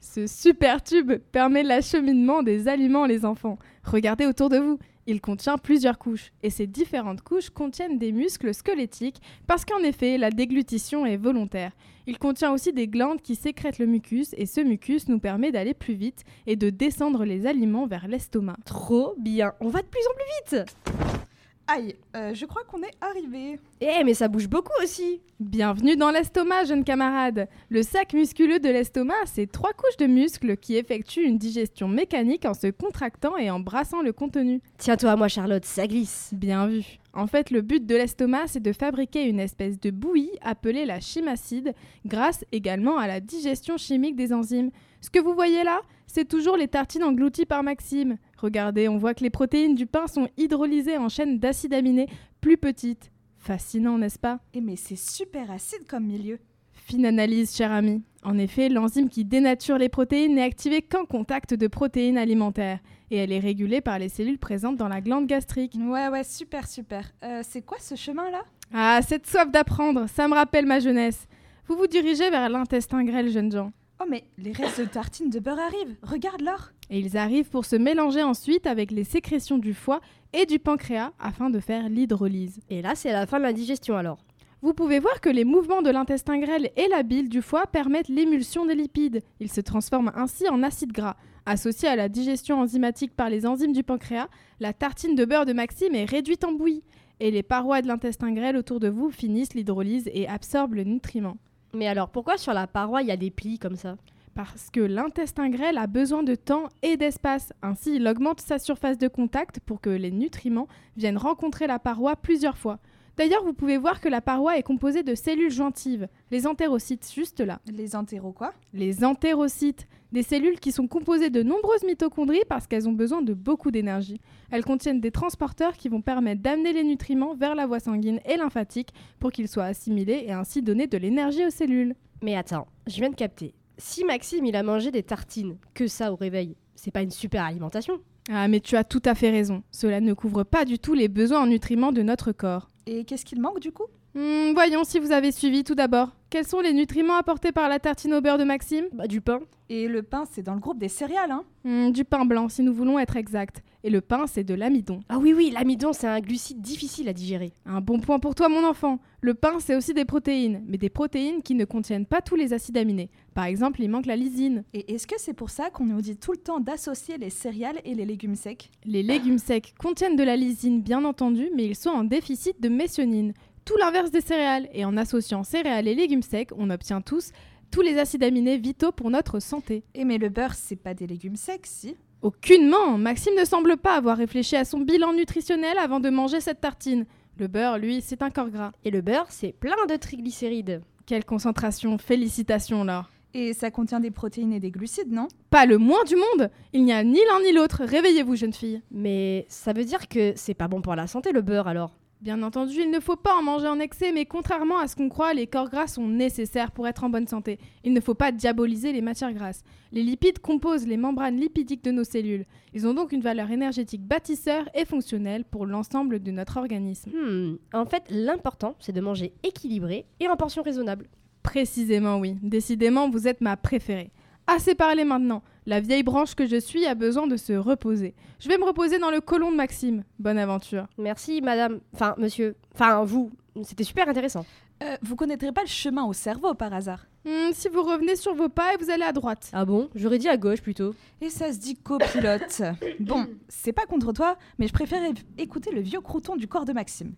Ce 0.00 0.26
super 0.26 0.82
tube 0.82 1.12
permet 1.32 1.62
l'acheminement 1.62 2.42
des 2.42 2.68
aliments, 2.68 3.06
les 3.06 3.24
enfants. 3.24 3.58
Regardez 3.84 4.26
autour 4.26 4.50
de 4.50 4.58
vous. 4.58 4.78
Il 5.10 5.20
contient 5.20 5.58
plusieurs 5.58 5.98
couches, 5.98 6.30
et 6.44 6.50
ces 6.50 6.68
différentes 6.68 7.22
couches 7.22 7.50
contiennent 7.50 7.98
des 7.98 8.12
muscles 8.12 8.54
squelettiques, 8.54 9.20
parce 9.48 9.64
qu'en 9.64 9.80
effet, 9.80 10.18
la 10.18 10.30
déglutition 10.30 11.04
est 11.04 11.16
volontaire. 11.16 11.72
Il 12.06 12.16
contient 12.16 12.52
aussi 12.52 12.72
des 12.72 12.86
glandes 12.86 13.20
qui 13.20 13.34
sécrètent 13.34 13.80
le 13.80 13.86
mucus, 13.86 14.32
et 14.36 14.46
ce 14.46 14.60
mucus 14.60 15.08
nous 15.08 15.18
permet 15.18 15.50
d'aller 15.50 15.74
plus 15.74 15.94
vite 15.94 16.22
et 16.46 16.54
de 16.54 16.70
descendre 16.70 17.24
les 17.24 17.48
aliments 17.48 17.88
vers 17.88 18.06
l'estomac. 18.06 18.54
Trop 18.64 19.16
bien. 19.18 19.52
On 19.58 19.68
va 19.68 19.82
de 19.82 19.88
plus 19.88 20.06
en 20.06 20.14
plus 20.14 20.58
vite. 20.58 21.29
Aïe, 21.72 21.94
euh, 22.16 22.34
je 22.34 22.46
crois 22.46 22.64
qu'on 22.64 22.82
est 22.82 22.96
arrivé. 23.00 23.60
Eh, 23.80 24.02
mais 24.02 24.14
ça 24.14 24.26
bouge 24.26 24.48
beaucoup 24.48 24.72
aussi. 24.82 25.20
Bienvenue 25.38 25.94
dans 25.94 26.10
l'estomac, 26.10 26.64
jeune 26.64 26.82
camarade. 26.82 27.48
Le 27.68 27.84
sac 27.84 28.12
musculeux 28.12 28.58
de 28.58 28.68
l'estomac, 28.68 29.26
c'est 29.26 29.46
trois 29.46 29.72
couches 29.72 29.96
de 29.98 30.06
muscles 30.06 30.56
qui 30.56 30.76
effectuent 30.76 31.24
une 31.24 31.38
digestion 31.38 31.86
mécanique 31.86 32.44
en 32.44 32.54
se 32.54 32.66
contractant 32.66 33.36
et 33.36 33.50
en 33.50 33.60
brassant 33.60 34.02
le 34.02 34.12
contenu. 34.12 34.60
Tiens-toi 34.78 35.12
à 35.12 35.16
moi, 35.16 35.28
Charlotte, 35.28 35.64
ça 35.64 35.86
glisse. 35.86 36.30
Bien 36.32 36.66
vu. 36.66 36.98
En 37.12 37.28
fait, 37.28 37.52
le 37.52 37.60
but 37.60 37.86
de 37.86 37.94
l'estomac, 37.94 38.48
c'est 38.48 38.62
de 38.62 38.72
fabriquer 38.72 39.28
une 39.28 39.38
espèce 39.38 39.78
de 39.78 39.90
bouillie 39.90 40.38
appelée 40.42 40.84
la 40.84 40.98
chymacide, 40.98 41.74
grâce 42.04 42.44
également 42.50 42.98
à 42.98 43.06
la 43.06 43.20
digestion 43.20 43.76
chimique 43.76 44.16
des 44.16 44.32
enzymes. 44.32 44.70
Ce 45.00 45.10
que 45.10 45.18
vous 45.18 45.34
voyez 45.34 45.64
là, 45.64 45.80
c'est 46.06 46.28
toujours 46.28 46.56
les 46.56 46.68
tartines 46.68 47.04
englouties 47.04 47.46
par 47.46 47.62
Maxime. 47.62 48.16
Regardez, 48.36 48.88
on 48.88 48.98
voit 48.98 49.14
que 49.14 49.22
les 49.22 49.30
protéines 49.30 49.74
du 49.74 49.86
pain 49.86 50.06
sont 50.06 50.28
hydrolysées 50.36 50.98
en 50.98 51.08
chaînes 51.08 51.38
d'acides 51.38 51.74
aminés 51.74 52.08
plus 52.40 52.56
petites. 52.56 53.10
Fascinant, 53.38 53.96
n'est-ce 53.96 54.18
pas? 54.18 54.40
Eh 54.52 54.60
mais 54.60 54.76
c'est 54.76 54.98
super 54.98 55.50
acide 55.50 55.86
comme 55.88 56.04
milieu. 56.04 56.38
Fine 56.72 57.06
analyse, 57.06 57.56
cher 57.56 57.72
ami. 57.72 58.02
En 58.22 58.36
effet, 58.38 58.68
l'enzyme 58.68 59.08
qui 59.08 59.24
dénature 59.24 59.78
les 59.78 59.88
protéines 59.88 60.34
n'est 60.34 60.42
activée 60.42 60.82
qu'en 60.82 61.04
contact 61.06 61.54
de 61.54 61.66
protéines 61.66 62.18
alimentaires, 62.18 62.80
et 63.10 63.16
elle 63.16 63.32
est 63.32 63.38
régulée 63.38 63.80
par 63.80 63.98
les 63.98 64.08
cellules 64.08 64.38
présentes 64.38 64.76
dans 64.76 64.88
la 64.88 65.00
glande 65.00 65.26
gastrique. 65.26 65.74
Ouais 65.78 66.08
ouais, 66.08 66.24
super 66.24 66.66
super. 66.68 67.10
Euh, 67.22 67.40
c'est 67.42 67.62
quoi 67.62 67.78
ce 67.80 67.94
chemin 67.94 68.30
là 68.30 68.42
Ah, 68.74 69.00
cette 69.06 69.26
soif 69.26 69.50
d'apprendre, 69.50 70.06
ça 70.08 70.28
me 70.28 70.34
rappelle 70.34 70.66
ma 70.66 70.80
jeunesse. 70.80 71.26
Vous 71.66 71.76
vous 71.76 71.86
dirigez 71.86 72.28
vers 72.30 72.48
l'intestin 72.48 73.04
grêle, 73.04 73.30
jeunes 73.30 73.52
gens. 73.52 73.72
Oh 74.02 74.06
mais 74.08 74.24
les 74.38 74.52
restes 74.52 74.80
de 74.80 74.86
tartines 74.86 75.28
de 75.28 75.40
beurre 75.40 75.58
arrivent. 75.58 75.94
Regarde 76.02 76.40
Laure. 76.40 76.72
Et 76.88 77.00
ils 77.00 77.18
arrivent 77.18 77.50
pour 77.50 77.66
se 77.66 77.76
mélanger 77.76 78.22
ensuite 78.22 78.66
avec 78.66 78.92
les 78.92 79.04
sécrétions 79.04 79.58
du 79.58 79.74
foie 79.74 80.00
et 80.32 80.46
du 80.46 80.58
pancréas 80.58 81.12
afin 81.18 81.50
de 81.50 81.60
faire 81.60 81.86
l'hydrolyse. 81.90 82.60
Et 82.70 82.80
là, 82.80 82.94
c'est 82.94 83.12
la 83.12 83.26
fin 83.26 83.36
de 83.36 83.42
la 83.42 83.52
digestion 83.52 83.98
alors. 83.98 84.24
Vous 84.62 84.72
pouvez 84.72 85.00
voir 85.00 85.20
que 85.20 85.28
les 85.28 85.44
mouvements 85.44 85.82
de 85.82 85.90
l'intestin 85.90 86.38
grêle 86.38 86.70
et 86.76 86.88
la 86.88 87.02
bile 87.02 87.28
du 87.28 87.42
foie 87.42 87.66
permettent 87.66 88.08
l'émulsion 88.08 88.64
des 88.64 88.74
lipides. 88.74 89.20
Ils 89.38 89.52
se 89.52 89.60
transforment 89.60 90.12
ainsi 90.14 90.48
en 90.48 90.62
acides 90.62 90.92
gras. 90.92 91.16
Associée 91.44 91.88
à 91.88 91.96
la 91.96 92.08
digestion 92.08 92.58
enzymatique 92.58 93.14
par 93.14 93.28
les 93.28 93.46
enzymes 93.46 93.72
du 93.74 93.82
pancréas, 93.82 94.28
la 94.60 94.72
tartine 94.72 95.14
de 95.14 95.26
beurre 95.26 95.46
de 95.46 95.52
Maxime 95.52 95.94
est 95.94 96.06
réduite 96.06 96.44
en 96.44 96.52
bouillie. 96.52 96.84
Et 97.20 97.30
les 97.30 97.42
parois 97.42 97.82
de 97.82 97.86
l'intestin 97.86 98.32
grêle 98.32 98.56
autour 98.56 98.80
de 98.80 98.88
vous 98.88 99.10
finissent 99.10 99.52
l'hydrolyse 99.52 100.08
et 100.14 100.26
absorbent 100.26 100.74
le 100.74 100.84
nutriment. 100.84 101.36
Mais 101.72 101.86
alors, 101.86 102.08
pourquoi 102.08 102.36
sur 102.36 102.52
la 102.52 102.66
paroi, 102.66 103.02
il 103.02 103.08
y 103.08 103.12
a 103.12 103.16
des 103.16 103.30
plis 103.30 103.58
comme 103.58 103.76
ça? 103.76 103.96
Parce 104.34 104.70
que 104.70 104.80
l'intestin 104.80 105.50
grêle 105.50 105.78
a 105.78 105.86
besoin 105.86 106.22
de 106.22 106.34
temps 106.34 106.68
et 106.82 106.96
d'espace. 106.96 107.52
Ainsi, 107.62 107.96
il 107.96 108.06
augmente 108.06 108.40
sa 108.40 108.58
surface 108.58 108.98
de 108.98 109.08
contact 109.08 109.60
pour 109.60 109.80
que 109.80 109.90
les 109.90 110.10
nutriments 110.10 110.68
viennent 110.96 111.18
rencontrer 111.18 111.66
la 111.66 111.78
paroi 111.78 112.16
plusieurs 112.16 112.56
fois. 112.56 112.78
D'ailleurs, 113.20 113.44
vous 113.44 113.52
pouvez 113.52 113.76
voir 113.76 114.00
que 114.00 114.08
la 114.08 114.22
paroi 114.22 114.56
est 114.56 114.62
composée 114.62 115.02
de 115.02 115.14
cellules 115.14 115.50
jointives, 115.50 116.08
les 116.30 116.46
entérocytes 116.46 117.12
juste 117.14 117.40
là. 117.40 117.60
Les 117.70 117.94
entéros 117.94 118.32
quoi? 118.32 118.54
Les 118.72 119.04
entérocytes, 119.04 119.86
des 120.10 120.22
cellules 120.22 120.58
qui 120.58 120.72
sont 120.72 120.86
composées 120.86 121.28
de 121.28 121.42
nombreuses 121.42 121.84
mitochondries 121.84 122.40
parce 122.48 122.66
qu'elles 122.66 122.88
ont 122.88 122.94
besoin 122.94 123.20
de 123.20 123.34
beaucoup 123.34 123.70
d'énergie. 123.70 124.22
Elles 124.50 124.64
contiennent 124.64 125.02
des 125.02 125.10
transporteurs 125.10 125.76
qui 125.76 125.90
vont 125.90 126.00
permettre 126.00 126.40
d'amener 126.40 126.72
les 126.72 126.82
nutriments 126.82 127.34
vers 127.34 127.54
la 127.54 127.66
voie 127.66 127.78
sanguine 127.78 128.20
et 128.24 128.38
lymphatique 128.38 128.94
pour 129.18 129.32
qu'ils 129.32 129.48
soient 129.48 129.64
assimilés 129.64 130.24
et 130.26 130.32
ainsi 130.32 130.62
donner 130.62 130.86
de 130.86 130.96
l'énergie 130.96 131.44
aux 131.44 131.50
cellules. 131.50 131.94
Mais 132.22 132.36
attends, 132.36 132.68
je 132.86 132.96
viens 132.96 133.10
de 133.10 133.16
capter. 133.16 133.52
Si 133.76 134.02
Maxime, 134.02 134.46
il 134.46 134.56
a 134.56 134.62
mangé 134.62 134.90
des 134.90 135.02
tartines, 135.02 135.58
que 135.74 135.88
ça 135.88 136.10
au 136.10 136.16
réveil, 136.16 136.56
c'est 136.74 136.90
pas 136.90 137.02
une 137.02 137.10
super 137.10 137.44
alimentation? 137.44 138.00
Ah 138.30 138.48
mais 138.48 138.60
tu 138.60 138.76
as 138.76 138.84
tout 138.84 139.02
à 139.04 139.14
fait 139.14 139.30
raison, 139.30 139.62
cela 139.70 140.00
ne 140.00 140.14
couvre 140.14 140.42
pas 140.42 140.64
du 140.64 140.78
tout 140.78 140.94
les 140.94 141.08
besoins 141.08 141.42
en 141.42 141.46
nutriments 141.46 141.92
de 141.92 142.00
notre 142.00 142.32
corps. 142.32 142.69
Et 142.86 143.04
qu'est-ce 143.04 143.24
qu'il 143.24 143.40
manque 143.40 143.60
du 143.60 143.72
coup? 143.72 143.86
Hmm, 144.14 144.52
voyons 144.54 144.82
si 144.82 144.98
vous 144.98 145.12
avez 145.12 145.30
suivi 145.30 145.62
tout 145.62 145.76
d'abord. 145.76 146.08
Quels 146.30 146.46
sont 146.46 146.60
les 146.60 146.72
nutriments 146.72 147.16
apportés 147.16 147.52
par 147.52 147.68
la 147.68 147.78
tartine 147.78 148.14
au 148.14 148.20
beurre 148.20 148.38
de 148.38 148.44
Maxime? 148.44 148.84
Bah, 148.92 149.06
du 149.06 149.20
pain. 149.20 149.40
Et 149.68 149.86
le 149.86 150.02
pain, 150.02 150.24
c'est 150.30 150.42
dans 150.42 150.54
le 150.54 150.60
groupe 150.60 150.78
des 150.78 150.88
céréales, 150.88 151.30
hein 151.30 151.44
Hmm, 151.62 151.90
Du 151.90 152.04
pain 152.04 152.24
blanc 152.24 152.48
si 152.48 152.62
nous 152.62 152.72
voulons 152.72 152.98
être 152.98 153.16
exacts. 153.16 153.62
Et 153.84 153.90
le 153.90 154.00
pain, 154.00 154.26
c'est 154.26 154.44
de 154.44 154.54
l'amidon. 154.54 155.00
Ah 155.08 155.18
oui, 155.18 155.32
oui, 155.32 155.50
l'amidon, 155.50 155.92
c'est 155.92 156.06
un 156.06 156.20
glucide 156.20 156.60
difficile 156.60 157.08
à 157.08 157.12
digérer. 157.12 157.52
Un 157.66 157.80
bon 157.80 157.98
point 158.00 158.18
pour 158.18 158.34
toi, 158.34 158.48
mon 158.48 158.64
enfant. 158.66 158.98
Le 159.20 159.34
pain, 159.34 159.58
c'est 159.60 159.74
aussi 159.76 159.92
des 159.94 160.04
protéines, 160.04 160.62
mais 160.66 160.78
des 160.78 160.88
protéines 160.88 161.42
qui 161.42 161.54
ne 161.54 161.64
contiennent 161.64 162.06
pas 162.06 162.20
tous 162.20 162.34
les 162.36 162.52
acides 162.52 162.78
aminés. 162.78 163.10
Par 163.34 163.44
exemple, 163.44 163.80
il 163.82 163.90
manque 163.90 164.06
la 164.06 164.16
lysine. 164.16 164.64
Et 164.74 164.94
est-ce 164.94 165.06
que 165.06 165.16
c'est 165.18 165.34
pour 165.34 165.50
ça 165.50 165.70
qu'on 165.70 165.84
nous 165.84 166.00
dit 166.00 166.16
tout 166.16 166.32
le 166.32 166.38
temps 166.38 166.60
d'associer 166.60 167.16
les 167.18 167.30
céréales 167.30 167.80
et 167.84 167.94
les 167.94 168.06
légumes 168.06 168.34
secs? 168.36 168.70
Les 168.84 169.02
légumes 169.02 169.38
secs 169.38 169.74
contiennent 169.78 170.16
de 170.16 170.24
la 170.24 170.36
lysine, 170.36 170.80
bien 170.82 171.04
entendu, 171.04 171.48
mais 171.54 171.66
ils 171.66 171.76
sont 171.76 171.90
en 171.90 172.04
déficit 172.04 172.60
de 172.60 172.68
méthionine. 172.68 173.34
Tout 173.70 173.76
l'inverse 173.76 174.10
des 174.10 174.20
céréales. 174.20 174.68
Et 174.72 174.84
en 174.84 174.96
associant 174.96 175.44
céréales 175.44 175.86
et 175.86 175.94
légumes 175.94 176.24
secs, 176.24 176.50
on 176.58 176.70
obtient 176.70 177.00
tous 177.00 177.30
tous 177.70 177.82
les 177.82 177.98
acides 177.98 178.24
aminés 178.24 178.58
vitaux 178.58 178.90
pour 178.90 179.10
notre 179.10 179.38
santé. 179.38 179.84
Et 179.94 180.04
mais 180.04 180.18
le 180.18 180.28
beurre, 180.28 180.54
c'est 180.54 180.74
pas 180.74 180.92
des 180.92 181.06
légumes 181.06 181.36
secs, 181.36 181.66
si? 181.66 181.94
Aucunement 182.20 182.98
Maxime 182.98 183.34
ne 183.38 183.44
semble 183.44 183.76
pas 183.76 183.94
avoir 183.94 184.16
réfléchi 184.16 184.56
à 184.56 184.64
son 184.64 184.80
bilan 184.80 185.12
nutritionnel 185.12 185.78
avant 185.78 186.00
de 186.00 186.10
manger 186.10 186.40
cette 186.40 186.60
tartine. 186.60 187.06
Le 187.38 187.46
beurre, 187.46 187.78
lui, 187.78 188.00
c'est 188.00 188.22
un 188.22 188.30
corps 188.30 188.50
gras. 188.50 188.72
Et 188.84 188.90
le 188.90 189.02
beurre, 189.02 189.26
c'est 189.28 189.52
plein 189.52 189.86
de 189.88 189.94
triglycérides. 189.94 190.82
Quelle 191.06 191.24
concentration 191.24 191.96
Félicitations, 191.96 192.82
Laure. 192.82 193.08
Et 193.34 193.54
ça 193.54 193.70
contient 193.70 194.00
des 194.00 194.10
protéines 194.10 194.52
et 194.52 194.58
des 194.58 194.72
glucides, 194.72 195.12
non? 195.12 195.28
Pas 195.48 195.64
le 195.64 195.78
moins 195.78 196.02
du 196.02 196.16
monde 196.16 196.50
Il 196.72 196.82
n'y 196.82 196.92
a 196.92 197.04
ni 197.04 197.20
l'un 197.30 197.40
ni 197.44 197.52
l'autre. 197.52 197.84
Réveillez-vous, 197.84 198.34
jeune 198.34 198.52
fille. 198.52 198.82
Mais 198.90 199.46
ça 199.48 199.72
veut 199.72 199.84
dire 199.84 200.08
que 200.08 200.32
c'est 200.34 200.54
pas 200.54 200.66
bon 200.66 200.82
pour 200.82 200.96
la 200.96 201.06
santé 201.06 201.30
le 201.30 201.40
beurre 201.40 201.68
alors? 201.68 201.99
Bien 202.20 202.42
entendu, 202.42 202.74
il 202.82 202.90
ne 202.90 203.00
faut 203.00 203.16
pas 203.16 203.34
en 203.34 203.42
manger 203.42 203.66
en 203.66 203.80
excès, 203.80 204.12
mais 204.12 204.26
contrairement 204.26 204.78
à 204.78 204.88
ce 204.88 204.94
qu'on 204.94 205.08
croit, 205.08 205.32
les 205.32 205.46
corps 205.46 205.70
gras 205.70 205.86
sont 205.86 206.06
nécessaires 206.06 206.70
pour 206.70 206.86
être 206.86 207.02
en 207.02 207.08
bonne 207.08 207.26
santé. 207.26 207.58
Il 207.82 207.94
ne 207.94 208.00
faut 208.00 208.12
pas 208.14 208.30
diaboliser 208.30 208.92
les 208.92 209.00
matières 209.00 209.32
grasses. 209.32 209.62
Les 209.90 210.02
lipides 210.02 210.38
composent 210.38 210.86
les 210.86 210.98
membranes 210.98 211.36
lipidiques 211.40 211.82
de 211.82 211.90
nos 211.92 212.04
cellules. 212.04 212.44
Ils 212.74 212.86
ont 212.86 212.92
donc 212.92 213.12
une 213.12 213.22
valeur 213.22 213.50
énergétique 213.50 214.02
bâtisseur 214.06 214.68
et 214.74 214.84
fonctionnelle 214.84 215.44
pour 215.44 215.64
l'ensemble 215.64 216.22
de 216.22 216.30
notre 216.30 216.58
organisme. 216.58 217.10
Hmm, 217.10 217.56
En 217.72 217.86
fait, 217.86 218.02
l'important, 218.10 218.76
c'est 218.80 218.92
de 218.92 219.00
manger 219.00 219.32
équilibré 219.42 220.04
et 220.20 220.28
en 220.28 220.36
portions 220.36 220.62
raisonnables. 220.62 221.08
Précisément, 221.42 222.18
oui. 222.18 222.36
Décidément, 222.42 223.08
vous 223.08 223.28
êtes 223.28 223.40
ma 223.40 223.56
préférée. 223.56 224.10
Assez 224.46 224.74
parlé 224.74 225.04
maintenant. 225.04 225.42
La 225.66 225.80
vieille 225.80 226.02
branche 226.02 226.34
que 226.34 226.46
je 226.46 226.56
suis 226.58 226.86
a 226.86 226.94
besoin 226.94 227.26
de 227.26 227.36
se 227.36 227.52
reposer. 227.52 228.14
Je 228.40 228.48
vais 228.48 228.58
me 228.58 228.64
reposer 228.64 228.98
dans 228.98 229.10
le 229.10 229.20
colon 229.20 229.50
de 229.52 229.56
Maxime. 229.56 230.02
Bonne 230.18 230.38
aventure. 230.38 230.86
Merci, 230.98 231.40
madame. 231.42 231.80
Enfin, 231.94 232.14
monsieur. 232.18 232.56
Enfin, 232.74 233.04
vous. 233.04 233.30
C'était 233.62 233.84
super 233.84 234.08
intéressant. 234.08 234.44
Euh, 234.82 234.96
Vous 235.02 235.14
connaîtrez 235.14 235.52
pas 235.52 235.60
le 235.60 235.66
chemin 235.68 236.04
au 236.04 236.12
cerveau 236.14 236.54
par 236.54 236.72
hasard? 236.72 237.06
Hmm, 237.26 237.52
si 237.52 237.68
vous 237.68 237.82
revenez 237.82 238.16
sur 238.16 238.34
vos 238.34 238.48
pas 238.48 238.72
et 238.72 238.76
vous 238.82 238.90
allez 238.90 239.02
à 239.02 239.12
droite. 239.12 239.50
Ah 239.52 239.66
bon? 239.66 239.90
J'aurais 239.94 240.18
dit 240.18 240.28
à 240.28 240.38
gauche 240.38 240.62
plutôt. 240.62 240.94
Et 241.20 241.28
ça 241.28 241.52
se 241.52 241.58
dit 241.58 241.76
copilote. 241.76 242.62
bon, 243.00 243.26
c'est 243.48 243.72
pas 243.74 243.84
contre 243.84 244.12
toi, 244.14 244.38
mais 244.58 244.66
je 244.66 244.72
préfère 244.72 245.02
écouter 245.36 245.70
le 245.70 245.82
vieux 245.82 246.00
crouton 246.00 246.34
du 246.36 246.48
corps 246.48 246.64
de 246.64 246.72
Maxime. 246.72 247.12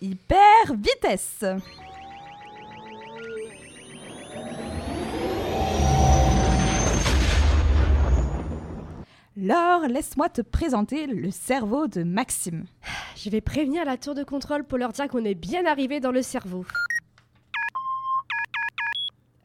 Hyper 0.00 0.74
vitesse 0.74 1.44
Laure, 9.40 9.86
laisse-moi 9.86 10.28
te 10.28 10.42
présenter 10.42 11.06
le 11.06 11.30
cerveau 11.30 11.86
de 11.86 12.02
Maxime. 12.02 12.64
Je 13.14 13.30
vais 13.30 13.40
prévenir 13.40 13.84
la 13.84 13.96
tour 13.96 14.16
de 14.16 14.24
contrôle 14.24 14.64
pour 14.64 14.78
leur 14.78 14.90
dire 14.90 15.06
qu'on 15.06 15.24
est 15.24 15.36
bien 15.36 15.64
arrivé 15.64 16.00
dans 16.00 16.10
le 16.10 16.22
cerveau. 16.22 16.64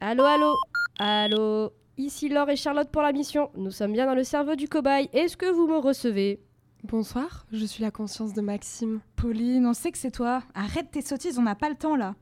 Allô, 0.00 0.24
allô? 0.24 0.56
Allô? 0.98 1.70
Ici 1.96 2.28
Laure 2.28 2.50
et 2.50 2.56
Charlotte 2.56 2.90
pour 2.90 3.02
la 3.02 3.12
mission. 3.12 3.50
Nous 3.56 3.70
sommes 3.70 3.92
bien 3.92 4.06
dans 4.06 4.16
le 4.16 4.24
cerveau 4.24 4.56
du 4.56 4.68
cobaye. 4.68 5.08
Est-ce 5.12 5.36
que 5.36 5.46
vous 5.46 5.68
me 5.68 5.78
recevez? 5.78 6.40
Bonsoir, 6.82 7.46
je 7.52 7.64
suis 7.64 7.84
la 7.84 7.92
conscience 7.92 8.32
de 8.32 8.40
Maxime. 8.40 8.98
Pauline, 9.14 9.64
on 9.64 9.74
sait 9.74 9.92
que 9.92 9.98
c'est 9.98 10.10
toi. 10.10 10.42
Arrête 10.56 10.90
tes 10.90 11.02
sottises, 11.02 11.38
on 11.38 11.42
n'a 11.42 11.54
pas 11.54 11.68
le 11.68 11.76
temps 11.76 11.94
là. 11.94 12.16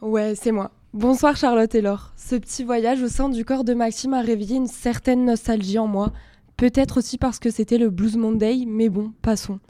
Ouais, 0.00 0.36
c'est 0.36 0.52
moi. 0.52 0.70
Bonsoir 0.92 1.36
Charlotte 1.36 1.74
et 1.74 1.80
Laure. 1.80 2.12
Ce 2.16 2.36
petit 2.36 2.62
voyage 2.62 3.02
au 3.02 3.08
sein 3.08 3.28
du 3.28 3.44
corps 3.44 3.64
de 3.64 3.74
Maxime 3.74 4.14
a 4.14 4.20
réveillé 4.20 4.56
une 4.56 4.68
certaine 4.68 5.24
nostalgie 5.24 5.80
en 5.80 5.88
moi. 5.88 6.12
Peut-être 6.56 6.98
aussi 6.98 7.18
parce 7.18 7.38
que 7.38 7.50
c'était 7.50 7.78
le 7.78 7.90
Blues 7.90 8.16
Monday, 8.16 8.64
mais 8.66 8.88
bon, 8.88 9.12
passons. 9.20 9.60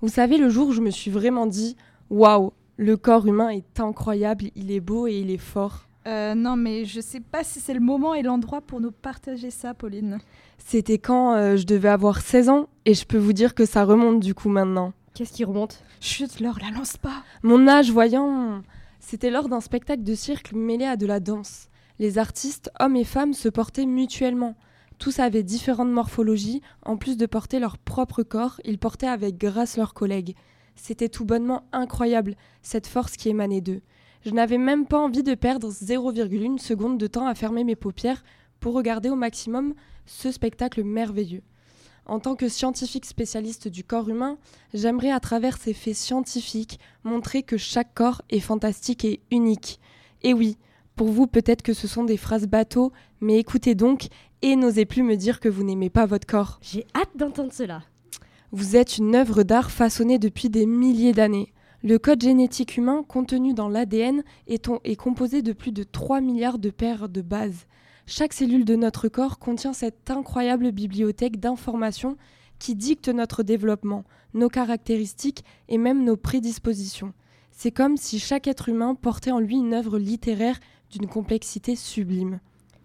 Vous 0.00 0.08
savez, 0.08 0.36
le 0.36 0.48
jour 0.48 0.68
où 0.68 0.72
je 0.72 0.80
me 0.80 0.90
suis 0.90 1.10
vraiment 1.10 1.46
dit 1.46 1.76
Waouh, 2.10 2.52
le 2.76 2.96
corps 2.96 3.26
humain 3.26 3.50
est 3.50 3.78
incroyable, 3.78 4.46
il 4.56 4.72
est 4.72 4.80
beau 4.80 5.06
et 5.06 5.14
il 5.14 5.30
est 5.30 5.38
fort. 5.38 5.86
Euh, 6.06 6.34
non, 6.34 6.56
mais 6.56 6.84
je 6.84 7.00
sais 7.00 7.20
pas 7.20 7.44
si 7.44 7.60
c'est 7.60 7.72
le 7.72 7.80
moment 7.80 8.14
et 8.14 8.22
l'endroit 8.22 8.60
pour 8.60 8.80
nous 8.80 8.90
partager 8.90 9.50
ça, 9.50 9.74
Pauline. 9.74 10.18
C'était 10.58 10.98
quand 10.98 11.34
euh, 11.34 11.56
je 11.56 11.64
devais 11.64 11.88
avoir 11.88 12.20
16 12.20 12.48
ans, 12.48 12.68
et 12.84 12.94
je 12.94 13.06
peux 13.06 13.16
vous 13.16 13.32
dire 13.32 13.54
que 13.54 13.64
ça 13.64 13.84
remonte 13.84 14.20
du 14.20 14.34
coup 14.34 14.48
maintenant. 14.48 14.92
Qu'est-ce 15.14 15.32
qui 15.32 15.44
remonte? 15.44 15.82
Chut, 16.00 16.40
Laure, 16.40 16.58
la 16.60 16.76
lance 16.76 16.96
pas. 16.96 17.22
Mon 17.42 17.68
âge, 17.68 17.90
voyant, 17.90 18.62
c'était 18.98 19.30
lors 19.30 19.48
d'un 19.48 19.60
spectacle 19.60 20.02
de 20.02 20.14
cirque 20.14 20.52
mêlé 20.52 20.84
à 20.84 20.96
de 20.96 21.06
la 21.06 21.20
danse. 21.20 21.68
Les 22.00 22.18
artistes, 22.18 22.70
hommes 22.80 22.96
et 22.96 23.04
femmes, 23.04 23.32
se 23.32 23.48
portaient 23.48 23.86
mutuellement. 23.86 24.56
Tous 24.98 25.18
avaient 25.18 25.42
différentes 25.42 25.90
morphologies, 25.90 26.62
en 26.82 26.96
plus 26.96 27.16
de 27.16 27.26
porter 27.26 27.58
leur 27.58 27.78
propre 27.78 28.22
corps, 28.22 28.60
ils 28.64 28.78
portaient 28.78 29.06
avec 29.06 29.36
grâce 29.36 29.76
leurs 29.76 29.94
collègues. 29.94 30.34
C'était 30.76 31.08
tout 31.08 31.24
bonnement 31.24 31.64
incroyable, 31.72 32.36
cette 32.62 32.86
force 32.86 33.16
qui 33.16 33.28
émanait 33.28 33.60
d'eux. 33.60 33.82
Je 34.24 34.30
n'avais 34.30 34.58
même 34.58 34.86
pas 34.86 34.98
envie 34.98 35.22
de 35.22 35.34
perdre 35.34 35.70
0,1 35.70 36.58
seconde 36.58 36.98
de 36.98 37.06
temps 37.06 37.26
à 37.26 37.34
fermer 37.34 37.64
mes 37.64 37.76
paupières 37.76 38.24
pour 38.58 38.74
regarder 38.74 39.10
au 39.10 39.16
maximum 39.16 39.74
ce 40.06 40.30
spectacle 40.30 40.82
merveilleux. 40.82 41.42
En 42.06 42.20
tant 42.20 42.34
que 42.34 42.48
scientifique 42.48 43.06
spécialiste 43.06 43.68
du 43.68 43.82
corps 43.82 44.08
humain, 44.08 44.38
j'aimerais 44.74 45.10
à 45.10 45.20
travers 45.20 45.56
ces 45.56 45.72
faits 45.72 45.94
scientifiques 45.94 46.78
montrer 47.02 47.42
que 47.42 47.56
chaque 47.56 47.94
corps 47.94 48.22
est 48.30 48.40
fantastique 48.40 49.04
et 49.04 49.20
unique. 49.30 49.80
Et 50.22 50.34
oui, 50.34 50.58
pour 50.96 51.08
vous 51.08 51.26
peut-être 51.26 51.62
que 51.62 51.72
ce 51.72 51.88
sont 51.88 52.04
des 52.04 52.16
phrases 52.16 52.46
bateaux, 52.46 52.92
mais 53.20 53.38
écoutez 53.38 53.74
donc 53.74 54.08
et 54.42 54.56
n'osez 54.56 54.84
plus 54.84 55.02
me 55.02 55.16
dire 55.16 55.40
que 55.40 55.48
vous 55.48 55.64
n'aimez 55.64 55.90
pas 55.90 56.06
votre 56.06 56.26
corps. 56.26 56.58
J'ai 56.62 56.86
hâte 56.94 57.16
d'entendre 57.16 57.52
cela. 57.52 57.82
Vous 58.52 58.76
êtes 58.76 58.98
une 58.98 59.14
œuvre 59.16 59.42
d'art 59.42 59.70
façonnée 59.70 60.18
depuis 60.18 60.50
des 60.50 60.66
milliers 60.66 61.12
d'années. 61.12 61.52
Le 61.82 61.98
code 61.98 62.22
génétique 62.22 62.76
humain 62.76 63.04
contenu 63.06 63.52
dans 63.52 63.68
l'ADN 63.68 64.22
est, 64.46 64.96
composé 64.96 65.42
de 65.42 65.52
plus 65.52 65.72
de 65.72 65.82
3 65.82 66.20
milliards 66.20 66.58
de 66.58 66.70
paires 66.70 67.08
de 67.08 67.20
bases. 67.20 67.66
Chaque 68.06 68.32
cellule 68.32 68.64
de 68.64 68.76
notre 68.76 69.08
corps 69.08 69.38
contient 69.38 69.72
cette 69.72 70.10
incroyable 70.10 70.70
bibliothèque 70.72 71.40
d'informations 71.40 72.16
qui 72.58 72.74
dicte 72.74 73.08
notre 73.08 73.42
développement, 73.42 74.04
nos 74.34 74.48
caractéristiques 74.48 75.44
et 75.68 75.78
même 75.78 76.04
nos 76.04 76.16
prédispositions. 76.16 77.12
C'est 77.50 77.70
comme 77.70 77.96
si 77.96 78.18
chaque 78.18 78.46
être 78.46 78.68
humain 78.68 78.94
portait 78.94 79.30
en 79.30 79.38
lui 79.38 79.56
une 79.56 79.74
œuvre 79.74 79.98
littéraire 79.98 80.60
d'une 80.90 81.06
complexité 81.06 81.76
sublime. 81.76 82.40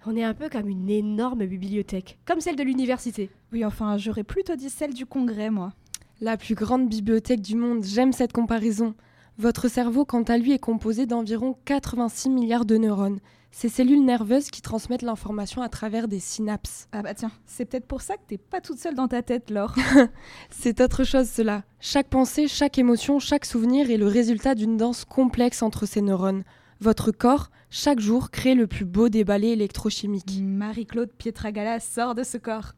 On 0.05 0.15
est 0.15 0.23
un 0.23 0.33
peu 0.33 0.49
comme 0.49 0.67
une 0.69 0.89
énorme 0.89 1.45
bibliothèque, 1.45 2.19
comme 2.25 2.39
celle 2.39 2.55
de 2.55 2.63
l'université. 2.63 3.29
Oui, 3.51 3.65
enfin, 3.65 3.97
j'aurais 3.97 4.23
plutôt 4.23 4.55
dit 4.55 4.69
celle 4.69 4.93
du 4.93 5.05
congrès, 5.05 5.49
moi. 5.49 5.73
La 6.21 6.37
plus 6.37 6.55
grande 6.55 6.89
bibliothèque 6.89 7.41
du 7.41 7.55
monde, 7.55 7.83
j'aime 7.83 8.13
cette 8.13 8.33
comparaison. 8.33 8.95
Votre 9.37 9.67
cerveau, 9.67 10.05
quant 10.05 10.23
à 10.23 10.37
lui, 10.37 10.51
est 10.51 10.59
composé 10.59 11.05
d'environ 11.05 11.57
86 11.65 12.29
milliards 12.29 12.65
de 12.65 12.77
neurones, 12.77 13.19
ces 13.51 13.69
cellules 13.69 14.03
nerveuses 14.03 14.49
qui 14.49 14.61
transmettent 14.61 15.01
l'information 15.01 15.61
à 15.61 15.69
travers 15.69 16.07
des 16.07 16.19
synapses. 16.19 16.87
Ah 16.91 17.01
bah 17.01 17.13
tiens, 17.13 17.31
c'est 17.45 17.65
peut-être 17.65 17.87
pour 17.87 18.01
ça 18.01 18.15
que 18.15 18.23
t'es 18.27 18.37
pas 18.37 18.61
toute 18.61 18.79
seule 18.79 18.95
dans 18.95 19.07
ta 19.07 19.21
tête, 19.21 19.49
Laure. 19.49 19.75
C'est 20.49 20.81
autre 20.81 21.03
chose 21.03 21.29
cela. 21.29 21.63
Chaque 21.79 22.09
pensée, 22.09 22.47
chaque 22.47 22.77
émotion, 22.77 23.19
chaque 23.19 23.45
souvenir 23.45 23.89
est 23.89 23.97
le 23.97 24.07
résultat 24.07 24.55
d'une 24.55 24.77
danse 24.77 25.05
complexe 25.05 25.63
entre 25.63 25.85
ces 25.85 26.01
neurones. 26.01 26.43
Votre 26.79 27.11
corps, 27.11 27.49
chaque 27.71 27.99
jour, 27.99 28.31
crée 28.31 28.55
le 28.55 28.65
plus 28.65 28.85
beau 28.85 29.09
des 29.09 29.23
ballets 29.23 29.51
électrochimiques. 29.51 30.39
Marie-Claude 30.41 31.11
Pietragala 31.11 31.79
sort 31.79 32.15
de 32.15 32.23
ce 32.23 32.37
corps. 32.37 32.73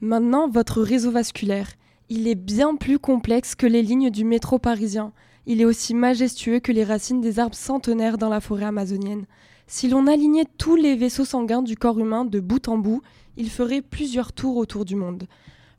Maintenant, 0.00 0.48
votre 0.48 0.80
réseau 0.80 1.10
vasculaire. 1.10 1.68
Il 2.08 2.26
est 2.26 2.34
bien 2.34 2.76
plus 2.76 2.98
complexe 2.98 3.54
que 3.54 3.66
les 3.66 3.82
lignes 3.82 4.10
du 4.10 4.24
métro 4.24 4.58
parisien. 4.58 5.12
Il 5.44 5.60
est 5.60 5.66
aussi 5.66 5.92
majestueux 5.92 6.60
que 6.60 6.72
les 6.72 6.84
racines 6.84 7.20
des 7.20 7.38
arbres 7.38 7.54
centenaires 7.54 8.16
dans 8.16 8.30
la 8.30 8.40
forêt 8.40 8.64
amazonienne. 8.64 9.26
Si 9.66 9.86
l'on 9.88 10.06
alignait 10.06 10.46
tous 10.56 10.76
les 10.76 10.96
vaisseaux 10.96 11.26
sanguins 11.26 11.62
du 11.62 11.76
corps 11.76 11.98
humain 11.98 12.24
de 12.24 12.40
bout 12.40 12.68
en 12.68 12.78
bout, 12.78 13.02
il 13.36 13.50
ferait 13.50 13.82
plusieurs 13.82 14.32
tours 14.32 14.56
autour 14.56 14.86
du 14.86 14.96
monde. 14.96 15.24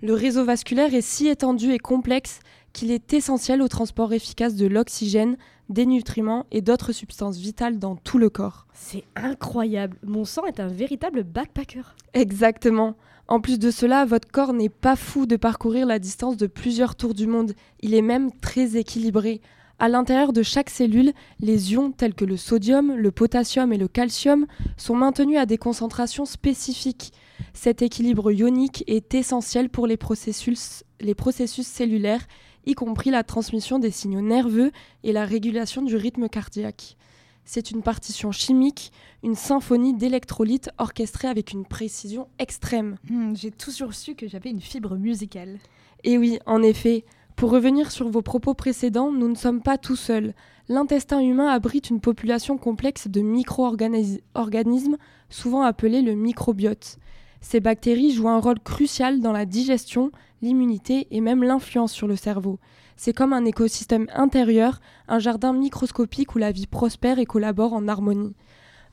Le 0.02 0.14
réseau 0.14 0.46
vasculaire 0.46 0.94
est 0.94 1.02
si 1.02 1.28
étendu 1.28 1.72
et 1.72 1.80
complexe 1.80 2.40
qu'il 2.72 2.92
est 2.92 3.14
essentiel 3.14 3.62
au 3.62 3.68
transport 3.68 4.14
efficace 4.14 4.56
de 4.56 4.68
l'oxygène, 4.68 5.38
des 5.70 5.86
nutriments 5.86 6.46
et 6.52 6.62
d'autres 6.62 6.92
substances 6.92 7.38
vitales 7.38 7.80
dans 7.80 7.96
tout 7.96 8.18
le 8.18 8.30
corps. 8.30 8.68
C'est 8.74 9.04
incroyable. 9.16 9.98
Mon 10.04 10.26
sang 10.26 10.46
est 10.46 10.60
un 10.60 10.68
véritable 10.68 11.24
backpacker. 11.24 11.96
Exactement. 12.14 12.96
En 13.28 13.40
plus 13.40 13.58
de 13.58 13.72
cela, 13.72 14.06
votre 14.06 14.30
corps 14.30 14.54
n'est 14.54 14.70
pas 14.70 14.96
fou 14.96 15.26
de 15.26 15.38
parcourir 15.38 15.86
la 15.86 16.00
distance 16.00 16.38
de 16.38 16.48
plusieurs 16.48 16.96
tours 16.96 17.14
du 17.14 17.26
monde. 17.26 17.54
Il 17.82 17.94
est 17.94 18.02
même 18.02 18.32
très 18.42 18.76
équilibré. 18.76 19.42
À 19.80 19.90
l'intérieur 19.90 20.34
de 20.34 20.44
chaque 20.44 20.70
cellule, 20.70 21.14
les 21.40 21.74
ions 21.74 21.92
tels 21.92 22.14
que 22.14 22.26
le 22.26 22.38
sodium, 22.38 22.96
le 22.96 23.12
potassium 23.12 23.74
et 23.74 23.78
le 23.78 23.88
calcium 23.88 24.46
sont 24.78 24.96
maintenus 24.96 25.38
à 25.38 25.46
des 25.46 25.58
concentrations 25.58 26.26
spécifiques. 26.26 27.12
Cet 27.54 27.82
équilibre 27.82 28.32
ionique 28.32 28.84
est 28.88 29.14
essentiel 29.14 29.70
pour 29.70 29.88
les 29.88 29.98
processus, 29.98 30.84
les 31.02 31.16
processus 31.16 31.68
cellulaires, 31.68 32.26
y 32.66 32.74
compris 32.76 33.12
la 33.12 33.24
transmission 33.24 33.80
des 33.80 33.92
signaux 33.92 34.22
nerveux 34.22 34.72
et 35.04 35.12
la 35.12 35.26
régulation 35.26 35.82
du 35.82 35.96
rythme 35.96 36.30
cardiaque. 36.30 36.98
C'est 37.46 37.72
une 37.72 37.82
partition 37.82 38.32
chimique, 38.32 38.92
une 39.22 39.36
symphonie 39.36 39.94
d'électrolytes 39.94 40.70
orchestrée 40.78 41.28
avec 41.28 41.52
une 41.52 41.66
précision 41.66 42.28
extrême. 42.40 42.98
Hmm, 43.10 43.36
J'ai 43.36 43.52
toujours 43.52 43.94
su 43.94 44.16
que 44.16 44.28
j'avais 44.28 44.50
une 44.50 44.62
fibre 44.62 44.96
musicale. 44.96 45.60
Et 46.06 46.18
oui, 46.18 46.40
en 46.46 46.64
effet, 46.64 47.04
pour 47.36 47.52
revenir 47.52 47.92
sur 47.92 48.08
vos 48.10 48.22
propos 48.22 48.54
précédents, 48.54 49.12
nous 49.12 49.28
ne 49.28 49.36
sommes 49.36 49.62
pas 49.62 49.78
tout 49.78 49.96
seuls. 49.96 50.34
L'intestin 50.70 51.20
humain 51.20 51.48
abrite 51.48 51.90
une 51.90 52.00
population 52.00 52.58
complexe 52.58 53.10
de 53.10 53.22
micro-organismes, 53.22 54.98
souvent 55.30 55.64
appelés 55.64 56.02
le 56.02 56.14
microbiote. 56.14 56.98
Ces 57.42 57.60
bactéries 57.60 58.14
jouent 58.14 58.30
un 58.30 58.40
rôle 58.40 58.60
crucial 58.62 59.20
dans 59.20 59.34
la 59.34 59.46
digestion, 59.46 60.12
l'immunité 60.44 61.08
et 61.10 61.22
même 61.22 61.44
l'influence 61.44 61.94
sur 61.94 62.08
le 62.08 62.16
cerveau. 62.16 62.60
C'est 62.96 63.14
comme 63.14 63.34
un 63.34 63.46
écosystème 63.46 64.08
intérieur, 64.14 64.82
un 65.08 65.18
jardin 65.18 65.54
microscopique 65.54 66.36
où 66.36 66.38
la 66.38 66.52
vie 66.52 66.68
prospère 66.68 67.18
et 67.18 67.26
collabore 67.26 67.74
en 67.74 67.88
harmonie. 67.88 68.36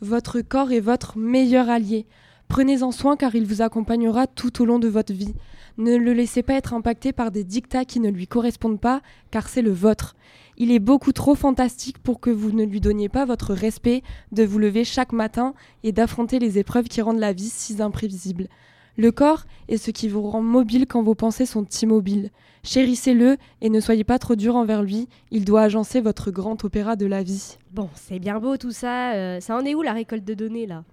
Votre 0.00 0.40
corps 0.40 0.72
est 0.72 0.80
votre 0.80 1.18
meilleur 1.18 1.68
allié. 1.68 2.06
Prenez-en 2.48 2.90
soin 2.90 3.16
car 3.16 3.34
il 3.34 3.46
vous 3.46 3.62
accompagnera 3.62 4.26
tout 4.26 4.62
au 4.62 4.64
long 4.64 4.78
de 4.78 4.88
votre 4.88 5.12
vie. 5.12 5.34
Ne 5.76 5.96
le 5.96 6.12
laissez 6.12 6.42
pas 6.42 6.54
être 6.54 6.72
impacté 6.72 7.12
par 7.12 7.30
des 7.30 7.44
dictats 7.44 7.84
qui 7.84 8.00
ne 8.00 8.10
lui 8.10 8.26
correspondent 8.26 8.80
pas, 8.80 9.02
car 9.30 9.48
c'est 9.48 9.62
le 9.62 9.72
vôtre. 9.72 10.16
Il 10.56 10.72
est 10.72 10.78
beaucoup 10.78 11.12
trop 11.12 11.34
fantastique 11.34 11.98
pour 11.98 12.20
que 12.20 12.30
vous 12.30 12.52
ne 12.52 12.64
lui 12.64 12.80
donniez 12.80 13.08
pas 13.08 13.24
votre 13.24 13.54
respect 13.54 14.02
de 14.32 14.44
vous 14.44 14.58
lever 14.58 14.84
chaque 14.84 15.12
matin 15.12 15.54
et 15.84 15.92
d'affronter 15.92 16.38
les 16.38 16.58
épreuves 16.58 16.88
qui 16.88 17.02
rendent 17.02 17.18
la 17.18 17.32
vie 17.32 17.48
si 17.48 17.80
imprévisible. 17.80 18.48
Le 19.00 19.12
corps 19.12 19.44
est 19.70 19.78
ce 19.78 19.90
qui 19.90 20.08
vous 20.08 20.20
rend 20.20 20.42
mobile 20.42 20.84
quand 20.86 21.02
vos 21.02 21.14
pensées 21.14 21.46
sont 21.46 21.64
immobiles. 21.80 22.28
Chérissez-le 22.62 23.38
et 23.62 23.70
ne 23.70 23.80
soyez 23.80 24.04
pas 24.04 24.18
trop 24.18 24.34
dur 24.36 24.56
envers 24.56 24.82
lui, 24.82 25.08
il 25.30 25.46
doit 25.46 25.62
agencer 25.62 26.02
votre 26.02 26.30
grand 26.30 26.62
opéra 26.66 26.96
de 26.96 27.06
la 27.06 27.22
vie. 27.22 27.56
Bon, 27.72 27.88
c'est 27.94 28.18
bien 28.18 28.38
beau 28.38 28.58
tout 28.58 28.72
ça. 28.72 29.12
euh, 29.14 29.40
ça 29.40 29.56
en 29.56 29.64
est 29.64 29.74
où 29.74 29.80
la 29.80 29.94
récolte 29.94 30.26
de 30.26 30.34
données 30.34 30.66
là? 30.66 30.84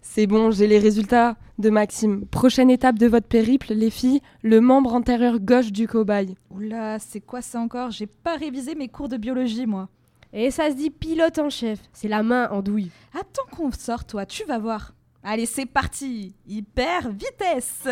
C'est 0.00 0.28
bon, 0.28 0.52
j'ai 0.52 0.68
les 0.68 0.78
résultats 0.78 1.34
de 1.58 1.68
Maxime. 1.68 2.24
Prochaine 2.26 2.70
étape 2.70 3.00
de 3.00 3.08
votre 3.08 3.26
périple, 3.26 3.74
les 3.74 3.90
filles, 3.90 4.20
le 4.44 4.60
membre 4.60 4.94
antérieur 4.94 5.40
gauche 5.40 5.72
du 5.72 5.88
cobaye. 5.88 6.36
Oula, 6.52 7.00
c'est 7.00 7.18
quoi 7.18 7.42
ça 7.42 7.58
encore? 7.58 7.90
J'ai 7.90 8.06
pas 8.06 8.36
révisé 8.36 8.76
mes 8.76 8.86
cours 8.86 9.08
de 9.08 9.16
biologie, 9.16 9.66
moi. 9.66 9.88
Et 10.32 10.52
ça 10.52 10.70
se 10.70 10.76
dit 10.76 10.90
pilote 10.90 11.40
en 11.40 11.50
chef. 11.50 11.80
C'est 11.92 12.06
la 12.06 12.22
main 12.22 12.48
en 12.52 12.62
douille. 12.62 12.92
Attends 13.12 13.50
qu'on 13.50 13.72
sort, 13.72 14.04
toi, 14.04 14.24
tu 14.24 14.44
vas 14.44 14.60
voir. 14.60 14.92
Allez, 15.28 15.46
c'est 15.46 15.66
parti. 15.66 16.36
Hyper 16.46 17.10
vitesse. 17.10 17.82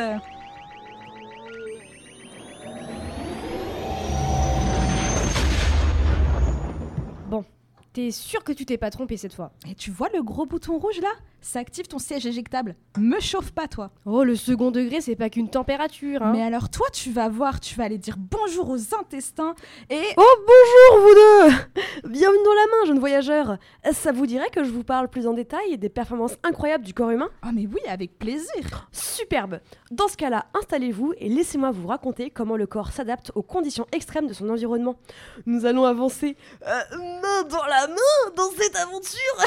Bon, 7.28 7.44
t'es 7.92 8.12
sûr 8.12 8.44
que 8.44 8.52
tu 8.52 8.64
t'es 8.64 8.78
pas 8.78 8.90
trompé 8.90 9.16
cette 9.16 9.34
fois? 9.34 9.50
Et 9.68 9.74
tu 9.74 9.90
vois 9.90 10.10
le 10.14 10.22
gros 10.22 10.46
bouton 10.46 10.78
rouge 10.78 11.00
là? 11.00 11.10
Ça 11.44 11.58
active 11.58 11.86
ton 11.86 11.98
siège 11.98 12.24
éjectable. 12.24 12.74
Me 12.96 13.20
chauffe 13.20 13.50
pas, 13.50 13.68
toi. 13.68 13.90
Oh, 14.06 14.24
le 14.24 14.34
second 14.34 14.70
degré, 14.70 15.02
c'est 15.02 15.14
pas 15.14 15.28
qu'une 15.28 15.50
température. 15.50 16.22
Hein. 16.22 16.32
Mais 16.32 16.42
alors, 16.42 16.70
toi, 16.70 16.86
tu 16.90 17.12
vas 17.12 17.28
voir, 17.28 17.60
tu 17.60 17.74
vas 17.74 17.84
aller 17.84 17.98
dire 17.98 18.16
bonjour 18.16 18.70
aux 18.70 18.94
intestins 18.98 19.54
et. 19.90 20.00
Oh 20.16 20.36
bonjour 20.46 21.06
vous 21.06 21.14
deux 21.14 22.08
Bienvenue 22.08 22.42
dans 22.42 22.54
la 22.54 22.66
main, 22.66 22.86
jeune 22.86 22.98
voyageur. 22.98 23.58
Ça 23.92 24.10
vous 24.10 24.24
dirait 24.24 24.48
que 24.48 24.64
je 24.64 24.70
vous 24.70 24.84
parle 24.84 25.10
plus 25.10 25.26
en 25.26 25.34
détail 25.34 25.76
des 25.76 25.90
performances 25.90 26.38
incroyables 26.44 26.82
du 26.82 26.94
corps 26.94 27.10
humain? 27.10 27.28
Ah, 27.42 27.50
mais 27.52 27.66
oui, 27.66 27.80
avec 27.88 28.18
plaisir 28.18 28.88
Superbe 28.90 29.60
Dans 29.90 30.08
ce 30.08 30.16
cas-là, 30.16 30.46
installez-vous 30.54 31.12
et 31.18 31.28
laissez-moi 31.28 31.72
vous 31.72 31.88
raconter 31.88 32.30
comment 32.30 32.56
le 32.56 32.66
corps 32.66 32.90
s'adapte 32.90 33.32
aux 33.34 33.42
conditions 33.42 33.86
extrêmes 33.92 34.28
de 34.28 34.32
son 34.32 34.48
environnement. 34.48 34.96
Nous 35.44 35.66
allons 35.66 35.84
avancer 35.84 36.38
euh, 36.66 36.96
main 37.20 37.42
dans 37.50 37.66
la 37.66 37.86
main 37.86 38.32
dans 38.34 38.50
cette 38.56 38.76
aventure 38.76 39.44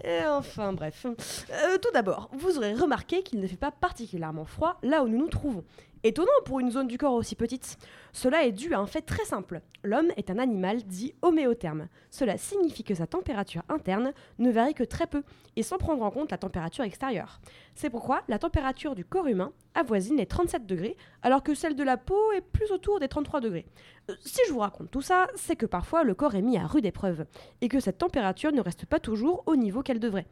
Et 0.04 0.26
enfin 0.26 0.74
bref. 0.74 1.06
Euh, 1.06 1.78
tout 1.78 1.92
d'abord, 1.94 2.30
vous 2.34 2.58
aurez 2.58 2.74
remarqué 2.74 3.24
qu'il 3.24 3.40
ne 3.40 3.48
fait 3.48 3.58
pas 3.58 3.72
particulièrement 3.72 4.46
froid 4.46 4.78
là 4.84 5.04
où 5.04 5.08
nous 5.08 5.18
nous 5.18 5.28
trouvons. 5.28 5.64
Étonnant 6.04 6.32
pour 6.46 6.62
une 6.62 6.72
zone 6.72 6.88
du 6.88 6.98
corps 6.98 7.14
aussi 7.14 7.36
petite. 7.36 7.78
Cela 8.14 8.46
est 8.46 8.54
dû 8.54 8.74
à 8.74 8.80
un 8.80 8.86
fait 8.86 9.02
très 9.02 9.26
simple. 9.26 9.60
L'homme 9.84 10.12
est 10.16 10.30
un 10.30 10.38
animal 10.40 10.82
dit 10.84 11.14
homéotherme. 11.22 11.90
Cela 12.10 12.38
signifie 12.38 12.86
que 12.86 12.96
sa 12.96 13.06
température 13.06 13.64
interne 13.68 14.14
ne 14.38 14.50
varie 14.50 14.74
que 14.74 14.86
très 14.86 15.08
peu 15.08 15.24
et 15.58 15.64
sans 15.64 15.78
prendre 15.78 16.04
en 16.04 16.10
compte 16.10 16.32
la 16.32 16.38
température 16.38 16.86
extérieure. 16.86 17.42
C'est 17.76 17.90
pourquoi 17.90 18.22
la 18.30 18.40
température 18.40 18.96
du 18.96 19.04
corps 19.04 19.28
humain 19.28 19.52
avoisine 19.76 20.16
les 20.16 20.26
37 20.26 20.66
degrés 20.66 20.96
alors 21.22 21.44
que 21.44 21.54
celle 21.54 21.76
de 21.76 21.84
la 21.84 21.98
peau 21.98 22.32
est 22.32 22.42
plus 22.42 22.72
autour 22.72 23.02
des 23.02 23.10
33 23.10 23.42
degrés. 23.42 23.66
Euh, 24.10 24.16
Si 24.22 24.40
je 24.48 24.54
vous 24.54 24.60
raconte 24.60 24.92
tout 24.92 25.02
ça, 25.02 25.28
c'est 25.36 25.58
que 25.58 25.66
parfois 25.66 26.06
le 26.06 26.16
corps 26.16 26.36
est 26.36 26.42
mis 26.42 26.58
à 26.58 26.66
rude 26.66 26.86
épreuve 26.86 27.26
et 27.60 27.68
que 27.68 27.82
cette 27.82 27.98
température 27.98 28.54
ne 28.54 28.62
reste 28.62 28.86
pas 28.86 29.02
toujours 29.02 29.44
au 29.48 29.58
niveau 29.58 29.84
qu'elle 29.84 30.00
devrait. 30.00 30.28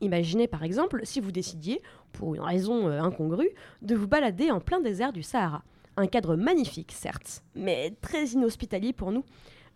Imaginez 0.00 0.48
par 0.48 0.62
exemple 0.62 1.00
si 1.04 1.20
vous 1.20 1.32
décidiez, 1.32 1.82
pour 2.12 2.34
une 2.34 2.40
raison 2.40 2.88
euh, 2.88 3.00
incongrue, 3.00 3.50
de 3.82 3.94
vous 3.94 4.08
balader 4.08 4.50
en 4.50 4.60
plein 4.60 4.80
désert 4.80 5.12
du 5.12 5.22
Sahara. 5.22 5.62
Un 5.96 6.06
cadre 6.06 6.36
magnifique, 6.36 6.92
certes, 6.92 7.42
mais 7.54 7.94
très 8.02 8.26
inhospitalier 8.26 8.92
pour 8.92 9.12
nous. 9.12 9.24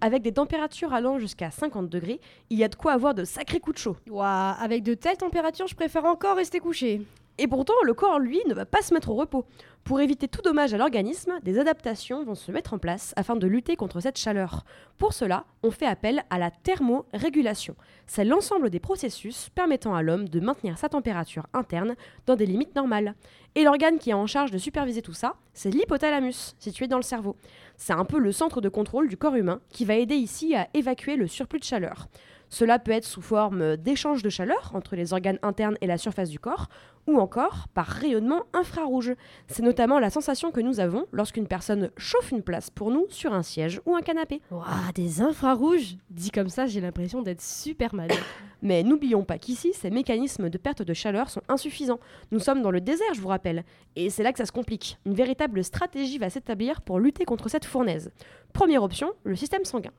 Avec 0.02 0.22
des 0.22 0.32
températures 0.32 0.94
allant 0.94 1.18
jusqu'à 1.18 1.50
50 1.50 1.88
degrés, 1.88 2.20
il 2.48 2.58
y 2.58 2.64
a 2.64 2.68
de 2.68 2.74
quoi 2.74 2.92
avoir 2.92 3.14
de 3.14 3.24
sacrés 3.24 3.60
coups 3.60 3.76
de 3.76 3.80
chaud. 3.80 3.96
Ouah, 4.08 4.52
avec 4.52 4.82
de 4.82 4.94
telles 4.94 5.18
températures, 5.18 5.66
je 5.66 5.74
préfère 5.74 6.06
encore 6.06 6.36
rester 6.36 6.58
couché. 6.58 7.02
Et 7.42 7.48
pourtant, 7.48 7.72
le 7.84 7.94
corps, 7.94 8.18
lui, 8.18 8.38
ne 8.48 8.52
va 8.52 8.66
pas 8.66 8.82
se 8.82 8.92
mettre 8.92 9.08
au 9.08 9.14
repos. 9.14 9.46
Pour 9.82 10.02
éviter 10.02 10.28
tout 10.28 10.42
dommage 10.42 10.74
à 10.74 10.76
l'organisme, 10.76 11.40
des 11.42 11.58
adaptations 11.58 12.22
vont 12.22 12.34
se 12.34 12.52
mettre 12.52 12.74
en 12.74 12.78
place 12.78 13.14
afin 13.16 13.34
de 13.34 13.46
lutter 13.46 13.76
contre 13.76 14.00
cette 14.00 14.18
chaleur. 14.18 14.66
Pour 14.98 15.14
cela, 15.14 15.46
on 15.62 15.70
fait 15.70 15.86
appel 15.86 16.22
à 16.28 16.38
la 16.38 16.50
thermorégulation. 16.50 17.76
C'est 18.06 18.26
l'ensemble 18.26 18.68
des 18.68 18.78
processus 18.78 19.48
permettant 19.54 19.94
à 19.94 20.02
l'homme 20.02 20.28
de 20.28 20.38
maintenir 20.38 20.76
sa 20.76 20.90
température 20.90 21.46
interne 21.54 21.94
dans 22.26 22.36
des 22.36 22.44
limites 22.44 22.74
normales. 22.74 23.14
Et 23.54 23.64
l'organe 23.64 23.98
qui 23.98 24.10
est 24.10 24.14
en 24.14 24.26
charge 24.26 24.50
de 24.50 24.58
superviser 24.58 25.00
tout 25.00 25.14
ça, 25.14 25.36
c'est 25.54 25.70
l'hypothalamus, 25.70 26.54
situé 26.58 26.88
dans 26.88 26.98
le 26.98 27.02
cerveau. 27.02 27.36
C'est 27.78 27.94
un 27.94 28.04
peu 28.04 28.18
le 28.18 28.32
centre 28.32 28.60
de 28.60 28.68
contrôle 28.68 29.08
du 29.08 29.16
corps 29.16 29.36
humain 29.36 29.62
qui 29.70 29.86
va 29.86 29.94
aider 29.94 30.16
ici 30.16 30.54
à 30.54 30.68
évacuer 30.74 31.16
le 31.16 31.26
surplus 31.26 31.60
de 31.60 31.64
chaleur. 31.64 32.08
Cela 32.50 32.78
peut 32.78 32.90
être 32.90 33.04
sous 33.04 33.22
forme 33.22 33.76
d'échange 33.76 34.22
de 34.22 34.28
chaleur 34.28 34.72
entre 34.74 34.96
les 34.96 35.12
organes 35.12 35.38
internes 35.42 35.76
et 35.80 35.86
la 35.86 35.98
surface 35.98 36.28
du 36.28 36.38
corps, 36.38 36.68
ou 37.06 37.18
encore 37.18 37.66
par 37.74 37.86
rayonnement 37.86 38.42
infrarouge. 38.52 39.14
C'est 39.48 39.62
notamment 39.62 39.98
la 39.98 40.10
sensation 40.10 40.50
que 40.50 40.60
nous 40.60 40.80
avons 40.80 41.06
lorsqu'une 41.12 41.46
personne 41.46 41.90
chauffe 41.96 42.30
une 42.30 42.42
place 42.42 42.70
pour 42.70 42.90
nous 42.90 43.06
sur 43.08 43.32
un 43.32 43.42
siège 43.42 43.80
ou 43.86 43.94
un 43.94 44.02
canapé. 44.02 44.40
Ouah, 44.50 44.92
des 44.94 45.22
infrarouges 45.22 45.96
Dit 46.10 46.30
comme 46.30 46.48
ça, 46.48 46.66
j'ai 46.66 46.80
l'impression 46.80 47.22
d'être 47.22 47.40
Superman. 47.40 48.10
Mais 48.62 48.82
n'oublions 48.82 49.24
pas 49.24 49.38
qu'ici, 49.38 49.72
ces 49.72 49.90
mécanismes 49.90 50.50
de 50.50 50.58
perte 50.58 50.82
de 50.82 50.92
chaleur 50.92 51.30
sont 51.30 51.42
insuffisants. 51.48 52.00
Nous 52.30 52.40
sommes 52.40 52.62
dans 52.62 52.70
le 52.70 52.80
désert, 52.80 53.14
je 53.14 53.20
vous 53.20 53.28
rappelle. 53.28 53.64
Et 53.96 54.10
c'est 54.10 54.22
là 54.22 54.32
que 54.32 54.38
ça 54.38 54.46
se 54.46 54.52
complique. 54.52 54.98
Une 55.06 55.14
véritable 55.14 55.64
stratégie 55.64 56.18
va 56.18 56.28
s'établir 56.30 56.82
pour 56.82 56.98
lutter 56.98 57.24
contre 57.24 57.48
cette 57.48 57.64
fournaise. 57.64 58.10
Première 58.52 58.82
option, 58.82 59.12
le 59.24 59.36
système 59.36 59.64
sanguin. 59.64 59.92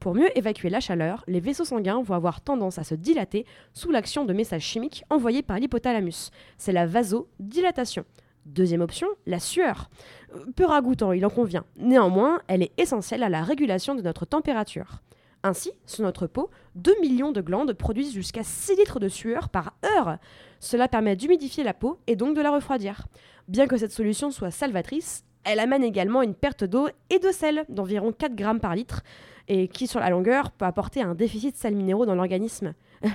Pour 0.00 0.14
mieux 0.14 0.36
évacuer 0.38 0.70
la 0.70 0.80
chaleur, 0.80 1.24
les 1.26 1.40
vaisseaux 1.40 1.64
sanguins 1.64 2.00
vont 2.02 2.14
avoir 2.14 2.40
tendance 2.40 2.78
à 2.78 2.84
se 2.84 2.94
dilater 2.94 3.44
sous 3.74 3.90
l'action 3.90 4.24
de 4.24 4.32
messages 4.32 4.62
chimiques 4.62 5.04
envoyés 5.10 5.42
par 5.42 5.58
l'hypothalamus. 5.58 6.30
C'est 6.56 6.72
la 6.72 6.86
vasodilatation. 6.86 8.04
Deuxième 8.46 8.80
option, 8.80 9.08
la 9.26 9.40
sueur. 9.40 9.90
Euh, 10.34 10.44
Peu 10.54 10.64
ragoûtant, 10.64 11.12
il 11.12 11.26
en 11.26 11.30
convient. 11.30 11.64
Néanmoins, 11.76 12.40
elle 12.46 12.62
est 12.62 12.72
essentielle 12.78 13.22
à 13.22 13.28
la 13.28 13.42
régulation 13.42 13.94
de 13.94 14.00
notre 14.00 14.24
température. 14.24 15.02
Ainsi, 15.42 15.72
sur 15.84 16.04
notre 16.04 16.26
peau, 16.26 16.50
2 16.76 17.00
millions 17.00 17.32
de 17.32 17.40
glandes 17.40 17.72
produisent 17.72 18.12
jusqu'à 18.14 18.44
6 18.44 18.76
litres 18.76 19.00
de 19.00 19.08
sueur 19.08 19.48
par 19.48 19.74
heure. 19.84 20.18
Cela 20.60 20.88
permet 20.88 21.16
d'humidifier 21.16 21.64
la 21.64 21.74
peau 21.74 21.98
et 22.06 22.16
donc 22.16 22.36
de 22.36 22.40
la 22.40 22.50
refroidir. 22.50 23.06
Bien 23.48 23.66
que 23.66 23.76
cette 23.76 23.92
solution 23.92 24.30
soit 24.30 24.50
salvatrice, 24.50 25.24
elle 25.44 25.60
amène 25.60 25.84
également 25.84 26.22
une 26.22 26.34
perte 26.34 26.64
d'eau 26.64 26.88
et 27.10 27.18
de 27.18 27.30
sel 27.30 27.64
d'environ 27.68 28.12
4 28.12 28.34
grammes 28.34 28.60
par 28.60 28.74
litre, 28.74 29.02
et 29.48 29.68
qui, 29.68 29.86
sur 29.86 30.00
la 30.00 30.10
longueur, 30.10 30.50
peut 30.50 30.64
apporter 30.66 31.02
un 31.02 31.14
déficit 31.14 31.54
de 31.54 31.60
sels 31.60 31.74
minéraux 31.74 32.06
dans 32.06 32.14
l'organisme. 32.14 32.74
Euh, 33.04 33.08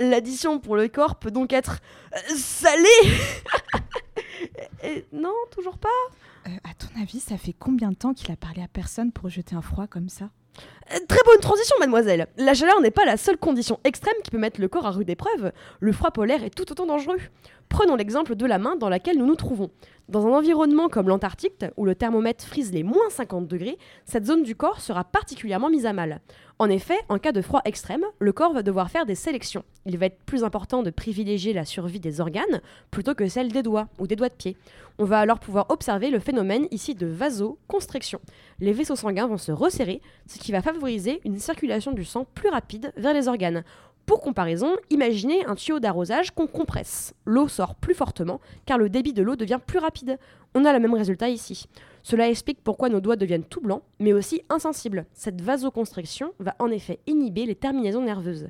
L'addition 0.00 0.58
pour 0.58 0.76
le 0.76 0.88
corps 0.88 1.16
peut 1.16 1.30
donc 1.30 1.52
être 1.52 1.80
euh, 2.14 2.18
salée 2.36 2.84
Non, 5.12 5.34
toujours 5.50 5.78
pas 5.78 5.88
Euh, 6.46 6.50
à 6.64 6.74
ton 6.74 7.00
avis, 7.00 7.20
ça 7.20 7.36
fait 7.36 7.52
combien 7.52 7.90
de 7.90 7.96
temps 7.96 8.14
qu'il 8.14 8.30
a 8.32 8.36
parlé 8.36 8.62
à 8.62 8.68
personne 8.68 9.12
pour 9.12 9.28
jeter 9.28 9.54
un 9.56 9.62
froid 9.62 9.86
comme 9.86 10.08
ça? 10.08 10.30
Très 11.08 11.18
bonne 11.24 11.40
transition, 11.40 11.74
mademoiselle. 11.80 12.28
La 12.36 12.54
chaleur 12.54 12.80
n'est 12.80 12.92
pas 12.92 13.04
la 13.04 13.16
seule 13.16 13.36
condition 13.36 13.80
extrême 13.82 14.14
qui 14.22 14.30
peut 14.30 14.38
mettre 14.38 14.60
le 14.60 14.68
corps 14.68 14.86
à 14.86 14.92
rude 14.92 15.10
épreuve. 15.10 15.50
Le 15.80 15.92
froid 15.92 16.12
polaire 16.12 16.44
est 16.44 16.54
tout 16.54 16.70
autant 16.70 16.86
dangereux. 16.86 17.18
Prenons 17.68 17.96
l'exemple 17.96 18.36
de 18.36 18.46
la 18.46 18.58
main 18.58 18.76
dans 18.76 18.88
laquelle 18.88 19.18
nous 19.18 19.26
nous 19.26 19.34
trouvons. 19.34 19.70
Dans 20.08 20.24
un 20.24 20.30
environnement 20.30 20.88
comme 20.88 21.08
l'Antarctique, 21.08 21.64
où 21.76 21.84
le 21.84 21.96
thermomètre 21.96 22.44
frise 22.44 22.72
les 22.72 22.84
moins 22.84 23.10
50 23.10 23.48
degrés, 23.48 23.78
cette 24.04 24.26
zone 24.26 24.44
du 24.44 24.54
corps 24.54 24.80
sera 24.80 25.02
particulièrement 25.02 25.70
mise 25.70 25.86
à 25.86 25.92
mal. 25.92 26.20
En 26.58 26.70
effet, 26.70 26.98
en 27.10 27.18
cas 27.18 27.32
de 27.32 27.42
froid 27.42 27.60
extrême, 27.66 28.04
le 28.18 28.32
corps 28.32 28.54
va 28.54 28.62
devoir 28.62 28.90
faire 28.90 29.04
des 29.04 29.14
sélections. 29.14 29.62
Il 29.84 29.98
va 29.98 30.06
être 30.06 30.22
plus 30.24 30.42
important 30.42 30.82
de 30.82 30.88
privilégier 30.88 31.52
la 31.52 31.66
survie 31.66 32.00
des 32.00 32.18
organes 32.22 32.62
plutôt 32.90 33.14
que 33.14 33.28
celle 33.28 33.52
des 33.52 33.62
doigts 33.62 33.88
ou 33.98 34.06
des 34.06 34.16
doigts 34.16 34.30
de 34.30 34.34
pied. 34.34 34.56
On 34.98 35.04
va 35.04 35.18
alors 35.18 35.38
pouvoir 35.38 35.66
observer 35.68 36.08
le 36.08 36.18
phénomène 36.18 36.66
ici 36.70 36.94
de 36.94 37.06
vasoconstriction. 37.06 38.20
Les 38.58 38.72
vaisseaux 38.72 38.96
sanguins 38.96 39.26
vont 39.26 39.36
se 39.36 39.52
resserrer, 39.52 40.00
ce 40.26 40.38
qui 40.38 40.50
va 40.50 40.62
favoriser 40.62 41.20
une 41.26 41.38
circulation 41.38 41.92
du 41.92 42.06
sang 42.06 42.26
plus 42.34 42.48
rapide 42.48 42.90
vers 42.96 43.12
les 43.12 43.28
organes. 43.28 43.62
Pour 44.06 44.22
comparaison, 44.22 44.76
imaginez 44.88 45.44
un 45.44 45.56
tuyau 45.56 45.78
d'arrosage 45.78 46.30
qu'on 46.30 46.46
compresse. 46.46 47.12
L'eau 47.26 47.48
sort 47.48 47.74
plus 47.74 47.94
fortement 47.94 48.40
car 48.64 48.78
le 48.78 48.88
débit 48.88 49.12
de 49.12 49.22
l'eau 49.22 49.36
devient 49.36 49.60
plus 49.64 49.78
rapide. 49.78 50.18
On 50.54 50.64
a 50.64 50.72
le 50.72 50.78
même 50.78 50.94
résultat 50.94 51.28
ici. 51.28 51.66
Cela 52.08 52.28
explique 52.28 52.62
pourquoi 52.62 52.88
nos 52.88 53.00
doigts 53.00 53.16
deviennent 53.16 53.42
tout 53.42 53.60
blancs, 53.60 53.82
mais 53.98 54.12
aussi 54.12 54.40
insensibles. 54.48 55.06
Cette 55.12 55.40
vasoconstriction 55.40 56.34
va 56.38 56.54
en 56.60 56.70
effet 56.70 57.00
inhiber 57.08 57.46
les 57.46 57.56
terminaisons 57.56 58.04
nerveuses. 58.04 58.46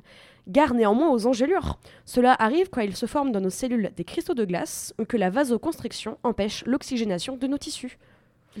Gare 0.47 0.75
néanmoins 0.75 1.09
aux 1.09 1.25
engelures. 1.25 1.79
Cela 2.05 2.35
arrive 2.37 2.69
quand 2.69 2.81
il 2.81 2.95
se 2.95 3.07
forme 3.07 3.31
dans 3.31 3.41
nos 3.41 3.49
cellules 3.49 3.89
des 3.95 4.03
cristaux 4.03 4.35
de 4.35 4.45
glace 4.45 4.93
ou 4.99 5.05
que 5.05 5.17
la 5.17 5.31
vasoconstriction 5.31 6.19
empêche 6.21 6.63
l'oxygénation 6.67 7.35
de 7.35 7.47
nos 7.47 7.57
tissus. 7.57 7.97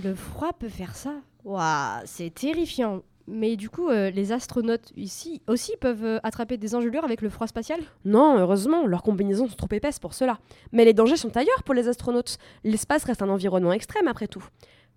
Le 0.03 0.15
froid 0.15 0.51
peut 0.51 0.67
faire 0.67 0.95
ça 0.95 1.13
Ouah, 1.45 2.01
c'est 2.05 2.33
terrifiant. 2.33 3.03
Mais 3.27 3.55
du 3.55 3.69
coup, 3.69 3.89
euh, 3.89 4.09
les 4.09 4.31
astronautes 4.31 4.93
ici 4.95 5.43
aussi 5.47 5.73
peuvent 5.79 6.05
euh, 6.05 6.19
attraper 6.23 6.57
des 6.57 6.73
engelures 6.73 7.03
avec 7.03 7.21
le 7.21 7.29
froid 7.29 7.45
spatial? 7.45 7.81
Non, 8.03 8.39
heureusement, 8.39 8.87
leurs 8.87 9.03
combinaisons 9.03 9.47
sont 9.47 9.55
trop 9.57 9.67
épaisses 9.71 9.99
pour 9.99 10.15
cela. 10.15 10.39
Mais 10.71 10.85
les 10.85 10.93
dangers 10.93 11.17
sont 11.17 11.37
ailleurs 11.37 11.61
pour 11.63 11.75
les 11.75 11.87
astronautes. 11.87 12.39
L'espace 12.63 13.03
reste 13.03 13.21
un 13.21 13.29
environnement 13.29 13.73
extrême 13.73 14.07
après 14.07 14.27
tout. 14.27 14.43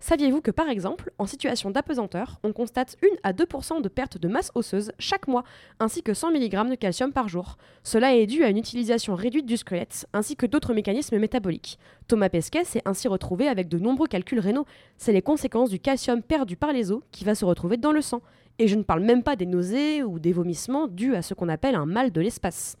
Saviez-vous 0.01 0.41
que 0.41 0.49
par 0.49 0.67
exemple, 0.67 1.11
en 1.19 1.27
situation 1.27 1.69
d'apesanteur, 1.69 2.39
on 2.43 2.53
constate 2.53 2.97
1 3.03 3.07
à 3.21 3.33
2% 3.33 3.83
de 3.83 3.87
perte 3.87 4.17
de 4.17 4.27
masse 4.27 4.51
osseuse 4.55 4.91
chaque 4.97 5.27
mois, 5.27 5.43
ainsi 5.79 6.01
que 6.01 6.15
100 6.15 6.31
mg 6.31 6.71
de 6.71 6.75
calcium 6.75 7.13
par 7.13 7.29
jour? 7.29 7.57
Cela 7.83 8.15
est 8.15 8.25
dû 8.25 8.43
à 8.43 8.49
une 8.49 8.57
utilisation 8.57 9.13
réduite 9.13 9.45
du 9.45 9.57
squelette, 9.57 10.07
ainsi 10.11 10.35
que 10.35 10.47
d'autres 10.47 10.73
mécanismes 10.73 11.19
métaboliques. 11.19 11.77
Thomas 12.07 12.29
Pesquet 12.29 12.63
s'est 12.63 12.81
ainsi 12.85 13.07
retrouvé 13.07 13.47
avec 13.47 13.69
de 13.69 13.77
nombreux 13.77 14.07
calculs 14.07 14.39
rénaux. 14.39 14.65
C'est 14.97 15.13
les 15.13 15.21
conséquences 15.21 15.69
du 15.69 15.79
calcium 15.79 16.23
perdu 16.23 16.57
par 16.57 16.73
les 16.73 16.91
os 16.91 17.03
qui 17.11 17.23
va 17.23 17.35
se 17.35 17.45
retrouver 17.45 17.77
dans 17.77 17.91
le 17.91 18.01
sang. 18.01 18.23
Et 18.57 18.67
je 18.67 18.75
ne 18.75 18.83
parle 18.83 19.01
même 19.01 19.21
pas 19.21 19.35
des 19.35 19.45
nausées 19.45 20.01
ou 20.01 20.17
des 20.17 20.33
vomissements 20.33 20.87
dus 20.87 21.13
à 21.13 21.21
ce 21.21 21.35
qu'on 21.35 21.47
appelle 21.47 21.75
un 21.75 21.85
mal 21.85 22.11
de 22.11 22.21
l'espace. 22.21 22.75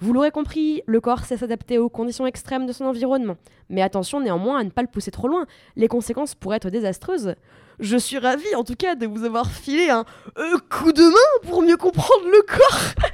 Vous 0.00 0.12
l'aurez 0.12 0.30
compris, 0.30 0.82
le 0.86 1.00
corps 1.00 1.24
sait 1.24 1.36
s'adapter 1.36 1.78
aux 1.78 1.88
conditions 1.88 2.26
extrêmes 2.26 2.66
de 2.66 2.72
son 2.72 2.84
environnement. 2.84 3.36
Mais 3.68 3.82
attention 3.82 4.20
néanmoins 4.20 4.58
à 4.60 4.64
ne 4.64 4.70
pas 4.70 4.82
le 4.82 4.88
pousser 4.88 5.10
trop 5.10 5.28
loin, 5.28 5.46
les 5.76 5.88
conséquences 5.88 6.34
pourraient 6.34 6.56
être 6.58 6.70
désastreuses. 6.70 7.34
Je 7.80 7.96
suis 7.96 8.18
ravie 8.18 8.54
en 8.56 8.64
tout 8.64 8.74
cas 8.76 8.94
de 8.94 9.06
vous 9.06 9.24
avoir 9.24 9.50
filé 9.50 9.88
un 9.90 10.04
euh, 10.38 10.56
coup 10.70 10.92
de 10.92 11.02
main 11.02 11.48
pour 11.48 11.62
mieux 11.62 11.76
comprendre 11.76 12.24
le 12.26 12.42
corps. 12.42 12.94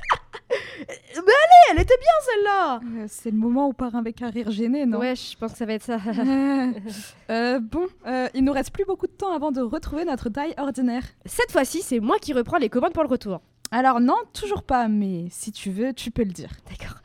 Mais 0.51 1.21
allez, 1.21 1.73
elle 1.73 1.81
était 1.81 1.97
bien 1.97 2.07
celle-là 2.23 2.81
Euh, 3.03 3.07
C'est 3.09 3.31
le 3.31 3.37
moment 3.37 3.67
où 3.67 3.71
on 3.71 3.73
part 3.73 3.97
avec 3.97 4.21
un 4.23 4.31
rire 4.31 4.51
gêné, 4.51 4.85
non? 4.87 4.99
Ouais, 4.99 5.17
je 5.17 5.37
pense 5.37 5.53
que 5.53 5.59
ça 5.59 5.67
va 5.67 5.73
être 5.75 5.83
ça. 5.83 5.99
Euh, 7.31 7.61
Bon, 7.61 7.87
euh, 8.07 8.29
il 8.35 8.45
nous 8.45 8.53
reste 8.53 8.71
plus 8.71 8.85
beaucoup 8.85 9.07
de 9.07 9.13
temps 9.13 9.33
avant 9.35 9.51
de 9.53 9.61
retrouver 9.61 10.05
notre 10.05 10.29
taille 10.29 10.55
ordinaire. 10.59 11.03
Cette 11.25 11.51
fois-ci, 11.51 11.81
c'est 11.83 12.01
moi 12.01 12.17
qui 12.21 12.33
reprends 12.33 12.59
les 12.59 12.69
commandes 12.69 12.93
pour 12.93 13.03
le 13.03 13.09
retour. 13.09 13.41
Alors 13.77 13.99
non, 13.99 14.19
toujours 14.33 14.63
pas, 14.63 14.87
mais 14.87 15.27
si 15.31 15.51
tu 15.51 15.73
veux, 15.73 15.93
tu 15.93 16.13
peux 16.13 16.23
le 16.23 16.31
dire. 16.31 16.51
D'accord. 16.71 16.99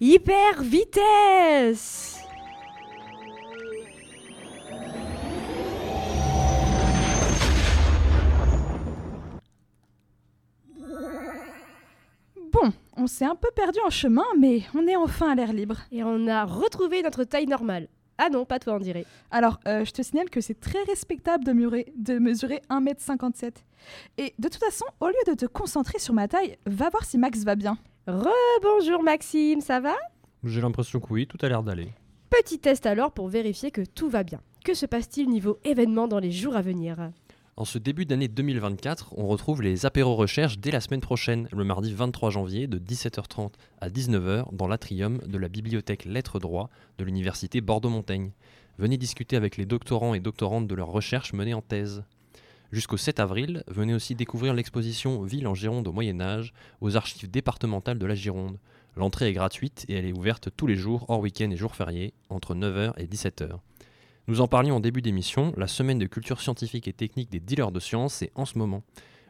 Hyper 0.00 0.62
vitesse 0.62 2.18
Bon, 12.50 12.72
on 12.96 13.06
s'est 13.06 13.26
un 13.26 13.34
peu 13.34 13.50
perdu 13.54 13.80
en 13.84 13.90
chemin, 13.90 14.24
mais 14.38 14.62
on 14.74 14.86
est 14.86 14.96
enfin 14.96 15.32
à 15.32 15.34
l'air 15.34 15.52
libre. 15.52 15.80
Et 15.92 16.02
on 16.02 16.26
a 16.26 16.46
retrouvé 16.46 17.02
notre 17.02 17.24
taille 17.24 17.46
normale. 17.46 17.86
Ah 18.18 18.28
non, 18.30 18.44
pas 18.44 18.58
toi, 18.58 18.74
on 18.74 18.78
dirait. 18.78 19.04
Alors, 19.30 19.58
euh, 19.66 19.84
je 19.84 19.90
te 19.90 20.02
signale 20.02 20.30
que 20.30 20.40
c'est 20.40 20.58
très 20.60 20.82
respectable 20.84 21.44
de, 21.44 21.52
murer- 21.52 21.92
de 21.96 22.18
mesurer 22.18 22.62
1m57. 22.70 23.52
Et 24.18 24.34
de 24.38 24.48
toute 24.48 24.62
façon, 24.62 24.84
au 25.00 25.08
lieu 25.08 25.14
de 25.26 25.34
te 25.34 25.46
concentrer 25.46 25.98
sur 25.98 26.14
ma 26.14 26.28
taille, 26.28 26.56
va 26.66 26.90
voir 26.90 27.04
si 27.04 27.18
Max 27.18 27.42
va 27.44 27.56
bien. 27.56 27.76
Rebonjour 28.06 29.02
Maxime, 29.02 29.60
ça 29.60 29.80
va? 29.80 29.94
J'ai 30.44 30.60
l'impression 30.60 31.00
que 31.00 31.12
oui, 31.12 31.26
tout 31.26 31.38
a 31.42 31.48
l'air 31.48 31.62
d'aller. 31.62 31.88
Petit 32.30 32.58
test 32.58 32.86
alors 32.86 33.12
pour 33.12 33.28
vérifier 33.28 33.70
que 33.70 33.82
tout 33.82 34.08
va 34.08 34.22
bien. 34.22 34.40
Que 34.64 34.74
se 34.74 34.86
passe-t-il 34.86 35.28
niveau 35.28 35.58
événements 35.64 36.08
dans 36.08 36.18
les 36.18 36.30
jours 36.30 36.56
à 36.56 36.62
venir? 36.62 37.10
En 37.56 37.64
ce 37.64 37.78
début 37.78 38.04
d'année 38.04 38.26
2024, 38.26 39.14
on 39.16 39.28
retrouve 39.28 39.62
les 39.62 39.86
apéros 39.86 40.16
recherches 40.16 40.58
dès 40.58 40.72
la 40.72 40.80
semaine 40.80 41.00
prochaine, 41.00 41.48
le 41.52 41.62
mardi 41.62 41.94
23 41.94 42.30
janvier 42.30 42.66
de 42.66 42.80
17h30 42.80 43.52
à 43.80 43.88
19h 43.90 44.46
dans 44.52 44.66
l'atrium 44.66 45.18
de 45.18 45.38
la 45.38 45.48
bibliothèque 45.48 46.04
Lettres 46.04 46.40
Droit 46.40 46.68
de 46.98 47.04
l'université 47.04 47.60
Bordeaux-Montaigne. 47.60 48.32
Venez 48.78 48.96
discuter 48.96 49.36
avec 49.36 49.56
les 49.56 49.66
doctorants 49.66 50.14
et 50.14 50.20
doctorantes 50.20 50.66
de 50.66 50.74
leurs 50.74 50.88
recherches 50.88 51.32
menées 51.32 51.54
en 51.54 51.62
thèse. 51.62 52.02
Jusqu'au 52.72 52.96
7 52.96 53.20
avril, 53.20 53.62
venez 53.68 53.94
aussi 53.94 54.16
découvrir 54.16 54.52
l'exposition 54.52 55.22
Ville 55.22 55.46
en 55.46 55.54
Gironde 55.54 55.86
au 55.86 55.92
Moyen 55.92 56.20
Âge 56.20 56.52
aux 56.80 56.96
archives 56.96 57.30
départementales 57.30 58.00
de 58.00 58.06
la 58.06 58.16
Gironde. 58.16 58.58
L'entrée 58.96 59.28
est 59.28 59.32
gratuite 59.32 59.84
et 59.88 59.94
elle 59.94 60.06
est 60.06 60.12
ouverte 60.12 60.48
tous 60.56 60.66
les 60.66 60.74
jours, 60.74 61.06
hors 61.08 61.20
week-end 61.20 61.52
et 61.52 61.56
jours 61.56 61.76
fériés, 61.76 62.14
entre 62.30 62.56
9h 62.56 62.94
et 62.96 63.06
17h. 63.06 63.60
Nous 64.26 64.40
en 64.40 64.48
parlions 64.48 64.76
en 64.76 64.80
début 64.80 65.02
d'émission, 65.02 65.52
la 65.58 65.66
semaine 65.66 65.98
de 65.98 66.06
culture 66.06 66.40
scientifique 66.40 66.88
et 66.88 66.94
technique 66.94 67.30
des 67.30 67.40
dealers 67.40 67.72
de 67.72 67.78
sciences 67.78 68.22
est 68.22 68.32
en 68.34 68.46
ce 68.46 68.56
moment. 68.56 68.82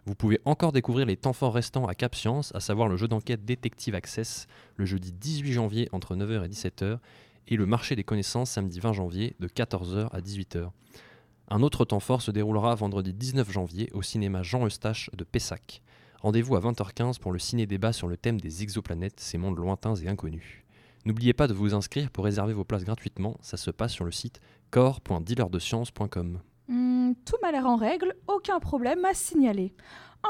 Vous 0.07 0.15
pouvez 0.15 0.39
encore 0.45 0.71
découvrir 0.71 1.05
les 1.05 1.17
temps 1.17 1.33
forts 1.33 1.55
restants 1.55 1.87
à 1.87 1.97
Cap 1.97 2.15
Science, 2.15 2.55
à 2.55 2.61
savoir 2.61 2.87
le 2.87 2.97
jeu 2.97 3.09
d'enquête 3.09 3.45
Detective 3.45 3.97
Access, 3.97 4.47
le 4.77 4.85
jeudi 4.85 5.11
18 5.11 5.53
janvier 5.53 5.89
entre 5.91 6.15
9h 6.15 6.45
et 6.45 6.49
17h, 6.49 6.99
et 7.49 7.57
le 7.57 7.67
marché 7.67 7.97
des 7.97 8.05
connaissances 8.05 8.51
samedi 8.51 8.79
20 8.79 8.93
janvier 8.93 9.35
de 9.41 9.49
14h 9.49 10.11
à 10.13 10.21
18h. 10.21 10.71
Un 11.49 11.63
autre 11.63 11.85
temps 11.85 11.99
fort 11.99 12.23
se 12.23 12.31
déroulera 12.31 12.77
vendredi 12.77 13.13
19 13.13 13.51
janvier 13.51 13.91
au 13.95 14.03
cinéma 14.03 14.45
Jean 14.45 14.65
Eustache 14.65 15.11
de 15.13 15.25
Pessac. 15.25 15.83
Rendez-vous 16.23 16.55
à 16.55 16.61
20h15 16.61 17.19
pour 17.19 17.33
le 17.33 17.41
ciné-débat 17.41 17.93
sur 17.93 18.07
le 18.07 18.17
thème 18.17 18.41
des 18.41 18.63
exoplanètes, 18.63 19.19
ces 19.19 19.39
mondes 19.39 19.59
lointains 19.59 19.97
et 19.97 20.07
inconnus. 20.07 20.64
N'oubliez 21.05 21.35
pas 21.35 21.47
de 21.47 21.53
vous 21.53 21.75
inscrire 21.75 22.11
pour 22.11 22.25
réserver 22.25 22.55
vos 22.55 22.65
places 22.65 22.85
gratuitement, 22.85 23.37
ça 23.43 23.57
se 23.57 23.71
passe 23.71 23.93
sur 23.93 24.05
le 24.05 24.11
site 24.11 24.41
corps.dealerdescience.com. 24.71 26.41
Hmm, 26.69 27.13
tout 27.27 27.37
m'a 27.43 27.53
l'air 27.53 27.67
en 27.67 27.77
règle, 27.77 28.15
aucun 28.27 28.59
problème 28.59 29.05
à 29.05 29.13
signaler. 29.13 29.75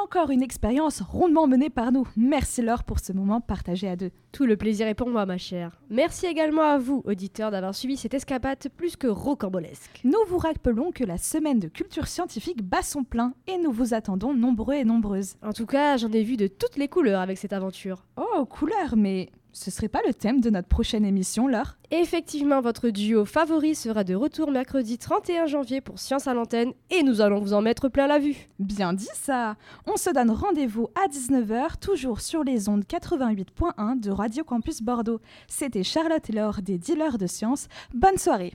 Encore 0.03 0.31
une 0.31 0.43
expérience 0.43 1.01
rondement 1.01 1.47
menée 1.47 1.71
par 1.71 1.93
nous. 1.93 2.09
Merci 2.17 2.63
Laure 2.63 2.83
pour 2.83 2.99
ce 2.99 3.13
moment 3.13 3.41
partagé 3.41 3.89
à 3.89 3.95
deux. 3.95 4.11
Tout 4.33 4.45
le 4.45 4.57
plaisir 4.57 4.89
est 4.89 4.95
pour 4.95 5.09
moi, 5.09 5.25
ma 5.25 5.39
chère. 5.39 5.81
Merci 5.89 6.27
également 6.27 6.63
à 6.63 6.79
vous, 6.79 7.03
auditeurs, 7.07 7.53
d'avoir 7.53 7.77
suivi 7.77 7.97
cette 7.97 8.15
escapade 8.15 8.67
plus 8.77 8.97
que 8.97 9.07
rocambolesque. 9.07 10.01
Nous 10.03 10.19
vous 10.27 10.39
rappelons 10.39 10.91
que 10.91 11.05
la 11.05 11.17
semaine 11.17 11.61
de 11.61 11.69
culture 11.69 12.09
scientifique 12.09 12.65
bat 12.65 12.83
son 12.83 13.05
plein 13.05 13.35
et 13.47 13.57
nous 13.57 13.71
vous 13.71 13.95
attendons 13.95 14.35
nombreux 14.35 14.75
et 14.75 14.85
nombreuses. 14.85 15.37
En 15.43 15.53
tout 15.53 15.67
cas, 15.67 15.97
j'en 15.97 16.11
ai 16.11 16.25
vu 16.25 16.37
de 16.37 16.49
toutes 16.49 16.77
les 16.77 16.89
couleurs 16.89 17.21
avec 17.21 17.39
cette 17.39 17.53
aventure. 17.53 18.05
Oh, 18.17 18.45
couleur, 18.47 18.97
mais 18.97 19.31
ce 19.55 19.71
serait 19.71 19.89
pas 19.89 20.01
le 20.07 20.13
thème 20.13 20.41
de 20.41 20.51
notre 20.51 20.67
prochaine 20.67 21.05
émission, 21.05 21.47
Laure? 21.47 21.77
Effectivement, 21.93 22.61
votre 22.61 22.91
duo 22.91 23.25
favori 23.25 23.77
sera 23.77 24.03
de 24.03 24.15
retour 24.15 24.51
mercredi 24.51 24.99
31 24.99 25.47
janvier 25.47 25.81
pour 25.81 26.01
Science 26.01 26.27
à 26.27 26.35
l'antenne 26.35 26.73
et 26.91 27.05
nous 27.05 27.21
allons 27.21 27.39
vous 27.39 27.55
en 27.55 27.63
mettre 27.63 27.89
plein 27.89 28.09
la 28.09 28.19
vue. 28.19 28.49
Bien 28.59 28.93
dit 28.93 29.09
ça 29.15 29.55
On 29.87 29.97
se 29.97 30.11
donne 30.11 30.33
rendez-vous 30.33 30.89
à 30.97 31.09
19h, 31.09 31.79
toujours 31.81 32.21
sur 32.21 32.43
les 32.43 32.69
ondes 32.69 32.85
88.1 32.85 34.01
de 34.01 34.11
Radio 34.11 34.43
Campus 34.43 34.83
Bordeaux. 34.83 35.21
C'était 35.47 35.85
Charlotte 35.85 36.29
et 36.29 36.33
Laure 36.33 36.61
des 36.61 36.77
Dealers 36.77 37.17
de 37.17 37.29
Sciences. 37.29 37.69
Bonne 37.95 38.19
soirée 38.19 38.55